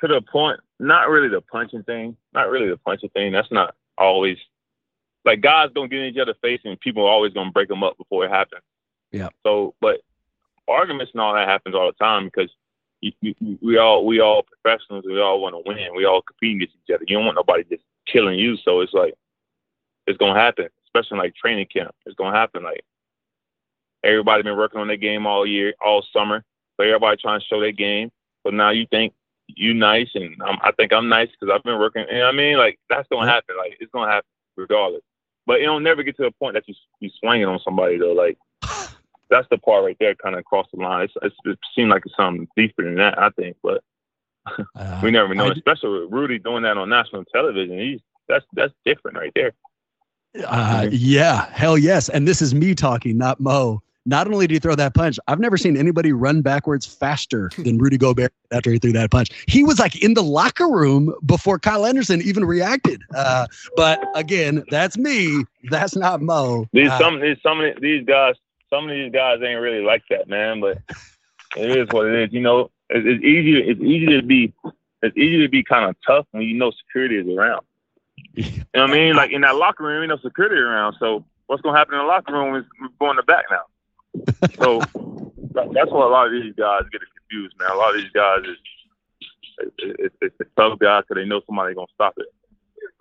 to 0.00 0.06
the 0.06 0.20
point 0.20 0.60
not 0.78 1.08
really 1.08 1.28
the 1.28 1.40
punching 1.40 1.82
thing 1.82 2.16
not 2.34 2.48
really 2.48 2.68
the 2.68 2.76
punching 2.76 3.10
thing 3.10 3.32
that's 3.32 3.50
not 3.50 3.74
always 3.98 4.38
like 5.24 5.40
guys 5.40 5.68
don't 5.74 5.90
get 5.90 6.00
in 6.00 6.06
each 6.06 6.18
other's 6.18 6.36
face 6.40 6.60
and 6.64 6.78
people 6.78 7.04
are 7.04 7.10
always 7.10 7.32
going 7.32 7.48
to 7.48 7.52
break 7.52 7.68
them 7.68 7.82
up 7.82 7.98
before 7.98 8.24
it 8.24 8.30
happens 8.30 8.62
yeah 9.10 9.28
so 9.44 9.74
but 9.80 10.00
arguments 10.68 11.12
and 11.12 11.20
all 11.20 11.34
that 11.34 11.48
happens 11.48 11.74
all 11.74 11.86
the 11.86 12.04
time 12.04 12.26
because 12.26 12.50
we 13.60 13.78
all 13.78 14.04
we 14.04 14.20
all 14.20 14.42
professionals. 14.42 15.04
We 15.06 15.20
all 15.20 15.40
want 15.40 15.54
to 15.54 15.62
win. 15.64 15.94
We 15.94 16.06
all 16.06 16.22
compete 16.22 16.56
against 16.56 16.74
each 16.82 16.94
other. 16.94 17.04
You 17.06 17.18
don't 17.18 17.26
want 17.26 17.36
nobody 17.36 17.62
just 17.62 17.84
killing 18.06 18.38
you. 18.38 18.56
So 18.58 18.80
it's 18.80 18.92
like 18.92 19.14
it's 20.06 20.18
gonna 20.18 20.38
happen, 20.38 20.68
especially 20.86 21.18
like 21.18 21.34
training 21.34 21.66
camp. 21.66 21.94
It's 22.04 22.16
gonna 22.16 22.36
happen. 22.36 22.62
Like 22.62 22.84
everybody 24.04 24.42
been 24.42 24.56
working 24.56 24.80
on 24.80 24.88
their 24.88 24.96
game 24.96 25.26
all 25.26 25.46
year, 25.46 25.74
all 25.84 26.04
summer. 26.12 26.44
So 26.76 26.84
everybody 26.86 27.16
trying 27.20 27.40
to 27.40 27.46
show 27.46 27.60
their 27.60 27.72
game. 27.72 28.10
But 28.44 28.54
now 28.54 28.70
you 28.70 28.86
think 28.90 29.12
you 29.48 29.74
nice, 29.74 30.10
and 30.14 30.36
I'm, 30.44 30.58
i 30.62 30.72
think 30.72 30.92
I'm 30.92 31.08
nice 31.08 31.28
because 31.28 31.52
I've 31.54 31.62
been 31.62 31.78
working. 31.78 32.04
You 32.10 32.18
know 32.18 32.24
what 32.26 32.34
I 32.34 32.36
mean? 32.36 32.58
Like 32.58 32.78
that's 32.88 33.08
gonna 33.08 33.22
mm-hmm. 33.22 33.30
happen. 33.30 33.56
Like 33.58 33.76
it's 33.80 33.92
gonna 33.92 34.10
happen 34.10 34.28
regardless. 34.56 35.02
But 35.46 35.60
it 35.60 35.64
don't 35.64 35.82
never 35.82 36.02
get 36.02 36.16
to 36.16 36.26
a 36.26 36.32
point 36.32 36.54
that 36.54 36.66
you 36.66 36.74
you 37.00 37.10
swinging 37.20 37.46
on 37.46 37.60
somebody 37.64 37.98
though. 37.98 38.12
Like 38.12 38.38
that's 39.30 39.48
the 39.50 39.58
part 39.58 39.84
right 39.84 39.96
there, 40.00 40.14
kind 40.14 40.34
of 40.34 40.40
across 40.40 40.66
the 40.72 40.80
line. 40.80 41.04
It's, 41.04 41.14
it's, 41.22 41.36
it 41.44 41.58
seemed 41.74 41.90
like 41.90 42.02
it's 42.06 42.16
something 42.16 42.48
deeper 42.56 42.84
than 42.84 42.96
that, 42.96 43.18
I 43.18 43.30
think, 43.30 43.56
but 43.62 43.82
uh, 44.76 45.00
we 45.02 45.10
never 45.10 45.34
know. 45.34 45.46
I, 45.46 45.52
especially 45.52 46.00
with 46.00 46.12
Rudy 46.12 46.38
doing 46.38 46.62
that 46.62 46.76
on 46.76 46.88
national 46.88 47.24
television, 47.24 47.78
he's 47.78 48.00
that's 48.28 48.44
that's 48.52 48.72
different 48.84 49.16
right 49.16 49.32
there. 49.34 49.52
Uh, 50.44 50.82
mm-hmm. 50.82 50.88
yeah, 50.92 51.46
hell 51.52 51.78
yes. 51.78 52.08
And 52.08 52.26
this 52.28 52.42
is 52.42 52.54
me 52.54 52.74
talking, 52.74 53.16
not 53.16 53.40
Mo. 53.40 53.82
Not 54.08 54.28
only 54.28 54.46
did 54.46 54.54
he 54.54 54.58
throw 54.60 54.76
that 54.76 54.94
punch, 54.94 55.18
I've 55.26 55.40
never 55.40 55.56
seen 55.56 55.76
anybody 55.76 56.12
run 56.12 56.40
backwards 56.40 56.86
faster 56.86 57.50
than 57.58 57.78
Rudy 57.78 57.98
Gobert 57.98 58.32
after 58.52 58.70
he 58.70 58.78
threw 58.78 58.92
that 58.92 59.10
punch. 59.10 59.30
He 59.48 59.64
was 59.64 59.78
like 59.78 60.00
in 60.02 60.14
the 60.14 60.22
locker 60.22 60.68
room 60.68 61.12
before 61.26 61.58
Kyle 61.58 61.84
Anderson 61.84 62.22
even 62.22 62.44
reacted. 62.44 63.02
Uh, 63.14 63.46
but 63.76 64.00
again, 64.14 64.64
that's 64.70 64.96
me. 64.96 65.44
That's 65.70 65.96
not 65.96 66.22
Mo. 66.22 66.66
These 66.72 66.90
uh, 66.90 66.98
some 66.98 67.20
these 67.20 67.36
some 67.42 67.60
of 67.60 67.80
these 67.80 68.04
guys 68.04 68.36
some 68.70 68.84
of 68.84 68.90
these 68.90 69.12
guys 69.12 69.40
ain't 69.42 69.60
really 69.60 69.82
like 69.82 70.04
that, 70.10 70.28
man. 70.28 70.60
But 70.60 70.78
it 71.56 71.76
is 71.76 71.88
what 71.90 72.06
it 72.06 72.14
is. 72.14 72.32
You 72.32 72.40
know, 72.40 72.70
it's, 72.90 73.06
it's 73.06 73.24
easy. 73.24 73.58
It's 73.58 73.80
easy 73.80 74.06
to 74.06 74.22
be. 74.22 74.52
It's 75.02 75.16
easy 75.16 75.42
to 75.42 75.48
be 75.48 75.62
kind 75.62 75.88
of 75.88 75.96
tough 76.06 76.26
when 76.30 76.42
you 76.42 76.54
know 76.54 76.70
security 76.70 77.18
is 77.18 77.28
around. 77.28 77.64
You 78.34 78.44
know 78.74 78.82
what 78.82 78.90
I 78.90 78.92
mean? 78.92 79.14
Like 79.16 79.30
in 79.30 79.42
that 79.42 79.56
locker 79.56 79.84
room, 79.84 80.02
you 80.02 80.08
know 80.08 80.18
security 80.18 80.56
around. 80.56 80.96
So 80.98 81.24
what's 81.46 81.62
gonna 81.62 81.76
happen 81.76 81.94
in 81.94 82.00
the 82.00 82.06
locker 82.06 82.32
room 82.32 82.56
is 82.56 82.64
we're 82.80 82.88
going 82.98 83.16
to 83.16 83.22
back 83.22 83.44
now. 83.50 83.62
So 84.62 84.80
that's 85.72 85.90
why 85.90 86.04
a 86.04 86.08
lot 86.08 86.26
of 86.26 86.32
these 86.32 86.54
guys 86.54 86.82
get 86.90 87.00
confused, 87.18 87.54
man. 87.58 87.70
A 87.70 87.74
lot 87.74 87.94
of 87.94 88.00
these 88.00 88.10
guys 88.12 88.40
is 88.44 88.56
it's, 89.78 90.14
it's, 90.20 90.34
it's 90.40 90.50
tough 90.56 90.78
guys 90.78 91.04
because 91.06 91.22
they 91.22 91.28
know 91.28 91.40
somebody 91.46 91.74
gonna 91.74 91.86
stop 91.94 92.14
it. 92.18 92.26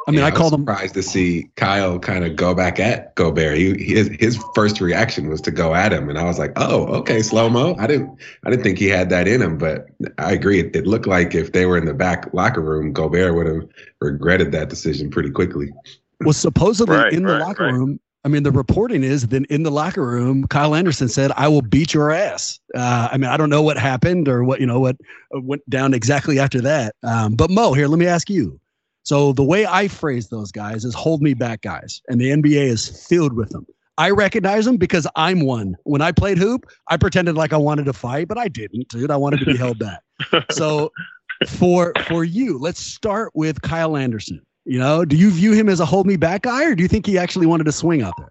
I 0.08 0.12
mean, 0.12 0.19
yeah, 0.19 0.25
I, 0.25 0.27
I 0.27 0.31
called 0.31 0.53
him 0.53 0.62
surprised 0.62 0.93
to 0.93 1.03
see 1.03 1.49
Kyle 1.55 1.97
kind 1.97 2.23
of 2.25 2.36
go 2.36 2.53
back 2.53 2.79
at 2.79 3.15
Gobert. 3.15 3.58
He, 3.58 3.84
his 3.84 4.10
his 4.19 4.43
first 4.53 4.79
reaction 4.79 5.29
was 5.29 5.41
to 5.41 5.51
go 5.51 5.73
at 5.73 5.91
him, 5.91 6.10
and 6.10 6.19
I 6.19 6.25
was 6.25 6.38
like, 6.38 6.51
"Oh, 6.58 6.86
okay, 6.97 7.23
slow 7.23 7.49
mo." 7.49 7.75
I 7.79 7.88
didn't 7.88 8.15
I 8.43 8.51
didn't 8.51 8.63
think 8.63 8.77
he 8.77 8.88
had 8.88 9.10
that 9.10 9.27
in 9.27 9.41
him, 9.41 9.58
but 9.58 9.88
I 10.19 10.34
agree. 10.34 10.60
It, 10.60 10.75
it 10.75 10.86
looked 10.86 11.08
like 11.08 11.34
if 11.34 11.53
they 11.53 11.65
were 11.65 11.77
in 11.77 11.86
the 11.86 11.93
back 11.93 12.31
locker 12.34 12.62
room, 12.62 12.93
Gobert 12.93 13.34
would 13.34 13.47
have 13.47 13.67
regretted 13.99 14.51
that 14.51 14.69
decision 14.69 15.10
pretty 15.10 15.31
quickly. 15.31 15.73
Well, 16.21 16.34
supposedly 16.34 16.95
right, 16.95 17.12
in 17.12 17.23
the 17.23 17.34
right, 17.34 17.41
locker 17.41 17.63
right. 17.65 17.73
room, 17.73 17.99
I 18.25 18.27
mean, 18.27 18.41
the 18.43 18.51
reporting 18.51 19.03
is 19.03 19.27
then 19.27 19.45
in 19.51 19.62
the 19.62 19.71
locker 19.71 20.05
room, 20.05 20.47
Kyle 20.47 20.75
Anderson 20.75 21.08
said, 21.08 21.31
"I 21.36 21.47
will 21.47 21.62
beat 21.62 21.93
your 21.93 22.12
ass." 22.12 22.60
Uh, 22.75 23.10
I 23.12 23.17
mean, 23.17 23.29
I 23.29 23.38
don't 23.38 23.49
know 23.49 23.62
what 23.62 23.77
happened 23.77 24.27
or 24.27 24.43
what 24.43 24.60
you 24.60 24.67
know 24.67 24.79
what 24.79 24.97
went 25.31 25.67
down 25.69 25.93
exactly 25.95 26.38
after 26.38 26.62
that. 26.62 26.95
Um, 27.03 27.36
but 27.36 27.49
Mo, 27.49 27.73
here, 27.73 27.88
let 27.88 27.97
me 27.97 28.08
ask 28.08 28.29
you 28.29 28.60
so 29.06 29.34
the 29.34 29.44
way 29.44 29.68
I 29.68 29.88
phrase 29.88 30.30
those 30.30 30.52
guys 30.52 30.84
is 30.84 30.96
hold 30.96 31.22
me 31.22 31.36
back 31.36 31.62
guys. 31.62 32.02
And 32.08 32.20
the 32.20 32.32
NBA 32.32 32.65
is 32.65 33.08
filled 33.08 33.34
with 33.34 33.50
them. 33.50 33.65
I 33.98 34.10
recognize 34.10 34.65
them 34.65 34.78
because 34.78 35.08
I'm 35.15 35.46
one. 35.46 35.78
When 35.84 36.02
I 36.02 36.12
played 36.12 36.38
hoop, 36.38 36.65
I 36.89 36.98
pretended 36.98 37.36
like 37.36 37.54
I 37.54 37.58
wanted 37.58 37.86
to 37.86 37.94
fight, 37.94 38.28
but 38.28 38.38
I 38.38 38.48
didn't, 38.48 38.89
dude. 38.89 39.12
I 39.12 39.15
wanted 39.15 39.39
to 39.39 39.46
be 39.46 39.58
held 39.58 39.80
back. 39.80 40.02
So 40.52 40.91
for 41.48 41.94
for 42.08 42.24
you, 42.24 42.58
let's 42.58 42.80
start 42.80 43.32
with 43.36 43.62
Kyle 43.62 43.98
Anderson. 43.98 44.41
You 44.63 44.80
know, 44.80 45.06
do 45.06 45.18
you 45.18 45.30
view 45.30 45.52
him 45.52 45.68
as 45.70 45.82
a 45.82 45.86
hold 45.86 46.08
me 46.08 46.15
back 46.15 46.44
guy, 46.44 46.65
or 46.65 46.74
do 46.74 46.82
you 46.82 46.88
think 46.88 47.06
he 47.06 47.18
actually 47.18 47.46
wanted 47.46 47.65
to 47.65 47.74
swing 47.74 48.02
out 48.02 48.13
there? 48.18 48.30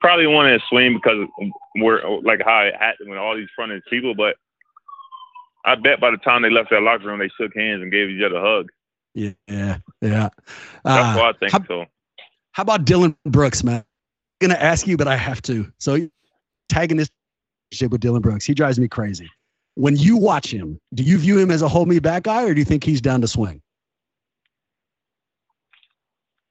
Probably 0.00 0.28
wanted 0.28 0.58
to 0.58 0.66
swing 0.68 0.94
because 0.94 1.26
we're 1.76 2.08
like 2.20 2.40
how 2.44 2.60
it 2.60 2.74
happened 2.76 3.10
with 3.10 3.18
all 3.18 3.36
these 3.36 3.48
fronted 3.56 3.82
people, 3.90 4.14
but 4.14 4.36
I 5.64 5.74
bet 5.76 6.00
by 6.00 6.10
the 6.10 6.18
time 6.18 6.42
they 6.42 6.50
left 6.50 6.70
that 6.70 6.82
locker 6.82 7.06
room, 7.06 7.18
they 7.18 7.30
shook 7.40 7.56
hands 7.56 7.82
and 7.82 7.90
gave 7.90 8.10
each 8.10 8.22
other 8.22 8.36
a 8.36 8.40
hug. 8.40 8.70
Yeah, 9.14 9.32
yeah. 9.48 9.78
Uh, 10.02 10.28
That's 10.84 11.18
what 11.18 11.36
I 11.36 11.38
think. 11.38 11.52
How, 11.52 11.64
so. 11.66 11.86
How 12.52 12.62
about 12.62 12.84
Dillon 12.84 13.16
Brooks, 13.24 13.64
man? 13.64 13.84
I'm 14.42 14.48
gonna 14.48 14.60
ask 14.60 14.86
you, 14.86 14.96
but 14.96 15.08
I 15.08 15.16
have 15.16 15.40
to. 15.42 15.70
So, 15.78 16.08
tagging 16.68 16.96
this 16.96 17.10
shit 17.72 17.90
with 17.90 18.00
Dillon 18.00 18.20
Brooks, 18.20 18.44
he 18.44 18.54
drives 18.54 18.78
me 18.78 18.88
crazy. 18.88 19.30
When 19.76 19.96
you 19.96 20.16
watch 20.16 20.52
him, 20.52 20.80
do 20.94 21.02
you 21.02 21.18
view 21.18 21.38
him 21.38 21.50
as 21.50 21.62
a 21.62 21.68
hold 21.68 21.88
me 21.88 21.98
back 21.98 22.24
guy, 22.24 22.44
or 22.44 22.52
do 22.54 22.60
you 22.60 22.64
think 22.64 22.84
he's 22.84 23.00
down 23.00 23.20
to 23.22 23.28
swing? 23.28 23.60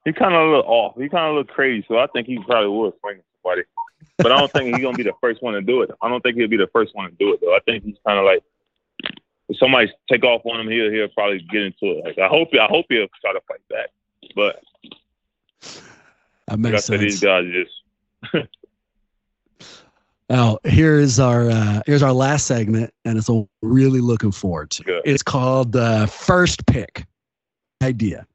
He 0.06 0.12
kind 0.12 0.34
of 0.34 0.50
look 0.50 0.66
off. 0.66 0.96
He 0.98 1.08
kind 1.08 1.30
of 1.30 1.36
look 1.36 1.48
crazy, 1.48 1.86
so 1.88 1.98
I 1.98 2.08
think 2.08 2.28
he 2.28 2.38
probably 2.40 2.70
would 2.70 2.94
swing 3.00 3.22
somebody. 3.42 3.64
But 4.18 4.32
I 4.32 4.40
don't 4.40 4.52
think 4.52 4.74
he's 4.74 4.84
gonna 4.84 4.98
be 4.98 5.04
the 5.04 5.14
first 5.22 5.42
one 5.42 5.54
to 5.54 5.62
do 5.62 5.82
it. 5.82 5.92
I 6.02 6.10
don't 6.10 6.22
think 6.22 6.38
he'll 6.38 6.48
be 6.48 6.58
the 6.58 6.70
first 6.74 6.96
one 6.96 7.10
to 7.10 7.16
do 7.18 7.34
it 7.34 7.40
though. 7.42 7.56
I 7.56 7.60
think 7.66 7.84
he's 7.84 7.96
kind 8.06 8.20
of 8.20 8.26
like 8.26 8.44
if 9.54 9.60
somebody 9.60 9.92
take 10.10 10.24
off 10.24 10.42
on 10.46 10.60
him, 10.60 10.68
he'll 10.70 10.92
he'll 10.92 11.08
probably 11.10 11.40
get 11.52 11.64
into 11.64 11.98
it. 11.98 12.06
Like 12.06 12.20
I 12.20 12.28
hope 12.28 12.50
I 12.54 12.66
hope 12.66 12.86
he'll 12.90 13.08
try 13.22 13.34
to 13.34 13.42
fight 13.48 13.62
back. 13.70 13.90
But 14.36 14.62
That 16.48 16.60
like 16.60 16.68
I 16.68 16.72
makes 16.72 16.86
said, 16.86 17.00
these 17.00 17.20
sense. 17.20 17.24
guys 17.24 17.46
just 18.32 18.48
Now, 20.30 20.58
here's 20.64 21.20
our 21.20 21.50
uh, 21.50 21.82
here's 21.86 22.02
our 22.02 22.14
last 22.14 22.48
segment, 22.48 22.92
and 23.06 23.18
it's 23.18 23.30
a 23.30 23.46
really 23.62 24.00
looking 24.00 24.32
forward 24.32 24.72
to. 24.72 24.84
Good. 24.84 25.02
It's 25.06 25.22
called 25.22 25.76
uh, 25.76 26.06
first 26.08 26.66
pick 26.66 27.06
idea. 27.84 28.26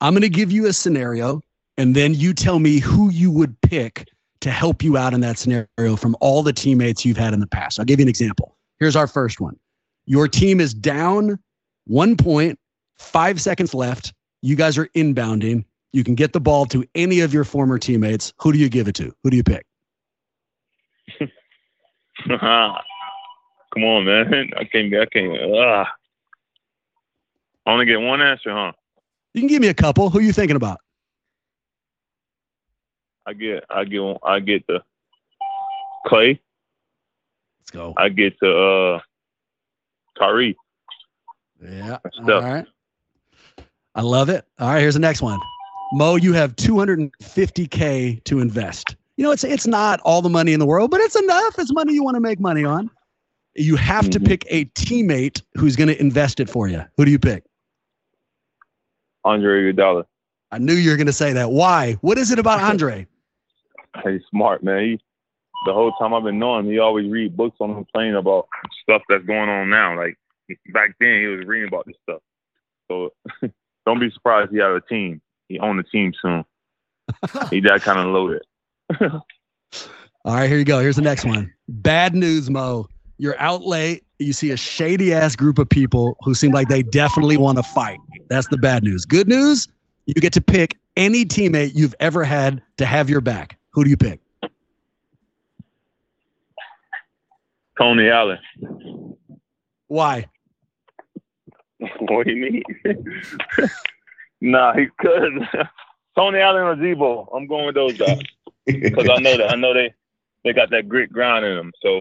I'm 0.00 0.14
going 0.14 0.22
to 0.22 0.28
give 0.30 0.50
you 0.50 0.66
a 0.66 0.72
scenario, 0.72 1.42
and 1.76 1.94
then 1.94 2.14
you 2.14 2.32
tell 2.32 2.58
me 2.58 2.78
who 2.78 3.10
you 3.10 3.30
would 3.30 3.60
pick 3.60 4.08
to 4.40 4.50
help 4.50 4.82
you 4.82 4.96
out 4.96 5.14
in 5.14 5.20
that 5.20 5.38
scenario 5.38 5.96
from 5.96 6.16
all 6.20 6.42
the 6.42 6.52
teammates 6.52 7.04
you've 7.04 7.16
had 7.16 7.34
in 7.34 7.40
the 7.40 7.46
past. 7.46 7.78
I'll 7.78 7.84
give 7.84 8.00
you 8.00 8.04
an 8.04 8.08
example. 8.08 8.56
Here's 8.78 8.96
our 8.96 9.06
first 9.06 9.40
one. 9.40 9.58
Your 10.06 10.28
team 10.28 10.60
is 10.60 10.74
down 10.74 11.38
one 11.86 12.16
point, 12.16 12.58
five 12.98 13.40
seconds 13.40 13.74
left. 13.74 14.12
You 14.42 14.56
guys 14.56 14.76
are 14.78 14.86
inbounding. 14.88 15.64
You 15.92 16.04
can 16.04 16.14
get 16.14 16.32
the 16.32 16.40
ball 16.40 16.66
to 16.66 16.84
any 16.94 17.20
of 17.20 17.32
your 17.34 17.44
former 17.44 17.78
teammates. 17.78 18.32
Who 18.40 18.52
do 18.52 18.58
you 18.58 18.68
give 18.68 18.88
it 18.88 18.94
to? 18.96 19.14
Who 19.22 19.30
do 19.30 19.36
you 19.36 19.44
pick? 19.44 19.64
come 22.28 22.40
on, 23.84 24.04
man. 24.04 24.50
I 24.56 24.64
can't. 24.64 24.94
I 24.94 25.06
can't. 25.06 25.38
Uh, 25.38 25.84
I 27.66 27.72
only 27.72 27.84
get 27.86 28.00
one 28.00 28.20
answer, 28.22 28.50
huh? 28.52 28.72
You 29.34 29.42
can 29.42 29.48
give 29.48 29.60
me 29.62 29.68
a 29.68 29.74
couple. 29.74 30.10
Who 30.10 30.18
are 30.18 30.22
you 30.22 30.32
thinking 30.32 30.56
about? 30.56 30.78
I 33.26 33.34
get. 33.34 33.64
I 33.70 33.84
get. 33.84 34.02
one- 34.02 34.18
I 34.24 34.40
get 34.40 34.66
the 34.66 34.82
Klay. 36.06 36.38
Let's 37.60 37.70
go. 37.70 37.94
I 37.96 38.08
get 38.08 38.38
to 38.40 38.50
uh 38.56 39.00
Kyrie. 40.18 40.56
Yeah. 41.62 41.98
All 42.20 42.40
right. 42.40 42.66
I 43.94 44.00
love 44.02 44.28
it. 44.28 44.44
All 44.58 44.68
right. 44.68 44.80
Here's 44.80 44.94
the 44.94 45.00
next 45.00 45.22
one. 45.22 45.38
Mo, 45.94 46.16
you 46.16 46.32
have 46.32 46.56
250K 46.56 48.24
to 48.24 48.40
invest. 48.40 48.96
You 49.16 49.24
know, 49.24 49.30
it's 49.30 49.44
it's 49.44 49.66
not 49.66 50.00
all 50.00 50.22
the 50.22 50.30
money 50.30 50.52
in 50.54 50.60
the 50.60 50.66
world, 50.66 50.90
but 50.90 51.00
it's 51.00 51.16
enough. 51.16 51.58
It's 51.58 51.72
money 51.72 51.92
you 51.92 52.02
want 52.02 52.14
to 52.16 52.20
make 52.20 52.40
money 52.40 52.64
on. 52.64 52.90
You 53.54 53.76
have 53.76 54.08
to 54.10 54.18
Mhm. 54.18 54.26
pick 54.26 54.46
a 54.48 54.64
teammate 54.66 55.42
who's 55.54 55.76
going 55.76 55.88
to 55.88 56.00
invest 56.00 56.40
it 56.40 56.48
for 56.48 56.66
you. 56.68 56.82
Who 56.96 57.04
do 57.04 57.10
you 57.10 57.18
pick? 57.18 57.44
Andre 59.24 59.72
Iguodala. 59.72 60.04
I 60.50 60.58
knew 60.58 60.72
you 60.72 60.90
were 60.90 60.96
going 60.96 61.06
to 61.06 61.12
say 61.12 61.32
that. 61.34 61.50
Why? 61.50 61.92
What 62.00 62.16
is 62.18 62.30
it 62.30 62.38
about 62.38 62.60
Andre? 62.70 63.06
He's 64.04 64.22
smart, 64.30 64.62
man. 64.64 64.82
He, 64.82 65.00
the 65.66 65.72
whole 65.72 65.92
time 65.92 66.14
I've 66.14 66.24
been 66.24 66.38
knowing 66.38 66.66
him, 66.66 66.72
he 66.72 66.78
always 66.78 67.10
read 67.10 67.36
books 67.36 67.56
on 67.60 67.70
him 67.70 67.86
playing 67.94 68.14
about 68.14 68.48
stuff 68.82 69.02
that's 69.08 69.24
going 69.24 69.48
on 69.48 69.70
now. 69.70 69.96
Like 69.96 70.18
back 70.72 70.94
then, 71.00 71.20
he 71.20 71.26
was 71.26 71.46
reading 71.46 71.68
about 71.68 71.86
this 71.86 71.96
stuff. 72.02 72.20
So 72.90 73.12
don't 73.86 74.00
be 74.00 74.10
surprised 74.10 74.50
he 74.50 74.58
had 74.58 74.70
a 74.70 74.80
team. 74.80 75.20
He 75.48 75.58
owned 75.58 75.80
a 75.80 75.84
team 75.84 76.12
soon. 76.20 76.44
he 77.50 77.60
that 77.60 77.82
kind 77.82 77.98
of 77.98 78.06
loaded. 78.06 78.42
All 80.24 80.34
right, 80.34 80.48
here 80.48 80.58
you 80.58 80.64
go. 80.64 80.80
Here's 80.80 80.96
the 80.96 81.02
next 81.02 81.24
one. 81.24 81.52
Bad 81.68 82.14
news, 82.14 82.48
Mo. 82.48 82.88
You're 83.18 83.38
out 83.40 83.62
late. 83.62 84.04
You 84.18 84.32
see 84.32 84.50
a 84.50 84.56
shady 84.56 85.12
ass 85.12 85.34
group 85.34 85.58
of 85.58 85.68
people 85.68 86.16
who 86.20 86.34
seem 86.34 86.52
like 86.52 86.68
they 86.68 86.82
definitely 86.82 87.36
want 87.36 87.58
to 87.58 87.62
fight. 87.62 87.98
That's 88.28 88.46
the 88.48 88.56
bad 88.56 88.84
news. 88.84 89.04
Good 89.04 89.28
news, 89.28 89.68
you 90.06 90.14
get 90.14 90.32
to 90.34 90.40
pick 90.40 90.78
any 90.96 91.24
teammate 91.24 91.72
you've 91.74 91.94
ever 91.98 92.22
had 92.22 92.62
to 92.76 92.86
have 92.86 93.10
your 93.10 93.20
back. 93.20 93.58
Who 93.72 93.84
do 93.84 93.90
you 93.90 93.96
pick? 93.96 94.21
Tony 97.82 98.08
Allen. 98.10 98.38
Why? 99.88 100.26
what 101.98 102.26
do 102.28 102.32
you 102.32 102.52
mean? 102.52 102.62
nah, 104.40 104.72
he 104.74 104.86
could. 105.00 105.48
Tony 106.14 106.38
Allen 106.42 106.62
or 106.62 106.80
Z-Bo. 106.80 107.28
I'm 107.34 107.48
going 107.48 107.66
with 107.66 107.74
those 107.74 107.98
guys 107.98 108.20
because 108.66 109.08
I 109.08 109.20
know 109.20 109.36
that. 109.36 109.50
I 109.50 109.56
know 109.56 109.74
they 109.74 109.92
they 110.44 110.52
got 110.52 110.70
that 110.70 110.88
grit 110.88 111.12
grind 111.12 111.44
in 111.44 111.56
them. 111.56 111.72
So 111.82 111.98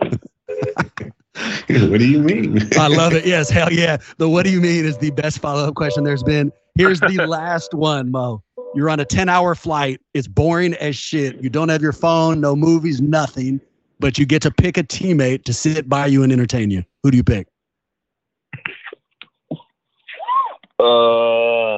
what 1.89 1.99
do 1.99 2.07
you 2.07 2.19
mean? 2.19 2.59
I 2.77 2.87
love 2.87 3.13
it. 3.13 3.25
Yes, 3.25 3.49
hell 3.49 3.73
yeah. 3.73 3.97
The 4.19 4.29
what 4.29 4.45
do 4.45 4.51
you 4.51 4.61
mean 4.61 4.85
is 4.85 4.99
the 4.99 5.09
best 5.09 5.39
follow 5.39 5.67
up 5.67 5.73
question 5.73 6.03
there's 6.03 6.21
been. 6.21 6.51
Here's 6.75 6.99
the 6.99 7.25
last 7.27 7.73
one, 7.73 8.11
Mo. 8.11 8.43
You're 8.75 8.89
on 8.91 8.99
a 8.99 9.05
10 9.05 9.29
hour 9.29 9.55
flight. 9.55 9.99
It's 10.13 10.27
boring 10.27 10.75
as 10.75 10.95
shit. 10.95 11.41
You 11.41 11.49
don't 11.49 11.69
have 11.69 11.81
your 11.81 11.91
phone, 11.91 12.39
no 12.39 12.55
movies, 12.55 13.01
nothing, 13.01 13.59
but 14.01 14.17
you 14.17 14.25
get 14.25 14.41
to 14.41 14.51
pick 14.51 14.77
a 14.77 14.83
teammate 14.83 15.43
to 15.45 15.53
sit 15.53 15.87
by 15.87 16.07
you 16.07 16.23
and 16.23 16.33
entertain 16.33 16.69
you. 16.71 16.83
Who 17.03 17.11
do 17.11 17.17
you 17.17 17.23
pick? 17.23 17.47
uh 20.79 21.77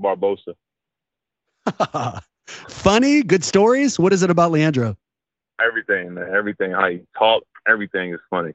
Barbosa. 0.00 0.54
Funny, 2.46 3.22
good 3.22 3.44
stories. 3.44 3.98
What 3.98 4.12
is 4.12 4.22
it 4.22 4.30
about 4.30 4.52
Leandro? 4.52 4.96
Everything, 5.60 6.14
man. 6.14 6.28
Everything. 6.32 6.72
How 6.72 6.88
he 6.88 7.02
talk, 7.16 7.42
everything 7.68 8.14
is 8.14 8.20
funny. 8.30 8.52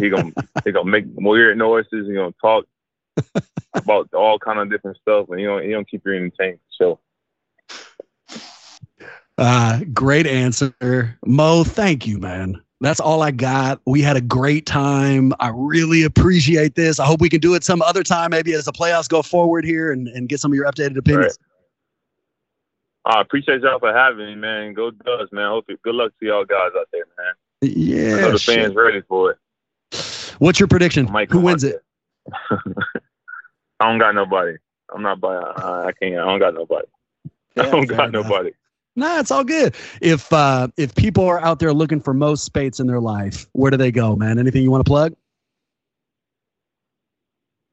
He 0.00 0.08
gonna 0.10 0.32
he 0.64 0.72
gonna 0.72 0.90
make 0.90 1.04
weird 1.14 1.58
noises. 1.58 2.06
He 2.06 2.14
gonna 2.14 2.34
talk 2.40 2.64
about 3.74 4.12
all 4.14 4.38
kind 4.38 4.58
of 4.58 4.70
different 4.70 4.98
stuff, 4.98 5.28
and 5.30 5.40
he 5.40 5.46
don't 5.46 5.62
he 5.62 5.70
don't 5.70 5.88
keep 5.88 6.02
you 6.06 6.14
entertained. 6.14 6.60
So 6.70 7.00
Uh, 9.38 9.80
great 9.94 10.26
answer. 10.26 11.16
Mo, 11.24 11.64
thank 11.64 12.06
you, 12.06 12.18
man. 12.18 12.60
That's 12.80 13.00
all 13.00 13.22
I 13.22 13.30
got. 13.30 13.80
We 13.86 14.02
had 14.02 14.16
a 14.16 14.20
great 14.20 14.66
time. 14.66 15.32
I 15.40 15.50
really 15.54 16.02
appreciate 16.02 16.74
this. 16.74 17.00
I 17.00 17.06
hope 17.06 17.20
we 17.20 17.28
can 17.28 17.40
do 17.40 17.54
it 17.54 17.64
some 17.64 17.80
other 17.82 18.02
time, 18.02 18.30
maybe 18.30 18.52
as 18.54 18.64
the 18.66 18.72
playoffs 18.72 19.08
go 19.08 19.22
forward 19.22 19.64
here 19.64 19.92
and, 19.92 20.08
and 20.08 20.28
get 20.28 20.40
some 20.40 20.52
of 20.52 20.56
your 20.56 20.66
updated 20.66 20.96
opinions. 20.96 21.38
I 23.04 23.20
appreciate 23.20 23.62
y'all 23.62 23.78
for 23.78 23.92
having 23.92 24.26
me, 24.26 24.34
man. 24.34 24.74
Go 24.74 24.90
Dubs, 24.90 25.32
man. 25.32 25.48
Hope 25.48 25.64
you, 25.68 25.78
good 25.82 25.94
luck 25.94 26.12
to 26.20 26.26
y'all 26.26 26.44
guys 26.44 26.70
out 26.76 26.88
there, 26.92 27.04
man. 27.16 27.32
I 27.62 27.66
Yeah. 27.66 28.16
know 28.16 28.32
the 28.32 28.38
shit. 28.38 28.54
fans 28.54 28.74
ready 28.74 29.02
for 29.02 29.32
it. 29.32 29.38
What's 30.38 30.60
your 30.60 30.68
prediction? 30.68 31.08
I 31.14 31.26
Who 31.30 31.40
wins 31.40 31.64
it? 31.64 31.82
I 32.50 33.88
don't 33.88 33.98
got 33.98 34.14
nobody. 34.14 34.56
I'm 34.94 35.02
not 35.02 35.20
by. 35.20 35.34
I 35.36 35.86
I 35.86 35.92
can't. 35.92 36.14
I 36.16 36.24
don't 36.24 36.38
got 36.38 36.54
nobody. 36.54 36.86
I 37.56 37.62
don't 37.62 37.86
got 37.86 38.08
enough. 38.08 38.26
nobody. 38.26 38.50
Nah, 38.98 39.20
it's 39.20 39.30
all 39.30 39.44
good. 39.44 39.76
If 40.02 40.32
uh 40.32 40.68
if 40.76 40.92
people 40.96 41.24
are 41.24 41.40
out 41.40 41.60
there 41.60 41.72
looking 41.72 42.00
for 42.00 42.12
Mo 42.12 42.34
Speights 42.34 42.80
in 42.80 42.88
their 42.88 42.98
life, 42.98 43.46
where 43.52 43.70
do 43.70 43.76
they 43.76 43.92
go, 43.92 44.16
man? 44.16 44.40
Anything 44.40 44.64
you 44.64 44.72
want 44.72 44.84
to 44.84 44.88
plug? 44.88 45.14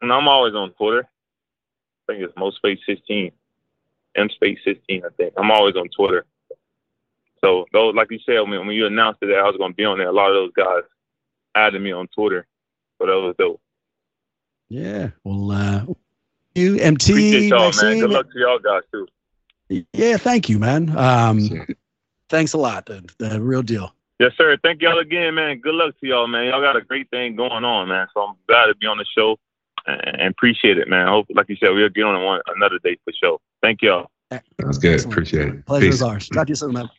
And 0.02 0.14
I'm 0.14 0.28
always 0.28 0.54
on 0.54 0.72
Twitter. 0.74 1.08
I 2.08 2.14
think 2.14 2.24
it's 2.24 2.38
Mo 2.38 2.52
Speights 2.52 2.84
16. 2.86 3.32
M 4.16 4.30
Space 4.30 4.60
16, 4.64 5.04
I 5.04 5.10
think. 5.18 5.34
I'm 5.36 5.50
always 5.50 5.76
on 5.76 5.90
Twitter. 5.90 6.26
So, 7.44 7.66
those, 7.74 7.96
like 7.96 8.12
you 8.12 8.20
said, 8.26 8.40
when, 8.42 8.52
when 8.66 8.76
you 8.76 8.86
announced 8.86 9.20
that 9.22 9.32
I 9.32 9.44
was 9.44 9.58
going 9.58 9.72
to 9.72 9.76
be 9.76 9.84
on 9.84 9.98
there, 9.98 10.08
a 10.08 10.14
lot 10.14 10.30
of 10.30 10.36
those 10.36 10.54
guys 10.54 10.84
added 11.56 11.82
me 11.82 11.92
on 11.92 12.08
Twitter. 12.08 12.46
So, 13.00 13.08
that 13.08 13.14
was 13.14 13.36
dope. 13.38 13.60
Yeah. 14.70 15.10
Well 15.24 15.52
uh 15.52 15.86
you 16.54 16.78
MT 16.78 17.12
Appreciate 17.12 17.50
y'all, 17.50 17.72
man. 17.82 18.00
Good 18.00 18.10
luck 18.12 18.32
to 18.32 18.40
y'all 18.40 18.60
guys, 18.60 18.84
too. 18.92 19.08
Yeah, 19.70 20.18
thank 20.18 20.50
you, 20.50 20.60
man. 20.60 20.96
Um 20.98 21.66
thanks 22.30 22.54
a 22.54 22.58
lot. 22.58 22.86
The, 22.86 23.08
the 23.18 23.42
real 23.42 23.62
deal. 23.62 23.94
Yes, 24.20 24.32
sir. 24.38 24.58
Thank 24.64 24.82
y'all 24.82 25.00
again, 25.00 25.36
man. 25.36 25.60
Good 25.60 25.76
luck 25.76 26.00
to 26.00 26.08
y'all, 26.08 26.28
man. 26.28 26.46
Y'all 26.46 26.62
got 26.62 26.78
a 26.78 26.82
great 26.82 27.10
thing 27.10 27.36
going 27.36 27.66
on, 27.66 27.90
man. 27.90 28.08
So, 28.14 28.22
I'm 28.22 28.36
glad 28.48 28.68
to 28.68 28.76
be 28.76 28.88
on 28.88 28.98
the 28.98 29.06
show 29.06 29.38
and, 29.86 30.20
and 30.22 30.28
appreciate 30.30 30.78
it, 30.78 30.88
man. 30.88 31.08
Hope, 31.08 31.28
like 31.30 31.50
you 31.50 31.58
said, 31.58 31.72
we'll 31.72 31.90
get 31.90 32.06
on 32.06 32.24
one 32.24 32.42
another 32.56 32.80
day 32.80 32.98
for 33.04 33.12
sure. 33.12 33.40
Thank 33.62 33.82
y'all. 33.82 34.10
Sounds 34.62 34.78
good. 34.78 34.94
Excellent. 34.94 35.14
Appreciate 35.14 35.48
it. 35.50 35.66
Pleasure 35.66 35.86
Peace. 35.88 35.96
is 35.96 36.02
ours. 36.02 36.30
Talk 36.30 36.48
to 36.48 36.52
you 36.52 36.56
soon, 36.56 36.74
man. 36.74 36.90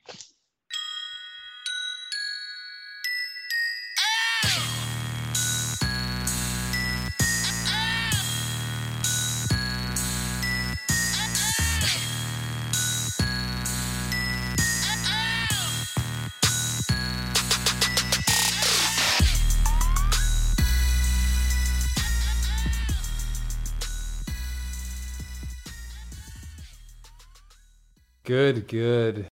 Good, 28.27 28.69
good. 28.69 29.29